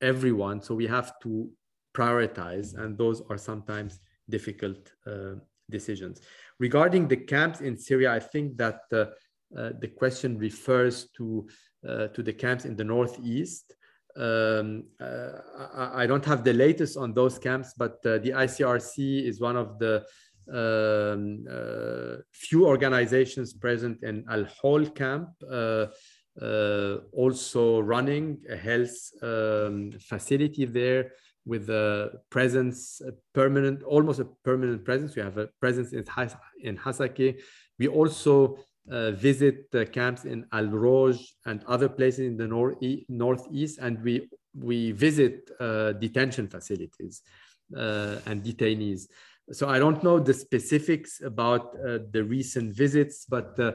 everyone. 0.00 0.62
So 0.62 0.74
we 0.74 0.86
have 0.86 1.12
to 1.24 1.50
prioritize, 1.98 2.68
and 2.78 2.96
those 2.96 3.22
are 3.28 3.38
sometimes 3.38 4.00
difficult 4.28 4.92
uh, 5.06 5.34
decisions. 5.70 6.20
Regarding 6.58 7.08
the 7.08 7.16
camps 7.16 7.60
in 7.60 7.76
Syria, 7.76 8.12
I 8.12 8.20
think 8.20 8.56
that 8.56 8.80
uh, 8.92 9.06
uh, 9.56 9.70
the 9.80 9.88
question 9.88 10.38
refers 10.38 11.08
to, 11.16 11.48
uh, 11.88 12.08
to 12.08 12.22
the 12.22 12.32
camps 12.32 12.64
in 12.64 12.76
the 12.76 12.84
northeast. 12.84 13.74
Um, 14.16 14.84
uh, 15.00 15.30
I, 15.74 16.02
I, 16.02 16.06
don't 16.06 16.24
have 16.24 16.42
the 16.42 16.52
latest 16.52 16.96
on 16.96 17.14
those 17.14 17.38
camps, 17.38 17.72
but 17.76 17.94
uh, 18.04 18.18
the 18.18 18.32
ICRC 18.44 19.24
is 19.24 19.40
one 19.40 19.56
of 19.56 19.78
the 19.78 20.04
um, 20.52 21.44
few 22.32 22.66
organizations 22.66 23.52
present 23.52 24.02
in 24.02 24.24
Al 24.28 24.44
Hol 24.60 24.86
camp. 24.86 25.28
also 27.12 27.80
running 27.80 28.38
a 28.50 28.56
health 28.56 28.98
um, 29.22 29.92
facility 30.00 30.64
there 30.64 31.12
with 31.48 31.70
a 31.70 32.20
presence, 32.30 33.00
a 33.00 33.12
permanent, 33.34 33.82
almost 33.82 34.20
a 34.20 34.26
permanent 34.44 34.84
presence. 34.84 35.16
We 35.16 35.22
have 35.22 35.38
a 35.38 35.48
presence 35.60 35.92
in, 35.92 36.04
in 36.62 36.76
Hasake. 36.76 37.40
We 37.78 37.88
also 37.88 38.58
uh, 38.90 39.12
visit 39.12 39.70
the 39.70 39.86
camps 39.86 40.24
in 40.24 40.46
Al 40.52 40.66
Roj 40.66 41.18
and 41.46 41.64
other 41.64 41.88
places 41.88 42.20
in 42.20 42.36
the 42.36 42.46
north 42.46 42.76
northeast, 43.08 43.78
and 43.78 44.02
we 44.02 44.28
we 44.54 44.92
visit 44.92 45.50
uh, 45.60 45.92
detention 45.92 46.48
facilities 46.48 47.22
uh, 47.76 48.16
and 48.26 48.42
detainees. 48.42 49.08
So 49.52 49.68
I 49.68 49.78
don't 49.78 50.02
know 50.02 50.18
the 50.18 50.34
specifics 50.34 51.22
about 51.22 51.74
uh, 51.76 51.98
the 52.10 52.24
recent 52.24 52.74
visits, 52.74 53.24
but 53.24 53.58
uh, 53.58 53.72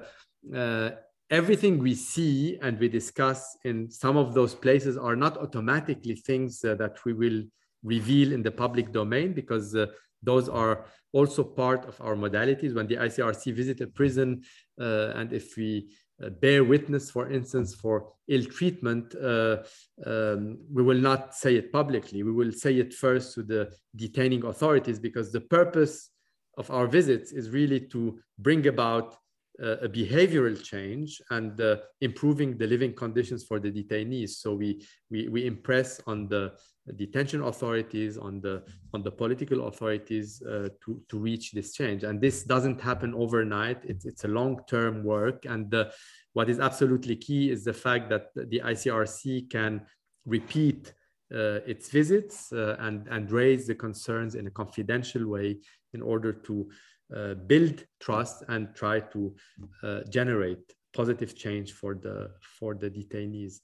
uh, 0.55 0.91
everything 1.30 1.80
we 1.80 1.95
see 1.95 2.59
and 2.61 2.80
we 2.80 2.88
discuss 2.89 3.57
in 3.63 3.89
some 3.89 4.17
of 4.17 4.34
those 4.34 4.53
places 4.53 4.97
are 4.97 5.15
not 5.15 5.38
automatically 5.38 6.15
things 6.15 6.59
that 6.59 6.97
we 7.05 7.13
will 7.13 7.43
reveal 7.84 8.32
in 8.32 8.44
the 8.44 8.52
public 8.52 8.92
domain 8.92 9.34
because 9.34 9.76
those 10.24 10.50
are 10.50 10.86
also 11.12 11.44
part 11.44 11.86
of 11.86 12.00
our 12.02 12.16
modalities. 12.16 12.74
When 12.74 12.88
the 12.88 12.96
ICRC 12.96 13.54
visit 13.54 13.82
a 13.82 13.88
prison, 13.88 14.44
uh, 14.80 15.12
and 15.16 15.32
if 15.32 15.56
we 15.58 15.90
uh, 16.24 16.30
bear 16.30 16.64
witness, 16.64 17.12
for 17.12 17.32
instance, 17.32 17.76
for 17.76 18.14
ill 18.28 18.46
treatment, 18.46 19.14
uh, 19.16 19.58
um, 20.06 20.58
we 20.72 20.84
will 20.84 20.98
not 20.98 21.36
say 21.36 21.56
it 21.56 21.72
publicly. 21.72 22.24
We 22.24 22.32
will 22.32 22.52
say 22.52 22.76
it 22.76 22.94
first 22.94 23.36
to 23.36 23.44
the 23.44 23.72
detaining 23.96 24.46
authorities 24.46 25.00
because 25.00 25.32
the 25.32 25.42
purpose 25.42 26.10
of 26.58 26.70
our 26.72 26.88
visits 26.88 27.32
is 27.32 27.50
really 27.50 27.80
to 27.80 28.20
bring 28.40 28.68
about 28.68 29.16
uh, 29.62 29.78
a 29.82 29.90
behavioral 29.90 30.62
change 30.64 31.22
and 31.30 31.60
uh, 31.62 31.78
improving 32.02 32.58
the 32.58 32.66
living 32.66 32.94
conditions 32.94 33.44
for 33.44 33.60
the 33.60 33.72
detainees. 33.72 34.30
So 34.30 34.56
we, 34.56 34.86
we, 35.12 35.28
we 35.28 35.46
impress 35.46 36.02
on 36.08 36.28
the 36.28 36.54
detention 36.92 37.42
authorities, 37.42 38.18
on 38.18 38.42
the, 38.42 38.64
on 38.94 39.02
the 39.04 39.12
political 39.12 39.68
authorities 39.68 40.42
uh, 40.42 40.70
to, 40.84 41.02
to 41.10 41.18
reach 41.18 41.52
this 41.52 41.74
change. 41.74 42.04
And 42.04 42.20
this 42.20 42.44
doesn't 42.44 42.82
happen 42.82 43.14
overnight. 43.14 43.80
It's, 43.86 44.06
it's 44.06 44.26
a 44.26 44.28
long-term 44.28 45.04
work. 45.04 45.46
And 45.46 45.72
the, 45.72 45.92
what 46.34 46.50
is 46.50 46.60
absolutely 46.60 47.16
key 47.16 47.52
is 47.52 47.64
the 47.64 47.74
fact 47.74 48.10
that 48.10 48.28
the 48.36 48.62
ICRC 48.66 49.50
can 49.50 49.86
repeat 50.26 50.94
uh, 51.34 51.60
its 51.66 51.90
visits 51.90 52.52
uh, 52.52 52.76
and, 52.80 53.08
and 53.08 53.32
raise 53.32 53.66
the 53.68 53.76
concerns 53.76 54.36
in 54.36 54.48
a 54.48 54.52
confidential 54.52 55.28
way 55.28 55.58
in 55.94 56.02
order 56.02 56.34
to 56.34 56.70
uh, 57.16 57.34
build 57.34 57.86
trust 58.00 58.44
and 58.50 58.76
try 58.76 59.00
to 59.00 59.36
uh, 59.84 60.02
generate 60.10 60.74
positive 60.94 61.36
change 61.36 61.74
for 61.74 61.96
the 61.96 62.32
for 62.60 62.76
the 62.76 62.90
detainees. 62.90 63.60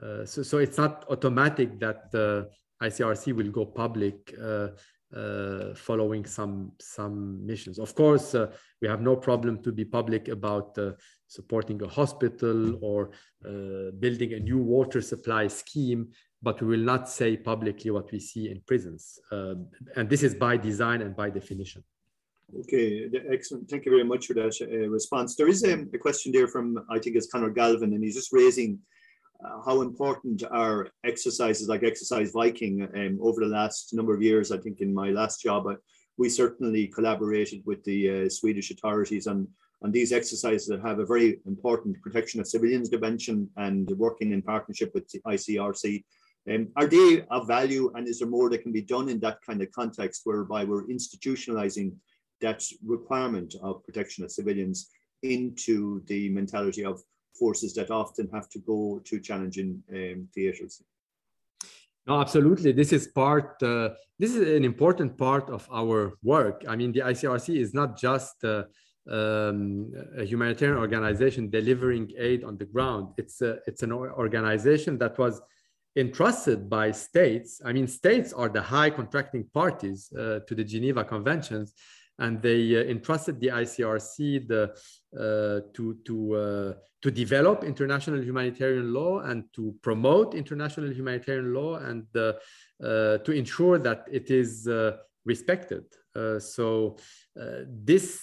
Uh, 0.00 0.24
so, 0.24 0.42
so 0.42 0.58
it's 0.58 0.76
not 0.76 1.04
automatic 1.10 1.78
that 1.80 2.10
the 2.10 2.48
ICRC 2.82 3.32
will 3.34 3.50
go 3.50 3.64
public 3.64 4.34
uh, 4.40 4.68
uh, 5.14 5.74
following 5.74 6.24
some 6.24 6.72
some 6.80 7.44
missions. 7.46 7.78
Of 7.78 7.94
course, 7.94 8.34
uh, 8.34 8.50
we 8.82 8.88
have 8.88 9.00
no 9.00 9.16
problem 9.16 9.62
to 9.62 9.72
be 9.72 9.84
public 9.84 10.28
about 10.28 10.76
supporting 11.26 11.80
a 11.82 11.88
hospital 11.88 12.78
or 12.82 13.10
building 14.00 14.34
a 14.34 14.40
new 14.40 14.58
water 14.58 15.00
supply 15.00 15.48
scheme 15.48 16.08
but 16.44 16.60
we 16.60 16.68
will 16.68 16.84
not 16.94 17.08
say 17.08 17.36
publicly 17.38 17.90
what 17.90 18.12
we 18.12 18.20
see 18.20 18.50
in 18.50 18.60
prisons. 18.66 19.18
and 19.96 20.08
this 20.10 20.22
is 20.22 20.34
by 20.34 20.56
design 20.58 21.00
and 21.00 21.16
by 21.16 21.30
definition. 21.30 21.82
Okay, 22.60 23.08
excellent. 23.32 23.68
Thank 23.68 23.86
you 23.86 23.92
very 23.92 24.04
much 24.04 24.26
for 24.26 24.34
that 24.34 24.54
uh, 24.60 24.88
response. 24.88 25.34
There 25.34 25.48
is 25.48 25.64
um, 25.64 25.90
a 25.92 25.98
question 25.98 26.30
there 26.30 26.46
from, 26.46 26.84
I 26.90 26.98
think 26.98 27.16
it's 27.16 27.30
Conor 27.32 27.50
Galvin, 27.50 27.94
and 27.94 28.04
he's 28.04 28.14
just 28.14 28.32
raising 28.32 28.78
uh, 29.44 29.60
how 29.64 29.80
important 29.82 30.42
are 30.50 30.88
exercises 31.04 31.68
like 31.68 31.82
Exercise 31.82 32.30
Viking 32.32 32.88
um, 32.94 33.18
over 33.20 33.40
the 33.40 33.46
last 33.46 33.92
number 33.94 34.14
of 34.14 34.22
years. 34.22 34.52
I 34.52 34.58
think 34.58 34.80
in 34.80 34.92
my 34.92 35.10
last 35.10 35.42
job, 35.42 35.66
I, 35.66 35.74
we 36.16 36.28
certainly 36.28 36.86
collaborated 36.88 37.62
with 37.66 37.82
the 37.84 38.26
uh, 38.26 38.28
Swedish 38.28 38.70
authorities 38.70 39.26
on, 39.26 39.48
on 39.82 39.90
these 39.90 40.12
exercises 40.12 40.66
that 40.68 40.80
have 40.80 40.98
a 40.98 41.06
very 41.06 41.40
important 41.46 42.00
protection 42.00 42.40
of 42.40 42.46
civilians 42.46 42.88
dimension 42.88 43.48
and 43.56 43.90
working 43.96 44.32
in 44.32 44.42
partnership 44.42 44.92
with 44.94 45.08
the 45.08 45.20
ICRC. 45.26 46.04
Um, 46.52 46.68
are 46.76 46.86
they 46.86 47.24
of 47.30 47.48
value 47.48 47.90
and 47.94 48.06
is 48.06 48.18
there 48.18 48.28
more 48.28 48.50
that 48.50 48.62
can 48.62 48.72
be 48.72 48.82
done 48.82 49.08
in 49.08 49.18
that 49.20 49.38
kind 49.46 49.62
of 49.62 49.72
context 49.72 50.22
whereby 50.24 50.64
we're 50.64 50.86
institutionalizing 50.86 51.94
that 52.42 52.62
requirement 52.84 53.54
of 53.62 53.84
protection 53.84 54.24
of 54.24 54.30
civilians 54.30 54.90
into 55.22 56.02
the 56.06 56.28
mentality 56.28 56.84
of 56.84 57.02
forces 57.38 57.74
that 57.74 57.90
often 57.90 58.28
have 58.32 58.48
to 58.50 58.58
go 58.60 59.00
to 59.04 59.20
challenging 59.20 59.82
um, 59.92 60.28
theaters. 60.34 60.82
No, 62.06 62.20
absolutely. 62.20 62.72
This 62.72 62.92
is 62.92 63.08
part. 63.08 63.62
Uh, 63.62 63.90
this 64.18 64.34
is 64.34 64.56
an 64.56 64.64
important 64.64 65.16
part 65.16 65.48
of 65.48 65.66
our 65.72 66.12
work. 66.22 66.64
I 66.68 66.76
mean, 66.76 66.92
the 66.92 67.00
ICRC 67.00 67.56
is 67.56 67.72
not 67.72 67.98
just 67.98 68.44
uh, 68.44 68.64
um, 69.10 69.92
a 70.16 70.24
humanitarian 70.24 70.78
organization 70.78 71.50
delivering 71.50 72.12
aid 72.18 72.44
on 72.44 72.58
the 72.58 72.66
ground. 72.66 73.14
It's 73.16 73.40
a, 73.40 73.58
it's 73.66 73.82
an 73.82 73.92
organization 73.92 74.98
that 74.98 75.18
was 75.18 75.40
entrusted 75.96 76.68
by 76.68 76.90
states. 76.90 77.60
I 77.64 77.72
mean, 77.72 77.86
states 77.86 78.32
are 78.32 78.48
the 78.48 78.62
high 78.62 78.90
contracting 78.90 79.44
parties 79.54 80.12
uh, 80.12 80.40
to 80.46 80.54
the 80.54 80.64
Geneva 80.64 81.04
Conventions, 81.04 81.72
and 82.18 82.40
they 82.42 82.76
uh, 82.76 82.84
entrusted 82.84 83.40
the 83.40 83.48
ICRC 83.48 84.48
the, 84.48 84.76
to, 85.16 85.96
to, 86.04 86.34
uh, 86.34 86.72
to 87.02 87.10
develop 87.10 87.64
international 87.64 88.22
humanitarian 88.22 88.92
law 88.92 89.20
and 89.20 89.44
to 89.54 89.74
promote 89.82 90.34
international 90.34 90.92
humanitarian 90.92 91.54
law 91.54 91.76
and 91.76 92.06
uh, 92.16 92.32
to 93.18 93.32
ensure 93.32 93.78
that 93.78 94.06
it 94.10 94.30
is 94.30 94.66
uh, 94.66 94.96
respected. 95.24 95.84
Uh, 96.16 96.38
so 96.38 96.96
this 97.66 98.22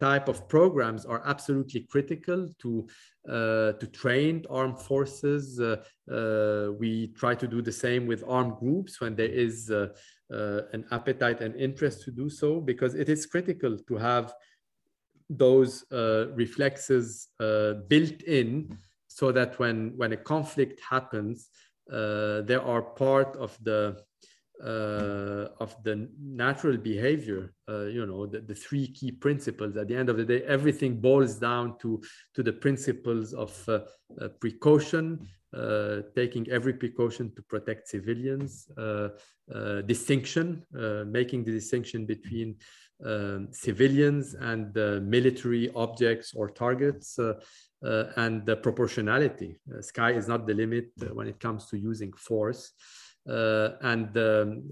type 0.00 0.28
of 0.28 0.48
programs 0.48 1.04
are 1.04 1.22
absolutely 1.26 1.80
critical 1.90 2.48
to 2.58 2.86
uh, 3.28 3.72
to 3.72 3.86
train 3.88 4.44
armed 4.48 4.78
forces. 4.78 5.58
Uh, 5.58 5.82
uh, 6.12 6.72
we 6.78 7.08
try 7.08 7.34
to 7.34 7.48
do 7.48 7.60
the 7.60 7.72
same 7.72 8.06
with 8.06 8.22
armed 8.28 8.56
groups 8.58 9.00
when 9.00 9.16
there 9.16 9.28
is 9.28 9.68
uh, 9.68 9.88
an 10.72 10.84
appetite 10.92 11.40
and 11.40 11.56
interest 11.56 12.02
to 12.02 12.12
do 12.12 12.28
so 12.28 12.60
because 12.60 12.94
it 12.94 13.08
is 13.08 13.26
critical 13.26 13.76
to 13.88 13.96
have 13.96 14.32
those 15.28 15.84
uh, 15.92 16.28
reflexes 16.34 17.28
uh, 17.40 17.74
built 17.88 18.22
in 18.22 18.78
so 19.08 19.32
that 19.32 19.58
when 19.58 19.92
when 19.96 20.12
a 20.12 20.16
conflict 20.16 20.80
happens 20.88 21.48
uh, 21.92 22.42
they 22.42 22.54
are 22.54 22.82
part 22.82 23.36
of 23.36 23.56
the 23.62 23.96
uh, 24.64 25.48
of 25.60 25.76
the 25.82 26.08
natural 26.18 26.76
behavior 26.78 27.52
uh, 27.68 27.84
you 27.84 28.06
know 28.06 28.26
the, 28.26 28.40
the 28.40 28.54
three 28.54 28.88
key 28.88 29.12
principles. 29.12 29.76
At 29.76 29.88
the 29.88 29.96
end 29.96 30.08
of 30.08 30.16
the 30.16 30.24
day 30.24 30.42
everything 30.44 31.00
boils 31.00 31.34
down 31.36 31.76
to 31.80 32.02
to 32.34 32.42
the 32.42 32.52
principles 32.52 33.34
of 33.34 33.52
precaution 34.40 35.28
uh, 35.56 36.02
taking 36.14 36.46
every 36.50 36.74
precaution 36.74 37.32
to 37.34 37.40
protect 37.42 37.88
civilians, 37.88 38.68
uh, 38.76 39.08
uh, 39.54 39.80
distinction, 39.82 40.62
making 41.06 41.44
the 41.44 41.52
distinction 41.52 42.04
between 42.04 42.56
um, 43.04 43.48
civilians 43.52 44.34
and 44.34 44.74
military 45.08 45.70
objects 45.74 46.32
or 46.34 46.50
targets, 46.50 47.18
and 48.16 48.46
the 48.46 48.56
proportionality. 48.56 49.58
sky 49.80 50.12
is 50.12 50.28
not 50.28 50.46
the 50.46 50.54
limit 50.54 50.90
when 51.12 51.26
it 51.28 51.38
comes 51.40 51.66
to 51.66 51.76
using 51.76 52.12
force. 52.14 52.72
Uh, 53.28 53.70
and 53.80 54.06
um, 54.18 54.62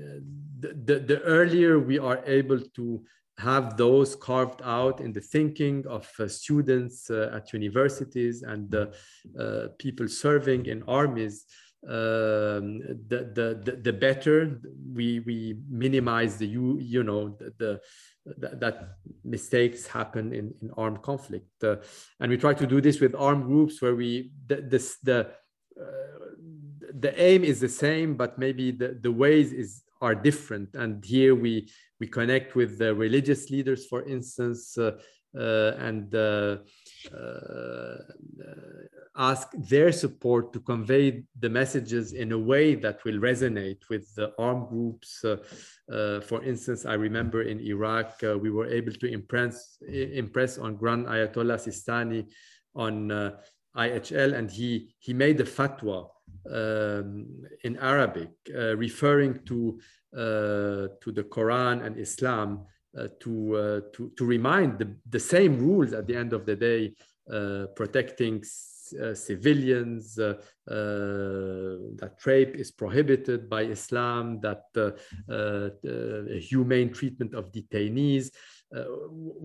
the, 0.60 0.72
the, 0.84 0.98
the, 1.00 1.20
earlier 1.22 1.80
we 1.80 1.98
are 1.98 2.22
able 2.24 2.60
to 2.60 3.02
have 3.38 3.76
those 3.76 4.14
carved 4.14 4.60
out 4.62 5.00
in 5.00 5.12
the 5.12 5.20
thinking 5.20 5.84
of 5.88 6.08
uh, 6.20 6.28
students 6.28 7.10
uh, 7.10 7.32
at 7.34 7.52
universities 7.52 8.44
and 8.44 8.72
uh, 8.74 9.66
people 9.78 10.06
serving 10.06 10.66
in 10.66 10.84
armies, 10.86 11.46
um, 11.88 12.78
the, 13.08 13.30
the, 13.34 13.78
the, 13.82 13.92
better 13.92 14.60
we, 14.92 15.20
we 15.20 15.58
minimize 15.68 16.36
the, 16.36 16.46
you, 16.46 16.78
you 16.80 17.02
know, 17.02 17.36
the, 17.38 17.52
the 17.58 17.80
that 18.26 18.96
mistakes 19.22 19.86
happen 19.86 20.32
in, 20.32 20.54
in 20.62 20.70
armed 20.76 21.02
conflict. 21.02 21.62
Uh, 21.62 21.76
and 22.20 22.30
we 22.30 22.36
try 22.36 22.54
to 22.54 22.66
do 22.66 22.80
this 22.80 23.00
with 23.00 23.14
armed 23.14 23.44
groups 23.44 23.82
where 23.82 23.94
we, 23.94 24.32
the, 24.46 24.56
this, 24.56 24.96
the, 25.02 25.28
uh, 25.80 25.84
the 26.98 27.20
aim 27.20 27.44
is 27.44 27.60
the 27.60 27.68
same, 27.68 28.16
but 28.16 28.38
maybe 28.38 28.70
the, 28.70 28.98
the 29.00 29.12
ways 29.12 29.52
is 29.52 29.82
are 30.00 30.14
different. 30.14 30.74
And 30.74 31.04
here 31.04 31.34
we 31.34 31.68
we 32.00 32.06
connect 32.06 32.54
with 32.54 32.78
the 32.78 32.94
religious 32.94 33.50
leaders, 33.50 33.86
for 33.86 34.02
instance, 34.06 34.76
uh, 34.76 34.92
uh, 35.38 35.72
and 35.78 36.14
uh, 36.14 36.58
ask 39.16 39.48
their 39.52 39.92
support 39.92 40.52
to 40.52 40.60
convey 40.60 41.22
the 41.38 41.48
messages 41.48 42.12
in 42.12 42.32
a 42.32 42.38
way 42.38 42.74
that 42.74 43.04
will 43.04 43.18
resonate 43.20 43.88
with 43.88 44.12
the 44.16 44.32
armed 44.38 44.68
groups. 44.68 45.24
Uh, 45.24 46.20
for 46.20 46.42
instance, 46.42 46.84
I 46.84 46.94
remember 46.94 47.42
in 47.42 47.60
Iraq, 47.60 48.20
we 48.22 48.50
were 48.50 48.66
able 48.66 48.92
to 48.92 49.06
impress 49.06 49.78
impress 49.88 50.58
on 50.58 50.76
Grand 50.76 51.06
Ayatollah 51.06 51.58
Sistani 51.58 52.26
on 52.74 53.10
IHL, 53.76 54.34
and 54.34 54.50
he 54.50 54.94
he 54.98 55.12
made 55.12 55.40
a 55.40 55.44
fatwa 55.44 56.08
um, 56.50 57.26
in 57.64 57.76
Arabic, 57.78 58.30
uh, 58.54 58.76
referring 58.76 59.40
to 59.46 59.80
uh, 60.16 60.88
to 61.00 61.12
the 61.12 61.24
Quran 61.24 61.84
and 61.84 61.98
Islam 61.98 62.60
uh, 62.60 62.73
to, 63.20 63.56
uh, 63.56 63.80
to 63.92 64.12
to 64.16 64.24
remind 64.24 64.78
the, 64.78 64.94
the 65.10 65.20
same 65.20 65.58
rules 65.58 65.92
at 65.92 66.06
the 66.06 66.16
end 66.16 66.32
of 66.32 66.46
the 66.46 66.56
day, 66.56 66.94
uh, 67.32 67.66
protecting 67.74 68.42
uh, 69.02 69.14
civilians, 69.14 70.18
uh, 70.18 70.34
uh, 70.68 71.80
that 71.96 72.14
rape 72.24 72.54
is 72.54 72.70
prohibited 72.70 73.48
by 73.48 73.62
Islam, 73.62 74.40
that 74.40 74.64
humane 76.40 76.92
treatment 76.92 77.34
of 77.34 77.50
detainees. 77.50 78.30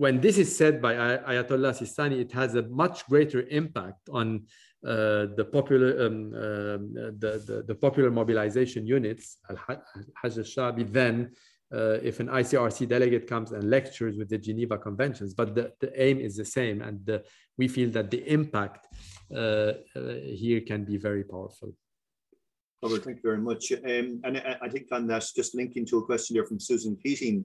when 0.02 0.20
this 0.20 0.36
is 0.38 0.54
said 0.54 0.82
by 0.82 0.94
Ayatollah 0.94 1.74
Sistani, 1.74 2.20
it 2.20 2.32
has 2.32 2.54
a 2.54 2.62
much 2.62 3.06
greater 3.06 3.42
impact 3.48 4.08
on 4.12 4.46
uh, 4.86 5.26
the 5.36 5.44
popular 5.44 6.06
um, 6.06 6.32
uh, 6.34 6.78
the, 7.18 7.42
the, 7.46 7.64
the, 7.66 7.74
popular 7.74 8.10
mobilization 8.10 8.86
units 8.86 9.36
al-Hashd 9.50 10.38
al-Shaabi 10.38 10.90
then 10.90 11.32
uh, 11.72 11.98
if 12.02 12.20
an 12.20 12.26
ICRC 12.26 12.88
delegate 12.88 13.26
comes 13.26 13.52
and 13.52 13.70
lectures 13.70 14.16
with 14.16 14.28
the 14.28 14.38
Geneva 14.38 14.76
Conventions, 14.76 15.34
but 15.34 15.54
the, 15.54 15.72
the 15.80 15.90
aim 16.02 16.18
is 16.18 16.36
the 16.36 16.44
same. 16.44 16.82
And 16.82 17.04
the, 17.06 17.22
we 17.56 17.68
feel 17.68 17.90
that 17.90 18.10
the 18.10 18.26
impact 18.30 18.88
uh, 19.34 19.38
uh, 19.38 19.74
here 20.24 20.60
can 20.62 20.84
be 20.84 20.96
very 20.96 21.22
powerful. 21.22 21.72
Robert, 22.82 23.04
thank 23.04 23.18
you 23.18 23.22
very 23.22 23.38
much. 23.38 23.70
Um, 23.72 24.20
and 24.24 24.38
I, 24.38 24.56
I, 24.62 24.68
think 24.68 24.86
on 24.90 25.06
that, 25.08 25.24
just 25.36 25.54
linking 25.54 25.86
to 25.86 25.98
a 25.98 26.04
question 26.04 26.34
there 26.34 26.46
from 26.46 26.58
Susan 26.58 26.96
Keating, 27.02 27.44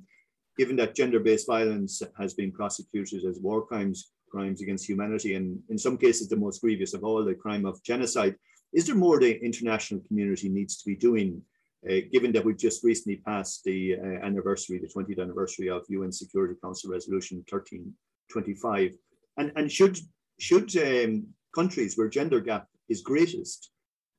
given 0.57 0.77
that 0.77 0.95
gender-based 0.95 1.45
violence 1.45 2.01
has 2.17 2.33
been 2.33 2.51
prosecuted 2.51 3.25
as 3.25 3.39
war 3.39 3.65
crimes, 3.65 4.11
crimes 4.29 4.61
against 4.61 4.87
humanity, 4.87 5.35
and 5.35 5.59
in 5.69 5.77
some 5.77 5.97
cases 5.97 6.29
the 6.29 6.37
most 6.37 6.61
grievous 6.61 6.93
of 6.93 7.03
all, 7.03 7.23
the 7.23 7.35
crime 7.35 7.65
of 7.65 7.83
genocide, 7.83 8.35
is 8.73 8.87
there 8.87 8.95
more 8.95 9.19
the 9.19 9.39
international 9.43 10.01
community 10.07 10.49
needs 10.49 10.77
to 10.77 10.85
be 10.85 10.95
doing 10.95 11.41
uh, 11.89 12.01
given 12.11 12.31
that 12.31 12.43
we've 12.43 12.57
just 12.57 12.83
recently 12.83 13.17
passed 13.25 13.63
the 13.63 13.95
uh, 13.95 14.25
anniversary, 14.25 14.79
the 14.79 14.87
20th 14.87 15.21
anniversary 15.21 15.69
of 15.69 15.83
UN 15.89 16.11
Security 16.11 16.55
Council 16.63 16.91
Resolution 16.91 17.37
1325, 17.49 18.95
and, 19.37 19.51
and 19.55 19.71
should, 19.71 19.97
should 20.39 20.75
um, 20.77 21.27
countries 21.53 21.97
where 21.97 22.09
gender 22.09 22.39
gap 22.39 22.67
is 22.89 23.01
greatest 23.01 23.71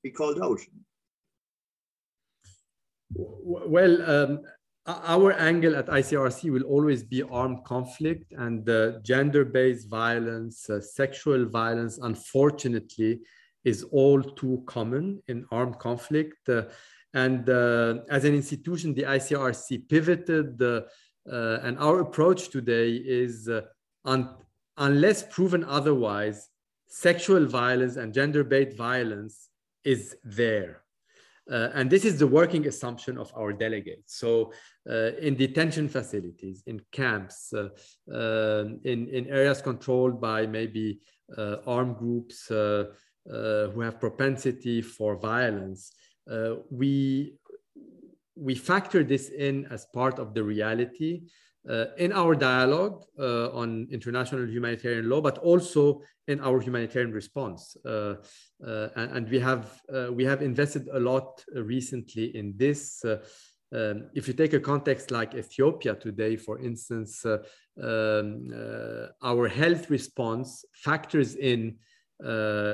be 0.02 0.10
called 0.10 0.40
out? 0.42 0.60
Well, 3.14 4.10
um, 4.10 4.40
our 4.86 5.32
angle 5.32 5.74
at 5.74 5.86
ICRC 5.86 6.50
will 6.52 6.62
always 6.62 7.02
be 7.02 7.22
armed 7.22 7.64
conflict 7.64 8.32
and 8.32 8.68
uh, 8.68 9.00
gender-based 9.02 9.88
violence, 9.88 10.70
uh, 10.70 10.80
sexual 10.80 11.46
violence, 11.46 11.98
unfortunately, 12.00 13.20
is 13.64 13.82
all 13.90 14.22
too 14.22 14.62
common 14.66 15.20
in 15.26 15.44
armed 15.50 15.78
conflict. 15.80 16.48
Uh, 16.48 16.62
and 17.16 17.48
uh, 17.48 17.94
as 18.10 18.24
an 18.24 18.34
institution, 18.34 18.92
the 18.92 19.04
ICRC 19.04 19.88
pivoted, 19.88 20.60
uh, 20.60 20.82
uh, 21.32 21.60
and 21.62 21.78
our 21.78 22.00
approach 22.00 22.50
today 22.50 22.90
is 22.92 23.48
un 24.04 24.22
unless 24.76 25.22
proven 25.34 25.64
otherwise, 25.64 26.50
sexual 26.86 27.46
violence 27.46 27.96
and 27.96 28.12
gender-based 28.12 28.76
violence 28.76 29.48
is 29.82 30.14
there. 30.24 30.82
Uh, 31.50 31.70
and 31.72 31.88
this 31.88 32.04
is 32.04 32.18
the 32.18 32.26
working 32.26 32.66
assumption 32.66 33.16
of 33.16 33.32
our 33.34 33.50
delegates. 33.50 34.18
So, 34.22 34.52
uh, 34.90 35.12
in 35.26 35.36
detention 35.36 35.88
facilities, 35.88 36.64
in 36.66 36.82
camps, 36.92 37.54
uh, 37.54 37.68
um, 38.12 38.80
in, 38.84 39.08
in 39.08 39.26
areas 39.28 39.62
controlled 39.62 40.20
by 40.20 40.46
maybe 40.46 41.00
armed 41.66 41.96
groups 41.96 42.36
who 42.48 43.80
have 43.86 44.00
propensity 44.06 44.82
for 44.82 45.16
violence, 45.16 45.92
uh, 45.94 46.05
we 46.70 47.38
we 48.36 48.54
factor 48.54 49.02
this 49.02 49.30
in 49.30 49.66
as 49.70 49.86
part 49.86 50.18
of 50.18 50.34
the 50.34 50.42
reality 50.42 51.22
uh, 51.68 51.86
in 51.98 52.12
our 52.12 52.34
dialogue 52.36 53.02
uh, 53.18 53.50
on 53.50 53.88
international 53.90 54.46
humanitarian 54.46 55.08
law, 55.08 55.20
but 55.20 55.38
also 55.38 56.00
in 56.28 56.38
our 56.40 56.60
humanitarian 56.60 57.12
response. 57.12 57.76
Uh, 57.84 58.14
uh 58.64 58.88
and, 58.94 59.10
and, 59.16 59.30
we 59.30 59.40
have 59.40 59.80
uh, 59.92 60.08
we 60.12 60.24
have 60.24 60.42
invested 60.42 60.88
a 60.92 61.00
lot 61.00 61.44
recently 61.54 62.36
in 62.36 62.54
this. 62.56 63.04
Um, 63.04 64.10
if 64.14 64.28
you 64.28 64.34
take 64.34 64.52
a 64.52 64.60
context 64.60 65.10
like 65.10 65.34
Ethiopia 65.34 65.96
today, 65.96 66.36
for 66.36 66.60
instance, 66.60 67.26
um, 67.26 68.48
our 69.22 69.48
health 69.48 69.90
response 69.90 70.64
factors 70.72 71.34
in 71.34 71.76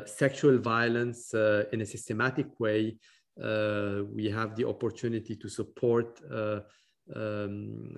sexual 0.04 0.58
violence 0.58 1.32
in 1.72 1.80
a 1.80 1.86
systematic 1.86 2.60
way 2.60 2.80
uh, 2.90 3.21
we 3.36 4.30
have 4.30 4.56
the 4.56 4.66
opportunity 4.66 5.36
to 5.36 5.48
support 5.48 6.20
uh, 6.30 6.60
um, 7.14 7.96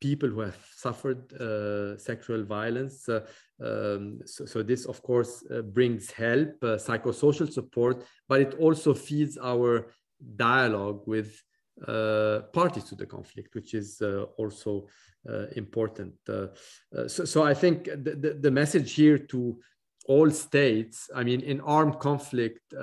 people 0.00 0.28
who 0.28 0.40
have 0.40 0.56
suffered 0.74 1.32
uh, 1.34 1.96
sexual 1.98 2.42
violence. 2.44 3.08
Uh, 3.08 3.20
um, 3.62 4.20
so, 4.24 4.46
so, 4.46 4.62
this, 4.62 4.86
of 4.86 5.02
course, 5.02 5.44
uh, 5.54 5.60
brings 5.62 6.10
help, 6.10 6.52
uh, 6.62 6.76
psychosocial 6.76 7.50
support, 7.52 8.04
but 8.28 8.40
it 8.40 8.54
also 8.54 8.94
feeds 8.94 9.38
our 9.38 9.92
dialogue 10.36 11.02
with 11.06 11.42
parties 12.52 12.84
to 12.84 12.94
the 12.94 13.06
conflict, 13.06 13.54
which 13.54 13.72
is 13.72 14.02
also 14.36 14.86
important. 15.56 16.12
So, 16.26 16.50
so, 17.06 17.42
I 17.42 17.54
think 17.54 17.84
the, 17.84 18.16
the, 18.20 18.38
the, 18.38 18.50
message 18.50 18.92
here 18.92 19.16
to 19.16 19.58
all 20.06 20.30
states, 20.30 21.08
I 21.14 21.24
mean, 21.24 21.40
in 21.40 21.62
armed 21.62 21.98
conflict, 21.98 22.74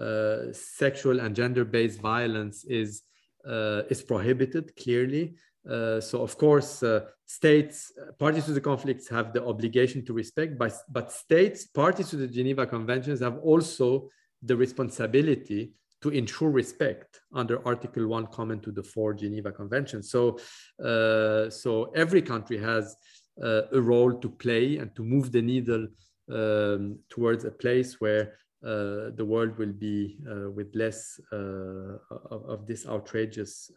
uh, 0.00 0.52
sexual 0.52 1.20
and 1.20 1.34
gender-based 1.34 2.00
violence 2.00 2.64
is 2.64 3.02
uh, 3.46 3.82
is 3.88 4.02
prohibited 4.02 4.74
clearly. 4.76 5.34
Uh, 5.68 6.00
so 6.00 6.22
of 6.22 6.36
course, 6.36 6.82
states 7.26 7.92
parties 8.18 8.46
to 8.46 8.52
the 8.52 8.60
conflicts 8.60 9.08
have 9.08 9.32
the 9.32 9.44
obligation 9.44 10.04
to 10.04 10.12
respect, 10.12 10.58
but, 10.58 10.72
but 10.88 11.12
states 11.12 11.66
parties 11.66 12.10
to 12.10 12.16
the 12.16 12.26
Geneva 12.26 12.66
Conventions 12.66 13.20
have 13.20 13.38
also 13.38 14.08
the 14.42 14.56
responsibility 14.56 15.72
to 16.00 16.10
ensure 16.10 16.50
respect 16.50 17.20
under 17.34 17.66
Article 17.66 18.06
1 18.06 18.26
Common 18.28 18.60
to 18.60 18.70
the 18.70 18.82
four 18.82 19.14
Geneva 19.14 19.50
Conventions. 19.50 20.10
So, 20.10 20.38
uh, 20.82 21.50
so 21.50 21.90
every 21.94 22.22
country 22.22 22.58
has 22.58 22.96
uh, 23.42 23.62
a 23.72 23.80
role 23.80 24.14
to 24.14 24.28
play 24.28 24.78
and 24.78 24.94
to 24.94 25.04
move 25.04 25.32
the 25.32 25.42
needle 25.42 25.88
um, 26.30 26.98
towards 27.08 27.44
a 27.44 27.50
place 27.50 28.00
where 28.00 28.34
uh, 28.64 29.10
the 29.14 29.24
world 29.24 29.56
will 29.56 29.72
be 29.72 30.18
uh, 30.28 30.50
with 30.50 30.74
less 30.74 31.20
uh, 31.32 31.96
of, 32.30 32.44
of 32.44 32.66
this 32.66 32.86
outrageous 32.86 33.70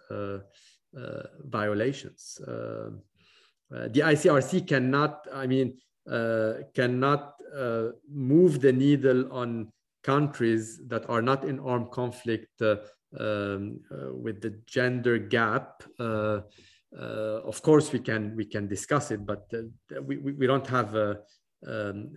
violations. 1.45 2.39
the 3.69 4.01
ICRC 4.01 4.67
cannot, 4.67 5.27
I 5.33 5.47
mean, 5.47 5.77
cannot 6.73 7.35
move 8.09 8.59
the 8.59 8.73
needle 8.73 9.31
on 9.31 9.71
countries 10.03 10.81
that 10.87 11.07
are 11.09 11.21
not 11.21 11.43
in 11.43 11.59
armed 11.59 11.91
conflict 11.91 12.61
um, 13.19 13.81
uh, 13.91 14.13
with 14.13 14.41
the 14.41 14.59
gender 14.65 15.17
gap. 15.17 15.83
Uh, 15.99 16.41
uh, 16.97 17.41
of 17.45 17.61
course, 17.61 17.91
we 17.91 17.99
can 17.99 18.35
we 18.35 18.45
can 18.45 18.67
discuss 18.67 19.11
it, 19.11 19.25
but 19.25 19.51
we, 20.03 20.17
we 20.17 20.47
don't 20.47 20.67
have 20.67 20.95
a, 20.95 21.19
um, 21.65 22.11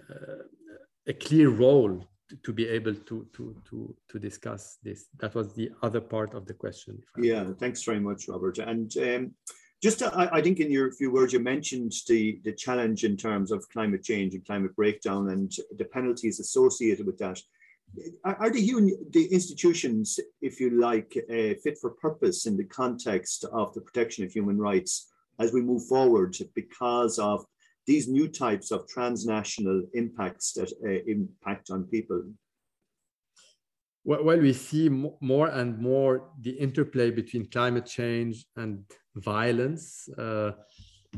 a 1.06 1.12
clear 1.12 1.50
role 1.50 2.08
to 2.42 2.52
be 2.52 2.66
able 2.68 2.94
to 2.94 3.26
to 3.34 3.56
to 3.68 3.94
to 4.08 4.18
discuss 4.18 4.78
this. 4.82 5.06
That 5.18 5.34
was 5.34 5.52
the 5.54 5.70
other 5.82 6.00
part 6.00 6.34
of 6.34 6.46
the 6.46 6.54
question. 6.54 7.02
Yeah, 7.18 7.52
thanks 7.58 7.82
very 7.82 8.00
much, 8.00 8.28
Robert. 8.28 8.58
And 8.58 8.94
um, 8.96 9.34
just 9.82 9.98
to, 9.98 10.14
I, 10.14 10.38
I, 10.38 10.40
think 10.40 10.60
in 10.60 10.70
your 10.70 10.90
few 10.92 11.10
words 11.12 11.32
you 11.32 11.40
mentioned 11.40 11.92
the 12.08 12.40
the 12.44 12.52
challenge 12.52 13.04
in 13.04 13.16
terms 13.16 13.52
of 13.52 13.68
climate 13.68 14.02
change 14.02 14.34
and 14.34 14.46
climate 14.46 14.74
breakdown 14.74 15.30
and 15.30 15.52
the 15.76 15.84
penalties 15.84 16.40
associated 16.40 17.06
with 17.06 17.18
that. 17.18 17.38
Are 18.24 18.50
the, 18.50 18.96
the 19.10 19.26
institutions, 19.26 20.18
if 20.40 20.58
you 20.58 20.70
like, 20.70 21.16
uh, 21.30 21.54
fit 21.62 21.78
for 21.80 21.90
purpose 21.90 22.46
in 22.46 22.56
the 22.56 22.64
context 22.64 23.44
of 23.52 23.72
the 23.74 23.82
protection 23.82 24.24
of 24.24 24.32
human 24.32 24.58
rights 24.58 25.12
as 25.38 25.52
we 25.52 25.60
move 25.60 25.86
forward 25.86 26.36
because 26.54 27.18
of 27.18 27.44
these 27.87 28.09
new 28.09 28.28
types 28.28 28.70
of 28.70 28.89
transnational 28.89 29.82
impacts 29.95 30.53
that 30.55 30.72
uh, 30.85 31.03
impact 31.07 31.70
on 31.70 31.85
people? 31.85 32.22
Well, 34.07 34.39
we 34.39 34.53
see 34.53 34.91
more 34.91 35.49
and 35.49 35.78
more 35.78 36.30
the 36.43 36.51
interplay 36.51 37.11
between 37.11 37.47
climate 37.47 37.87
change 37.87 38.45
and 38.55 38.85
violence. 39.16 40.09
Uh, 40.18 40.53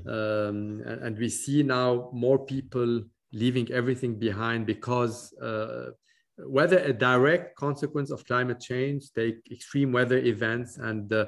um, 0.06 0.82
and, 0.84 1.18
we 1.18 1.28
see 1.28 1.64
now 1.64 2.10
more 2.12 2.38
people 2.38 3.02
leaving 3.32 3.72
everything 3.72 4.18
behind 4.18 4.66
because 4.66 5.32
uh, 5.42 5.90
whether 6.38 6.78
a 6.78 6.92
direct 6.92 7.56
consequence 7.56 8.10
of 8.10 8.26
climate 8.26 8.60
change, 8.60 9.10
take 9.12 9.36
extreme 9.50 9.92
weather 9.92 10.18
events 10.18 10.76
and 10.76 11.12
uh, 11.12 11.26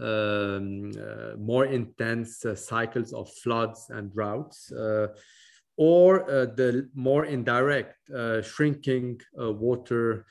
um, 0.00 0.90
uh, 0.98 1.36
more 1.38 1.66
intense 1.66 2.44
uh, 2.44 2.54
cycles 2.54 3.12
of 3.12 3.32
floods 3.42 3.86
and 3.90 4.12
droughts, 4.12 4.70
uh, 4.72 5.08
or 5.76 6.24
the 6.56 6.88
more 6.94 7.24
indirect 7.24 7.96
shrinking 8.42 9.18
water 9.34 10.26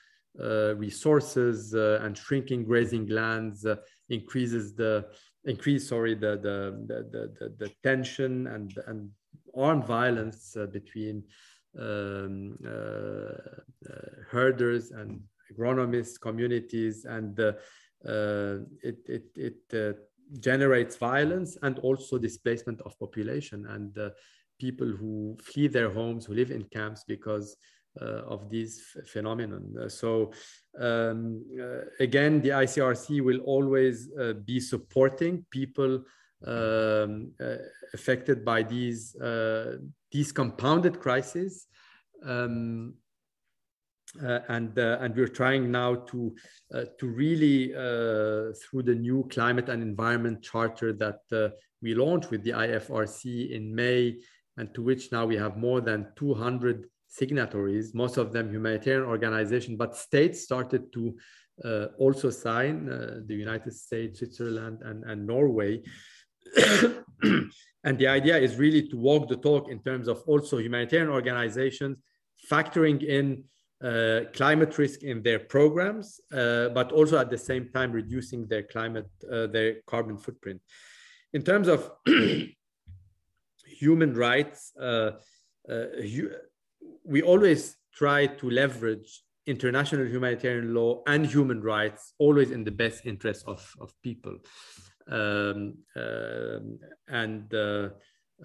resources 0.76 1.74
and 1.74 2.16
shrinking 2.16 2.64
grazing 2.64 3.08
lands 3.08 3.66
increases 4.10 4.76
the 4.76 5.06
increase 5.46 5.90
sorry 5.90 6.14
the 6.14 6.38
the 6.38 6.58
the 6.86 7.34
the, 7.40 7.50
the 7.58 7.72
tension 7.82 8.46
and 8.48 8.78
and 8.86 9.10
armed 9.56 9.86
violence 9.86 10.56
uh, 10.58 10.66
between 10.68 11.24
um, 11.78 12.58
uh, 12.66 12.70
uh, 12.70 14.10
herders 14.30 14.92
and 14.92 15.22
agronomists 15.52 16.20
communities 16.20 17.06
and 17.06 17.40
uh, 17.40 17.54
it 18.84 18.98
it, 19.08 19.26
it 19.36 20.00
generates 20.40 20.96
violence 20.96 21.58
and 21.64 21.80
also 21.80 22.18
displacement 22.18 22.80
of 22.82 22.98
population 23.00 23.66
and 23.70 23.98
people 24.60 24.88
who 24.88 25.38
flee 25.42 25.68
their 25.68 25.90
homes 25.90 26.26
who 26.26 26.34
live 26.34 26.52
in 26.52 26.64
camps 26.66 27.04
because 27.08 27.58
uh, 28.00 28.22
of 28.28 28.50
this 28.50 28.96
phenomenon. 29.08 29.76
Uh, 29.82 29.90
so 29.90 30.32
um, 30.80 31.44
uh, 31.60 31.82
again, 32.00 32.40
the 32.40 32.50
ICRC 32.50 33.20
will 33.22 33.40
always 33.40 34.10
be 34.46 34.60
supporting 34.60 35.44
people 35.50 36.04
um, 36.46 37.32
affected 37.94 38.46
by 38.46 38.62
these 38.64 39.16
these 40.12 40.32
compounded 40.32 41.00
crises. 41.00 41.68
Um, 42.26 42.96
uh, 44.24 44.40
and 44.50 44.78
uh, 44.80 44.98
and 45.02 45.16
we're 45.16 45.28
trying 45.28 45.70
now 45.72 45.94
to 45.94 46.36
uh, 46.74 46.86
to 47.00 47.08
really 47.08 47.68
through 48.56 48.82
the 48.82 48.96
new 48.96 49.28
climate 49.30 49.70
and 49.70 49.84
environment 49.84 50.42
charter 50.42 50.94
that 50.94 51.20
we 51.84 51.94
launched 51.94 52.32
with 52.32 52.44
the 52.44 52.50
IFRC 52.50 53.52
in 53.52 53.74
May, 53.74 54.18
and 54.58 54.74
to 54.74 54.82
which 54.82 55.12
now 55.12 55.28
we 55.28 55.38
have 55.38 55.58
more 55.58 55.80
than 55.80 56.08
200 56.16 56.90
signatories, 57.08 57.94
most 57.94 58.18
of 58.18 58.32
them 58.32 58.52
humanitarian 58.52 59.08
organizations, 59.08 59.78
but 59.78 59.96
states 59.96 60.42
started 60.42 60.92
to 60.94 61.16
uh, 61.66 61.86
also 61.98 62.30
sign, 62.30 62.90
uh, 62.90 63.20
the 63.26 63.36
United 63.36 63.74
States, 63.74 64.20
Switzerland, 64.20 64.80
and, 64.84 65.04
and 65.04 65.26
Norway. 65.26 65.82
and 67.84 67.98
the 67.98 68.08
idea 68.08 68.38
is 68.38 68.56
really 68.58 68.88
to 68.90 68.98
walk 68.98 69.30
the 69.30 69.38
talk 69.38 69.70
in 69.70 69.80
terms 69.80 70.08
of 70.08 70.22
also 70.28 70.58
humanitarian 70.58 71.10
organizations 71.10 71.98
factoring 72.50 73.04
in 73.04 73.44
uh, 73.84 74.22
climate 74.34 74.78
risk 74.78 75.04
in 75.04 75.24
their 75.24 75.40
programs, 75.40 76.20
uh, 76.34 76.70
but 76.70 76.92
also 76.92 77.18
at 77.18 77.30
the 77.30 77.38
same 77.38 77.70
time 77.74 77.92
reducing 77.92 78.46
their 78.48 78.64
climate, 78.64 79.10
uh, 79.32 79.48
their 79.48 79.76
carbon 79.88 80.18
footprint. 80.18 80.62
In 81.34 81.44
terms 81.44 81.70
of 81.70 81.90
human 83.66 84.14
rights, 84.14 84.74
uh, 84.78 85.12
we 87.06 87.22
always 87.22 87.78
try 87.94 88.28
to 88.28 88.50
leverage 88.50 89.24
international 89.46 90.06
humanitarian 90.06 90.74
law 90.74 91.02
and 91.08 91.26
human 91.26 91.62
rights 91.62 92.14
always 92.20 92.52
in 92.52 92.64
the 92.64 92.72
best 92.72 93.06
interest 93.06 93.44
of, 93.48 93.74
of 93.80 93.94
people 94.04 94.38
um, 95.10 95.76
uh, 95.96 96.60
and, 97.08 97.54
uh, 97.54 97.90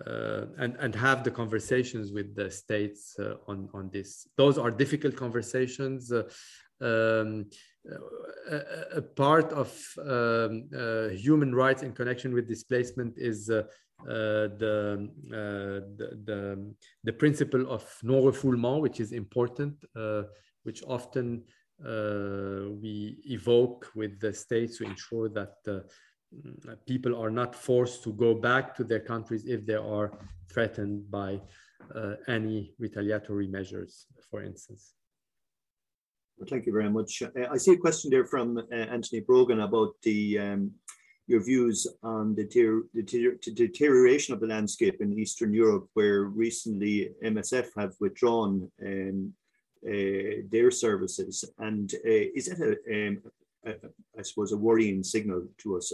uh, 0.07 0.47
and 0.59 0.77
and 0.81 0.93
have 0.95 1.23
the 1.23 1.31
conversations 1.31 2.11
with 2.11 2.35
the 2.35 2.51
states 2.51 3.15
uh, 3.21 3.35
on 3.47 3.69
on 3.73 3.91
this. 3.93 4.27
Those 4.37 4.59
are 4.59 4.71
difficult 4.71 5.15
conversations. 5.15 6.13
Um, 6.81 7.47
a, 8.51 8.97
a, 8.97 9.03
part 9.03 9.53
of 9.53 9.71
um, 10.01 10.69
uh, 10.77 11.09
human 11.11 11.55
rights 11.55 11.85
in 11.85 11.93
connection 11.93 12.35
with 12.35 12.49
displacement 12.49 13.15
is 13.17 13.49
uh, 13.49 13.63
the, 14.03 15.09
uh, 15.33 15.87
the, 15.97 16.09
the, 16.25 16.75
the, 17.05 17.13
principle 17.13 17.71
of 17.71 17.85
non-refoulement, 18.03 18.81
which 18.81 19.01
is 19.01 19.13
important, 19.13 19.77
which 20.65 20.83
often 20.89 21.45
we 22.83 23.19
evoke 23.27 23.91
with 23.95 24.19
the 24.21 24.35
states 24.35 24.79
to 24.79 24.85
ensure 24.85 25.29
that 25.29 25.55
people 26.87 27.21
are 27.21 27.31
not 27.31 27.55
forced 27.55 28.03
to 28.05 28.13
go 28.13 28.35
back 28.35 28.75
to 28.77 28.85
their 28.85 29.01
countries 29.01 29.45
if 29.47 29.67
they 29.67 29.75
are 29.75 30.13
threatened 30.51 31.11
by 31.11 31.41
uh, 31.95 32.15
any 32.29 32.73
retaliatory 32.79 33.47
measures, 33.47 34.07
for 34.31 34.43
instance. 34.43 34.95
Well, 36.39 36.49
thank 36.49 36.67
you 36.67 36.73
very 36.73 36.91
much. 36.91 37.23
Uh, 37.23 37.47
I 37.51 37.57
see 37.59 37.73
a 37.73 37.77
question 37.77 38.11
there 38.11 38.25
from 38.25 38.59
uh, 38.59 38.75
Anthony 38.75 39.21
Brogan 39.21 39.61
about 39.61 39.95
the 40.03 40.39
um, 40.39 40.73
your 41.27 41.43
views 41.43 41.87
on 42.03 42.35
the, 42.35 42.45
the, 42.93 43.53
deterioration 43.55 44.35
of 44.35 44.41
the 44.41 44.47
landscape 44.47 45.01
in 45.01 45.19
Eastern 45.19 45.55
Europe, 45.55 45.89
where 45.95 46.25
recently 46.25 47.11
MSF 47.25 47.69
have 47.79 47.95
withdrawn 47.99 48.71
um, 48.85 49.33
uh, 49.87 50.45
their 50.51 50.71
services. 50.71 51.45
And 51.59 51.93
uh, 51.95 52.29
is 52.35 52.47
that, 52.47 52.61
a, 52.61 53.07
um, 53.07 53.23
I 54.19 54.23
suppose, 54.23 54.53
a 54.53 54.57
worrying 54.57 55.03
signal 55.03 55.47
to 55.59 55.77
us? 55.79 55.93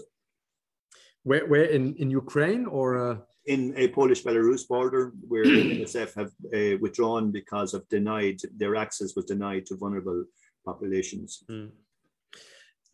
Where, 1.24 1.46
where 1.46 1.64
in, 1.64 1.94
in 1.96 2.10
Ukraine 2.10 2.66
or? 2.66 2.86
Uh... 3.10 3.16
In 3.46 3.74
a 3.76 3.88
Polish-Belarus 3.88 4.68
border, 4.68 5.12
where 5.26 5.44
MSF 5.44 6.14
have 6.14 6.32
uh, 6.54 6.78
withdrawn 6.80 7.30
because 7.30 7.74
of 7.74 7.88
denied, 7.88 8.38
their 8.56 8.76
access 8.76 9.16
was 9.16 9.24
denied 9.24 9.66
to 9.66 9.76
vulnerable 9.76 10.24
populations. 10.64 11.42
Mm. 11.50 11.70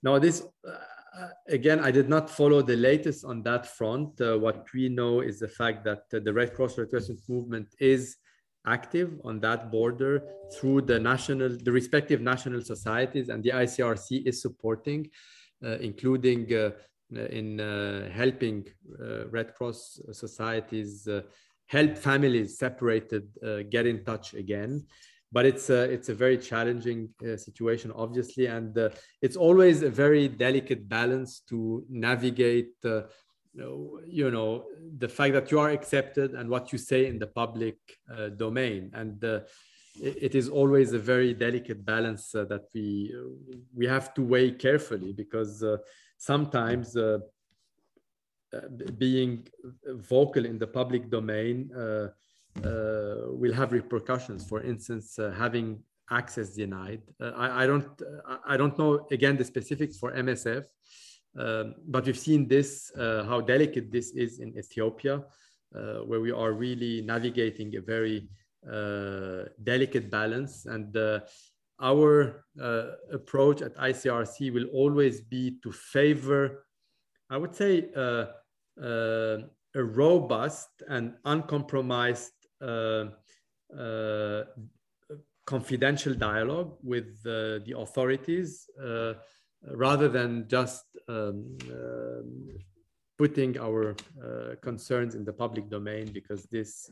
No, 0.03 0.19
this 0.19 0.43
uh, 0.67 0.71
uh, 1.17 1.29
again, 1.49 1.81
I 1.81 1.91
did 1.91 2.09
not 2.09 2.29
follow 2.29 2.61
the 2.61 2.77
latest 2.77 3.25
on 3.25 3.43
that 3.45 3.67
front. 3.67 4.21
Uh, 4.21 4.39
what 4.39 4.67
we 4.75 4.89
know 4.89 5.21
is 5.21 5.39
the 5.39 5.49
fact 5.49 5.85
that 5.85 6.03
uh, 6.13 6.21
the 6.23 6.33
Red 6.33 6.53
Cross 6.55 6.79
Red 6.79 6.91
Crescent 6.91 7.21
movement 7.29 7.69
is 7.81 8.17
active 8.67 9.15
on 9.25 9.41
that 9.41 9.71
border 9.71 10.23
through 10.55 10.83
the 10.83 10.99
national, 10.99 11.57
the 11.63 11.73
respective 11.73 12.21
national 12.21 12.61
societies, 12.61 13.29
and 13.31 13.43
the 13.43 13.51
ICRC 13.51 14.27
is 14.27 14.43
supporting, 14.43 15.09
uh, 15.65 15.79
including 15.79 16.53
uh, 16.53 16.71
in 17.11 17.61
uh, 17.61 18.11
helping 18.11 18.67
Red 19.31 19.55
Cross 19.55 20.01
societies 20.13 21.09
help 21.67 21.97
families 21.97 22.59
separated 22.59 23.29
get 23.71 23.87
in 23.87 24.05
touch 24.05 24.35
again 24.35 24.85
but 25.33 25.45
it's 25.45 25.71
a, 25.71 25.83
it's 25.83 26.09
a 26.09 26.15
very 26.15 26.39
challenging 26.39 27.09
uh, 27.23 27.37
situation, 27.37 27.93
obviously, 27.95 28.47
and 28.47 28.79
uh, 28.79 28.89
it's 29.21 29.37
always 29.37 29.83
a 29.83 29.91
very 29.91 30.29
delicate 30.29 30.89
balance 30.89 31.41
to 31.49 31.85
navigate. 31.91 32.73
Uh, 32.85 33.03
you 34.07 34.31
know 34.31 34.65
the 34.99 35.09
fact 35.09 35.33
that 35.33 35.51
you 35.51 35.59
are 35.59 35.71
accepted 35.71 36.33
and 36.33 36.49
what 36.49 36.73
you 36.73 36.79
say 36.79 37.07
in 37.07 37.19
the 37.19 37.27
public 37.27 37.77
uh, 38.15 38.29
domain, 38.29 38.91
and 38.93 39.25
uh, 39.25 39.41
it, 39.99 40.35
is 40.35 40.51
always 40.51 40.93
a 40.93 40.99
very 40.99 41.33
delicate 41.33 41.83
balance 41.83 42.35
uh, 42.35 42.45
that 42.45 42.65
we 42.75 43.15
we 43.75 43.87
have 43.87 44.13
to 44.13 44.23
weigh 44.23 44.51
carefully 44.51 45.13
because 45.15 45.65
sometimes 46.19 46.97
being 48.99 49.47
vocal 49.87 50.45
in 50.45 50.59
the 50.59 50.67
public 50.67 51.11
domain 51.11 51.71
uh, 52.65 53.29
will 53.29 53.53
have 53.53 53.73
repercussions. 53.73 54.49
For 54.49 54.63
instance, 54.63 55.19
uh, 55.19 55.31
having 55.37 55.79
access 56.11 56.55
denied. 56.55 57.03
Uh, 57.21 57.33
I, 57.37 57.65
I, 57.65 57.67
don't 57.67 57.89
I 58.47 58.57
don't 58.57 58.79
know 58.79 59.07
again 59.11 59.37
the 59.37 59.45
specifics 59.45 59.99
for 59.99 60.13
MSF, 60.13 60.65
um, 61.39 61.75
but 61.87 62.07
we've 62.07 62.19
seen 62.19 62.49
this 62.49 62.93
how 62.97 63.41
delicate 63.41 63.93
this 63.93 64.13
is 64.13 64.39
in 64.39 64.57
Ethiopia, 64.57 65.25
where 65.71 66.21
we 66.21 66.31
are 66.31 66.53
really 66.53 67.03
navigating 67.03 67.77
a 67.77 67.81
very 67.81 68.29
delicate 69.63 70.11
balance 70.11 70.65
and 70.67 70.97
our 71.81 72.45
uh, 72.61 72.87
approach 73.13 73.63
at 73.63 73.75
ICRC 73.77 74.53
will 74.53 74.67
always 74.73 75.21
be 75.21 75.59
to 75.63 75.73
favor, 75.73 76.65
I 77.29 77.37
would 77.37 77.55
say, 77.55 77.91
uh, 77.95 78.27
uh, 78.83 79.39
a 79.75 79.85
robust 79.85 80.69
and 80.89 81.15
uncompromised 81.25 82.33
uh, 82.63 83.07
uh, 83.79 84.45
confidential 85.45 86.15
dialogue 86.15 86.77
with 86.83 87.23
the 87.23 87.75
authorities 87.77 88.69
uh, 88.83 89.15
rather 89.73 90.09
than 90.09 90.49
just 90.49 90.85
um, 91.09 91.57
putting 93.19 93.59
our 93.59 93.95
concerns 94.63 95.15
in 95.15 95.25
the 95.25 95.33
public 95.33 95.69
domain 95.71 96.11
because 96.13 96.45
this 96.45 96.91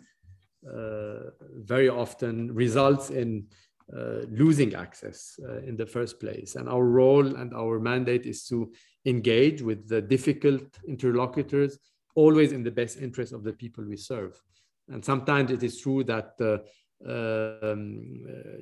very 0.63 1.89
often 1.89 2.55
results 2.55 3.11
in 3.11 3.47
uh, 3.49 3.74
losing 3.93 4.75
access 4.75 5.39
uh, 5.43 5.59
in 5.59 5.77
the 5.77 5.87
first 5.87 6.19
place. 6.19 6.57
And 6.57 6.69
our 6.69 6.85
role 6.85 7.37
and 7.37 7.53
our 7.55 7.79
mandate 7.79 8.27
is 8.27 8.47
to 8.47 8.73
engage 9.05 9.63
with 9.63 9.89
the 9.89 10.01
difficult 10.01 10.63
interlocutors, 10.89 11.79
always 12.15 12.53
in 12.53 12.63
the 12.63 12.71
best 12.71 12.99
interest 12.99 13.33
of 13.33 13.45
the 13.45 13.53
people 13.53 13.85
we 13.85 13.97
serve. 13.97 14.41
And 14.89 15.05
sometimes 15.05 15.51
it 15.51 15.63
is 15.63 15.81
true 15.81 16.05
that, 16.05 16.35
uh, 16.41 16.59
um, 17.07 18.25
uh, 18.29 18.59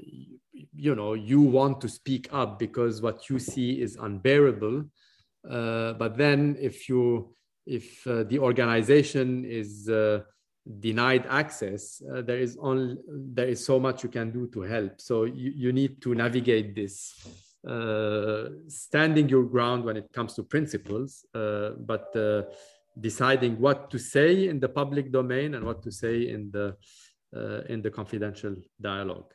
you 0.72 0.94
know, 0.94 1.14
you 1.14 1.40
want 1.40 1.80
to 1.82 1.88
speak 1.88 2.28
up 2.32 2.58
because 2.58 3.02
what 3.02 3.28
you 3.28 3.38
see 3.38 3.80
is 3.80 3.96
unbearable. 3.96 4.84
Uh, 5.48 5.92
but 5.94 6.16
then 6.16 6.56
if 6.60 6.88
you, 6.88 7.34
if 7.66 8.06
uh, 8.06 8.24
the 8.24 8.38
organization 8.38 9.44
is 9.44 9.88
uh, 9.88 10.20
denied 10.80 11.26
access, 11.28 12.02
uh, 12.12 12.22
there 12.22 12.38
is 12.38 12.56
only 12.60 12.96
there 13.08 13.48
is 13.48 13.64
so 13.64 13.80
much 13.80 14.02
you 14.02 14.08
can 14.08 14.30
do 14.30 14.46
to 14.48 14.62
help. 14.62 15.00
So 15.00 15.24
you, 15.24 15.52
you 15.54 15.72
need 15.72 16.00
to 16.02 16.14
navigate 16.14 16.74
this, 16.74 17.26
uh, 17.66 18.44
standing 18.68 19.28
your 19.28 19.44
ground 19.44 19.84
when 19.84 19.96
it 19.96 20.12
comes 20.12 20.34
to 20.34 20.42
principles, 20.44 21.26
uh, 21.34 21.70
but 21.78 22.14
uh, 22.16 22.42
deciding 23.00 23.58
what 23.58 23.90
to 23.90 23.98
say 23.98 24.48
in 24.48 24.60
the 24.60 24.68
public 24.68 25.10
domain 25.10 25.54
and 25.54 25.64
what 25.64 25.82
to 25.82 25.90
say 25.90 26.28
in 26.28 26.50
the 26.52 26.76
uh, 27.34 27.62
in 27.68 27.82
the 27.82 27.90
confidential 27.90 28.54
dialogue. 28.80 29.32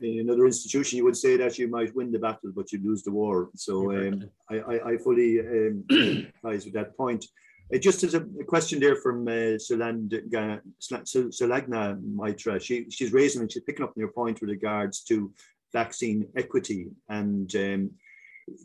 In 0.00 0.20
another 0.20 0.46
institution, 0.46 0.98
you 0.98 1.04
would 1.04 1.16
say 1.16 1.36
that 1.36 1.58
you 1.58 1.66
might 1.66 1.92
win 1.96 2.12
the 2.12 2.18
battle, 2.20 2.52
but 2.54 2.70
you 2.70 2.78
lose 2.84 3.02
the 3.02 3.10
war. 3.10 3.50
So 3.56 3.90
um, 3.90 4.30
I, 4.48 4.60
I, 4.60 4.90
I, 4.90 4.96
fully 4.98 5.40
um, 5.40 5.84
with 6.44 6.72
that 6.72 6.96
point. 6.96 7.26
Uh, 7.72 7.78
just 7.78 8.02
as 8.04 8.14
a, 8.14 8.20
question 8.46 8.80
there 8.80 8.96
from 8.96 9.26
uh, 9.28 9.56
Solagna 9.58 10.60
Maitra, 10.80 12.60
she, 12.60 12.90
she's 12.90 13.12
raising 13.12 13.40
and 13.40 13.50
she's 13.50 13.62
picking 13.62 13.84
up 13.84 13.90
on 13.96 14.00
your 14.00 14.12
point 14.12 14.40
with 14.40 14.50
regards 14.50 15.02
to 15.04 15.32
vaccine 15.72 16.28
equity 16.36 16.88
and 17.08 17.54
um, 17.56 17.90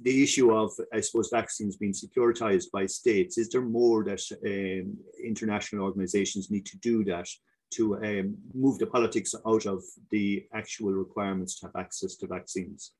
the 0.01 0.24
issue 0.24 0.53
of, 0.53 0.72
I 0.93 0.99
suppose, 0.99 1.30
vaccines 1.32 1.78
being 1.78 1.93
securitized 1.93 2.72
by 2.72 2.86
states. 2.86 3.38
Is 3.38 3.49
there 3.49 3.62
more 3.62 4.03
that 4.03 4.22
um, 4.45 4.97
international 5.24 5.86
organizations 5.86 6.51
need 6.51 6.66
to 6.66 6.78
do 6.80 7.03
that 7.05 7.30
to 7.70 7.95
um, 7.97 8.36
move 8.53 8.80
the 8.80 8.88
politics 8.88 9.36
out 9.45 9.66
of 9.66 9.84
the 10.10 10.45
actual 10.53 10.91
requirements 10.91 11.60
to 11.60 11.68
have 11.68 11.76
access 11.76 12.16
to 12.18 12.28
vaccines? 12.28 12.91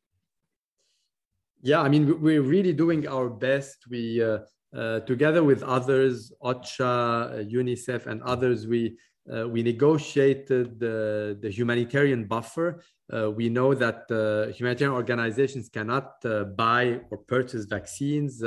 Yeah, 1.62 1.82
I 1.82 1.90
mean, 1.90 2.22
we're 2.22 2.44
really 2.44 2.74
doing 2.74 3.08
our 3.08 3.30
best. 3.30 3.78
We 3.90 4.24
uh, 4.24 4.40
uh, 4.76 5.00
together 5.02 5.44
with 5.44 5.64
others, 5.64 6.34
OCHA, 6.44 6.82
uh, 6.82 7.44
UNICEF, 7.44 8.06
and 8.06 8.22
others, 8.24 8.68
we 8.68 8.98
uh, 9.30 9.46
we 9.46 9.62
negotiated 9.62 10.80
the, 10.80 11.38
the 11.42 11.50
humanitarian 11.50 12.26
buffer. 12.26 12.82
Uh, 13.12 13.30
we 13.30 13.50
know 13.50 13.74
that 13.74 14.10
uh, 14.10 14.50
humanitarian 14.54 14.96
organizations 14.96 15.68
cannot 15.68 16.22
buy 16.56 17.02
or 17.12 17.18
purchase 17.18 17.66
vaccines, 17.66 18.42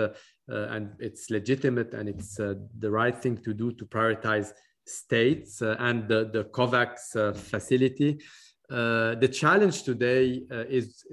and 0.48 0.90
it's 0.98 1.28
legitimate 1.28 1.92
and 1.92 2.08
it's 2.08 2.36
the 2.36 2.90
right 2.90 3.16
thing 3.22 3.36
to 3.36 3.52
do 3.52 3.72
to 3.72 3.84
prioritize 3.84 4.52
states 4.86 5.60
and 5.60 6.08
the, 6.08 6.30
the 6.32 6.44
COVAX 6.44 7.36
facility. 7.36 8.18
the 8.68 9.30
challenge 9.30 9.82
today 9.82 10.42
is 10.50 11.04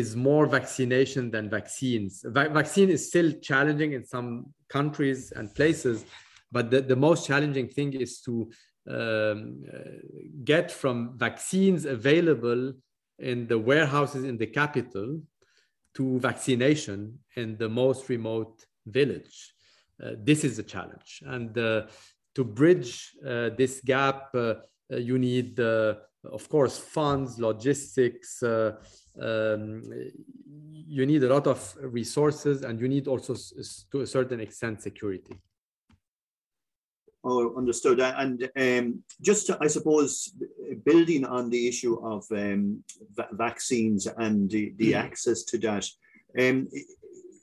is 0.00 0.16
more 0.16 0.46
vaccination 0.58 1.30
than 1.30 1.44
vaccines. 1.48 2.12
Va- 2.36 2.52
vaccine 2.60 2.90
is 2.96 3.02
still 3.06 3.30
challenging 3.50 3.92
in 3.92 4.04
some 4.14 4.52
countries 4.68 5.20
and 5.36 5.54
places, 5.54 6.04
but 6.50 6.64
the, 6.72 6.80
the 6.92 6.96
most 6.96 7.20
challenging 7.30 7.68
thing 7.76 7.92
is 7.92 8.20
to 8.26 8.32
um, 8.90 9.62
uh, 9.72 9.78
get 10.52 10.66
from 10.72 10.96
vaccines 11.16 11.84
available 11.84 12.72
in 13.20 13.46
the 13.46 13.58
warehouses 13.70 14.24
in 14.24 14.36
the 14.36 14.50
capital 14.60 15.08
to 15.96 16.18
vaccination 16.18 16.98
in 17.36 17.56
the 17.56 17.68
most 17.68 18.08
remote 18.08 18.66
village. 18.86 19.54
Uh, 20.02 20.10
this 20.18 20.42
is 20.42 20.58
a 20.58 20.64
challenge. 20.74 21.22
And 21.24 21.56
uh, 21.56 21.82
to 22.34 22.42
bridge 22.42 23.12
uh, 23.24 23.50
this 23.56 23.80
gap, 23.92 24.34
uh, 24.34 24.54
uh, 24.92 24.96
you 24.96 25.18
need, 25.18 25.60
of 26.32 26.48
course, 26.48 26.78
funds, 26.78 27.38
logistics, 27.38 28.42
um, 28.42 29.82
you 30.86 31.06
need 31.06 31.22
a 31.22 31.28
lot 31.28 31.46
of 31.46 31.76
resources 31.80 32.62
and 32.62 32.80
you 32.80 32.88
need 32.88 33.06
also 33.06 33.34
to 33.90 34.00
a 34.00 34.06
certain 34.06 34.40
extent 34.40 34.82
security 34.82 35.36
oh 37.24 37.56
understood 37.56 38.00
and 38.00 38.50
um, 38.56 39.02
just 39.20 39.46
to, 39.46 39.58
i 39.60 39.66
suppose 39.66 40.32
building 40.84 41.24
on 41.24 41.48
the 41.50 41.66
issue 41.68 41.96
of 42.06 42.24
um, 42.32 42.82
vaccines 43.32 44.06
and 44.18 44.50
the, 44.50 44.72
the 44.76 44.92
mm. 44.92 44.96
access 44.96 45.42
to 45.42 45.58
that 45.58 45.86
um, 46.38 46.68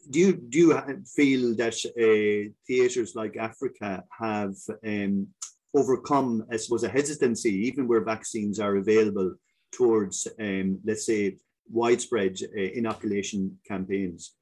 do 0.09 0.19
you 0.19 0.33
do 0.33 0.59
you 0.59 1.03
feel 1.15 1.55
that 1.55 1.75
uh, 1.97 2.51
theaters 2.67 3.15
like 3.15 3.37
africa 3.37 4.03
have 4.19 4.55
um, 4.85 5.27
overcome 5.73 6.45
i 6.51 6.57
suppose 6.57 6.83
a 6.83 6.89
hesitancy 6.89 7.53
even 7.67 7.87
where 7.87 8.03
vaccines 8.03 8.59
are 8.59 8.75
available 8.77 9.33
towards 9.71 10.27
um, 10.39 10.79
let's 10.85 11.05
say 11.05 11.37
widespread 11.71 12.37
uh, 12.55 12.61
inoculation 12.61 13.57
campaigns. 13.67 14.33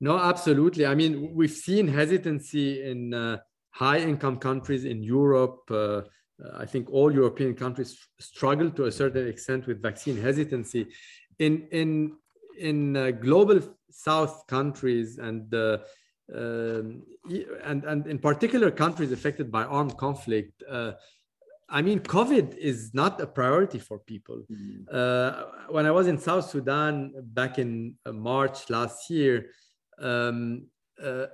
No, 0.00 0.18
absolutely. 0.18 0.86
I 0.86 0.94
mean, 0.94 1.34
we've 1.34 1.50
seen 1.50 1.86
hesitancy 1.86 2.90
in 2.90 3.12
uh, 3.12 3.38
high 3.70 3.98
income 3.98 4.38
countries 4.38 4.84
in 4.84 5.02
Europe. 5.02 5.60
Uh, 5.70 6.02
I 6.56 6.64
think 6.64 6.90
all 6.90 7.12
European 7.12 7.54
countries 7.54 7.98
struggle 8.18 8.70
to 8.70 8.86
a 8.86 8.92
certain 8.92 9.28
extent 9.28 9.66
with 9.66 9.82
vaccine 9.82 10.16
hesitancy. 10.16 10.88
In, 11.38 11.68
in, 11.70 12.16
in 12.58 12.96
uh, 12.96 13.10
global 13.10 13.60
South 13.90 14.46
countries 14.46 15.18
and, 15.18 15.52
uh, 15.54 15.78
um, 16.34 17.02
and, 17.64 17.84
and 17.84 18.06
in 18.06 18.18
particular 18.18 18.70
countries 18.70 19.12
affected 19.12 19.50
by 19.50 19.64
armed 19.64 19.96
conflict, 19.96 20.62
uh, 20.68 20.92
I 21.68 21.82
mean, 21.82 22.00
COVID 22.00 22.56
is 22.56 22.92
not 22.94 23.20
a 23.20 23.26
priority 23.26 23.78
for 23.78 23.98
people. 23.98 24.42
Mm-hmm. 24.50 24.82
Uh, 24.92 25.70
when 25.70 25.86
I 25.86 25.92
was 25.92 26.08
in 26.08 26.18
South 26.18 26.50
Sudan 26.50 27.12
back 27.22 27.58
in 27.58 27.94
uh, 28.04 28.12
March 28.12 28.68
last 28.70 29.08
year, 29.08 29.46
um, 30.00 30.66
uh, 31.02 31.26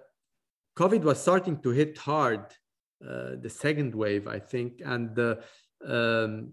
COVID 0.76 1.02
was 1.02 1.20
starting 1.20 1.58
to 1.62 1.70
hit 1.70 1.96
hard, 1.96 2.44
uh, 3.02 3.36
the 3.40 3.48
second 3.48 3.94
wave, 3.94 4.28
I 4.28 4.38
think, 4.38 4.82
and 4.84 5.18
um, 5.86 6.52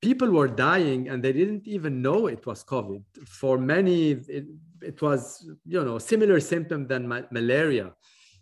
people 0.00 0.30
were 0.30 0.48
dying 0.48 1.08
and 1.08 1.22
they 1.22 1.32
didn't 1.32 1.66
even 1.66 2.02
know 2.02 2.26
it 2.26 2.44
was 2.46 2.64
COVID. 2.64 3.02
For 3.26 3.58
many, 3.58 4.12
it, 4.12 4.46
it 4.80 5.00
was, 5.00 5.48
you 5.64 5.84
know, 5.84 5.98
similar 5.98 6.40
symptom 6.40 6.86
than 6.86 7.06
ma- 7.06 7.28
malaria. 7.30 7.92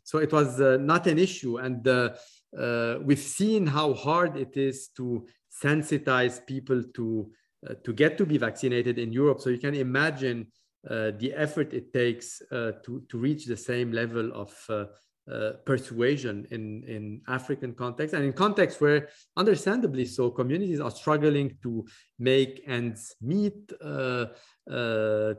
So 0.02 0.18
it 0.18 0.32
was 0.32 0.60
uh, 0.60 0.78
not 0.80 1.06
an 1.06 1.18
issue. 1.18 1.58
And 1.58 1.86
uh, 1.86 2.10
uh, 2.58 2.98
we've 3.02 3.18
seen 3.18 3.66
how 3.66 3.94
hard 3.94 4.36
it 4.36 4.56
is 4.56 4.88
to 4.96 5.26
sensitize 5.62 6.44
people 6.46 6.82
to 6.94 7.30
uh, 7.68 7.74
to 7.84 7.92
get 7.92 8.16
to 8.16 8.24
be 8.24 8.38
vaccinated 8.38 8.98
in 8.98 9.12
Europe. 9.12 9.40
So 9.40 9.50
you 9.50 9.58
can 9.58 9.74
imagine 9.74 10.46
uh, 10.88 11.10
the 11.18 11.34
effort 11.36 11.74
it 11.74 11.92
takes 11.92 12.40
uh, 12.50 12.72
to 12.84 13.02
to 13.10 13.18
reach 13.18 13.44
the 13.44 13.56
same 13.56 13.92
level 13.92 14.32
of 14.32 14.50
uh, 15.30 15.34
uh, 15.34 15.52
persuasion 15.64 16.46
in 16.50 16.82
in 16.86 17.20
African 17.28 17.74
context 17.74 18.14
and 18.14 18.24
in 18.24 18.32
contexts 18.32 18.80
where, 18.80 19.08
understandably 19.36 20.04
so, 20.04 20.30
communities 20.30 20.80
are 20.80 20.90
struggling 20.90 21.56
to 21.62 21.84
make 22.18 22.62
ends 22.66 23.14
meet. 23.20 23.68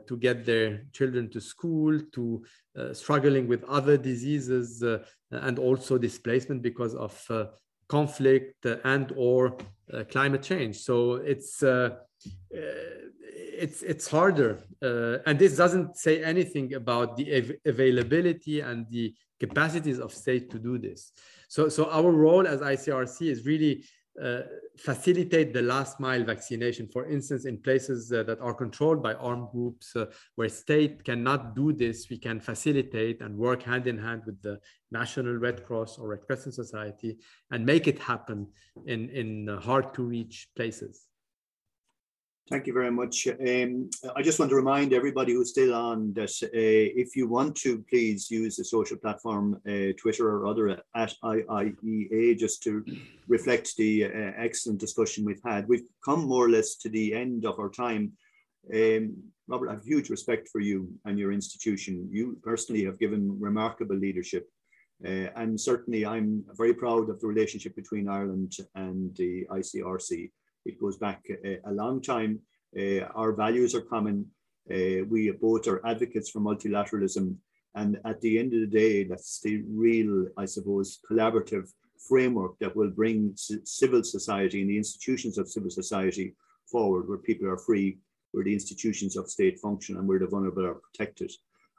to 0.08 0.16
get 0.18 0.44
their 0.44 0.84
children 0.92 1.30
to 1.30 1.40
school, 1.40 1.98
to 2.12 2.44
struggling 2.92 3.48
with 3.48 3.62
other 3.64 3.96
diseases 3.96 4.82
and 5.30 5.58
also 5.58 5.96
displacement 5.98 6.60
because 6.62 6.94
of 6.94 7.14
uh, 7.30 7.46
conflict 7.88 8.66
and 8.84 9.12
or 9.16 9.56
uh, 9.92 10.04
climate 10.10 10.42
change. 10.42 10.76
So 10.76 11.14
it's 11.14 11.62
uh, 11.62 11.90
it's 12.50 13.82
it's 13.82 14.06
harder, 14.08 14.58
and 15.26 15.38
this 15.38 15.56
doesn't 15.56 15.96
say 15.96 16.22
anything 16.22 16.74
about 16.74 17.16
the 17.16 17.26
av 17.38 17.52
availability 17.66 18.60
and 18.60 18.86
the 18.90 19.14
capacities 19.40 19.98
of 19.98 20.12
state 20.12 20.50
to 20.50 20.58
do 20.58 20.78
this. 20.78 21.12
So 21.48 21.68
so 21.68 21.90
our 21.90 22.10
role 22.10 22.46
as 22.46 22.60
ICRC 22.60 23.30
is 23.30 23.46
really 23.46 23.84
uh, 24.20 24.42
facilitate 24.76 25.54
the 25.54 25.62
last 25.62 25.98
mile 25.98 26.22
vaccination, 26.22 26.86
for 26.86 27.06
instance, 27.06 27.46
in 27.46 27.56
places 27.56 28.12
uh, 28.12 28.22
that 28.24 28.38
are 28.40 28.52
controlled 28.52 29.02
by 29.02 29.14
armed 29.14 29.48
groups 29.52 29.96
uh, 29.96 30.04
where 30.34 30.50
state 30.50 31.02
cannot 31.02 31.56
do 31.56 31.72
this, 31.72 32.10
we 32.10 32.18
can 32.18 32.38
facilitate 32.38 33.22
and 33.22 33.34
work 33.36 33.62
hand 33.62 33.86
in 33.86 33.96
hand 33.96 34.22
with 34.26 34.40
the 34.42 34.60
National 34.90 35.34
Red 35.36 35.64
Cross 35.64 35.98
or 35.98 36.08
Red 36.08 36.26
Crescent 36.26 36.54
Society 36.54 37.16
and 37.50 37.64
make 37.64 37.88
it 37.88 37.98
happen 37.98 38.48
in, 38.86 39.08
in 39.08 39.48
hard 39.62 39.94
to 39.94 40.02
reach 40.02 40.48
places. 40.56 41.06
Thank 42.50 42.66
you 42.66 42.72
very 42.72 42.90
much. 42.90 43.28
Um, 43.28 43.88
I 44.16 44.20
just 44.20 44.38
want 44.38 44.50
to 44.50 44.56
remind 44.56 44.92
everybody 44.92 45.32
who's 45.32 45.50
still 45.50 45.74
on 45.74 46.12
that 46.14 46.32
uh, 46.42 46.48
if 46.52 47.14
you 47.14 47.28
want 47.28 47.56
to, 47.58 47.84
please 47.88 48.30
use 48.30 48.56
the 48.56 48.64
social 48.64 48.96
platform, 48.96 49.60
uh, 49.66 49.92
Twitter 49.96 50.28
or 50.28 50.46
other 50.46 50.68
at 50.68 51.14
IIEA, 51.24 52.36
just 52.36 52.62
to 52.64 52.84
reflect 53.28 53.76
the 53.76 54.06
uh, 54.06 54.32
excellent 54.36 54.80
discussion 54.80 55.24
we've 55.24 55.40
had. 55.44 55.68
We've 55.68 55.86
come 56.04 56.26
more 56.26 56.44
or 56.44 56.50
less 56.50 56.74
to 56.76 56.88
the 56.88 57.14
end 57.14 57.46
of 57.46 57.60
our 57.60 57.70
time. 57.70 58.12
Um, 58.74 59.16
Robert, 59.46 59.68
I 59.68 59.74
have 59.74 59.84
huge 59.84 60.10
respect 60.10 60.48
for 60.48 60.60
you 60.60 60.92
and 61.04 61.18
your 61.18 61.32
institution. 61.32 62.08
You 62.10 62.38
personally 62.42 62.84
have 62.84 62.98
given 62.98 63.40
remarkable 63.40 63.96
leadership. 63.96 64.48
Uh, 65.04 65.28
and 65.36 65.60
certainly, 65.60 66.04
I'm 66.04 66.44
very 66.56 66.74
proud 66.74 67.08
of 67.08 67.20
the 67.20 67.26
relationship 67.26 67.76
between 67.76 68.08
Ireland 68.08 68.56
and 68.74 69.14
the 69.16 69.46
ICRC. 69.50 70.30
It 70.64 70.80
goes 70.80 70.96
back 70.96 71.26
a, 71.44 71.58
a 71.64 71.72
long 71.72 72.00
time. 72.00 72.40
Uh, 72.78 73.00
our 73.14 73.32
values 73.32 73.74
are 73.74 73.80
common. 73.80 74.26
Uh, 74.70 75.04
we 75.08 75.30
both 75.30 75.66
are 75.66 75.84
advocates 75.86 76.30
for 76.30 76.40
multilateralism. 76.40 77.36
And 77.74 77.98
at 78.04 78.20
the 78.20 78.38
end 78.38 78.52
of 78.54 78.60
the 78.60 78.66
day, 78.66 79.04
that's 79.04 79.40
the 79.40 79.62
real, 79.68 80.28
I 80.36 80.44
suppose, 80.44 80.98
collaborative 81.10 81.70
framework 82.08 82.58
that 82.58 82.74
will 82.74 82.90
bring 82.90 83.32
civil 83.36 84.04
society 84.04 84.60
and 84.60 84.70
the 84.70 84.76
institutions 84.76 85.38
of 85.38 85.48
civil 85.48 85.70
society 85.70 86.34
forward, 86.70 87.08
where 87.08 87.18
people 87.18 87.48
are 87.48 87.58
free, 87.58 87.98
where 88.32 88.44
the 88.44 88.52
institutions 88.52 89.16
of 89.16 89.30
state 89.30 89.58
function, 89.58 89.96
and 89.96 90.06
where 90.06 90.18
the 90.18 90.26
vulnerable 90.26 90.66
are 90.66 90.74
protected. 90.74 91.30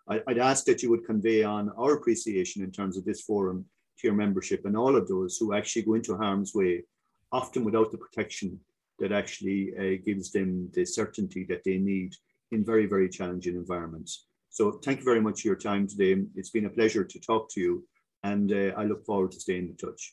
I, 0.08 0.22
would 0.28 0.38
ask 0.38 0.66
that 0.66 0.84
you 0.84 0.90
would 0.90 1.06
convey 1.06 1.44
on 1.44 1.70
our 1.78 1.94
appreciation 1.94 2.64
in 2.64 2.72
terms 2.72 2.98
of 2.98 3.06
this 3.06 3.22
forum 3.22 3.66
to 4.00 4.08
your 4.08 4.16
membership 4.16 4.66
and 4.66 4.76
all 4.76 4.96
of 4.96 5.08
those 5.08 5.38
who 5.38 5.54
actually 5.54 5.84
go 5.84 5.94
into 5.94 6.18
harm's 6.18 6.54
way, 6.54 6.84
often 7.32 7.64
without 7.64 7.92
the 7.92 7.98
protection 7.98 8.60
that 9.00 9.12
actually 9.12 9.74
uh, 9.80 10.02
gives 10.06 10.32
them 10.32 10.70
the 10.74 10.86
certainty 10.86 11.46
that 11.50 11.64
they 11.64 11.78
need 11.78 12.14
in 12.52 12.64
very, 12.64 12.86
very 12.86 13.10
challenging 13.10 13.56
environments. 13.56 14.28
So 14.50 14.80
thank 14.84 15.00
you 15.00 15.06
very 15.06 15.22
much 15.22 15.42
for 15.42 15.48
your 15.48 15.58
time 15.58 15.88
today. 15.88 16.24
It's 16.36 16.52
been 16.52 16.66
a 16.66 16.70
pleasure 16.70 17.04
to 17.04 17.20
talk 17.20 17.50
to 17.54 17.60
you 17.60 17.88
and 18.24 18.52
uh, 18.52 18.72
I 18.78 18.84
look 18.84 19.06
forward 19.06 19.32
to 19.32 19.40
staying 19.40 19.68
in 19.70 19.78
touch. 19.78 20.12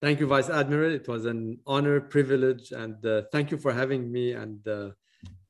Thank 0.00 0.20
you, 0.20 0.26
Vice 0.26 0.48
Admiral. 0.48 0.94
It 0.94 1.06
was 1.06 1.26
an 1.26 1.58
honor, 1.66 2.00
privilege, 2.00 2.72
and 2.72 3.04
uh, 3.04 3.22
thank 3.30 3.50
you 3.50 3.58
for 3.58 3.72
having 3.72 4.10
me 4.10 4.32
and 4.32 4.66
uh, 4.66 4.90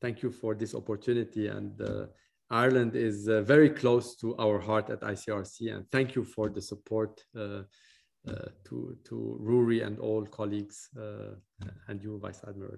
thank 0.00 0.22
you 0.22 0.32
for 0.32 0.56
this 0.56 0.74
opportunity. 0.74 1.46
And 1.46 1.80
uh, 1.80 2.06
Ireland 2.50 2.96
is 2.96 3.28
uh, 3.28 3.42
very 3.42 3.70
close 3.70 4.16
to 4.16 4.36
our 4.38 4.58
heart 4.58 4.90
at 4.90 5.02
ICRC 5.02 5.72
and 5.72 5.88
thank 5.92 6.16
you 6.16 6.24
for 6.24 6.48
the 6.48 6.60
support 6.60 7.22
Uh, 8.28 8.34
to, 8.64 8.94
to 9.02 9.38
Rory 9.40 9.80
and 9.80 9.98
all 9.98 10.26
colleagues 10.26 10.90
uh, 10.98 11.34
and 11.88 12.02
you, 12.02 12.18
Vice 12.18 12.42
Admiral. 12.46 12.76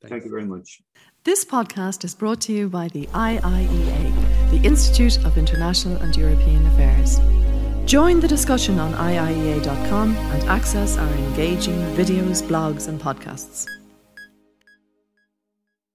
Thanks. 0.00 0.10
Thank 0.10 0.24
you 0.24 0.30
very 0.30 0.44
much. 0.44 0.82
This 1.24 1.44
podcast 1.44 2.04
is 2.04 2.14
brought 2.14 2.40
to 2.42 2.52
you 2.52 2.68
by 2.68 2.86
the 2.88 3.06
IIEA, 3.06 4.50
the 4.52 4.60
Institute 4.62 5.18
of 5.24 5.36
International 5.36 5.96
and 5.96 6.16
European 6.16 6.64
Affairs. 6.68 7.18
Join 7.86 8.20
the 8.20 8.28
discussion 8.28 8.78
on 8.78 8.92
IIEA.com 8.92 10.14
and 10.14 10.44
access 10.44 10.96
our 10.96 11.12
engaging 11.14 11.78
videos, 11.96 12.42
blogs, 12.42 12.86
and 12.86 13.00
podcasts. 13.00 13.66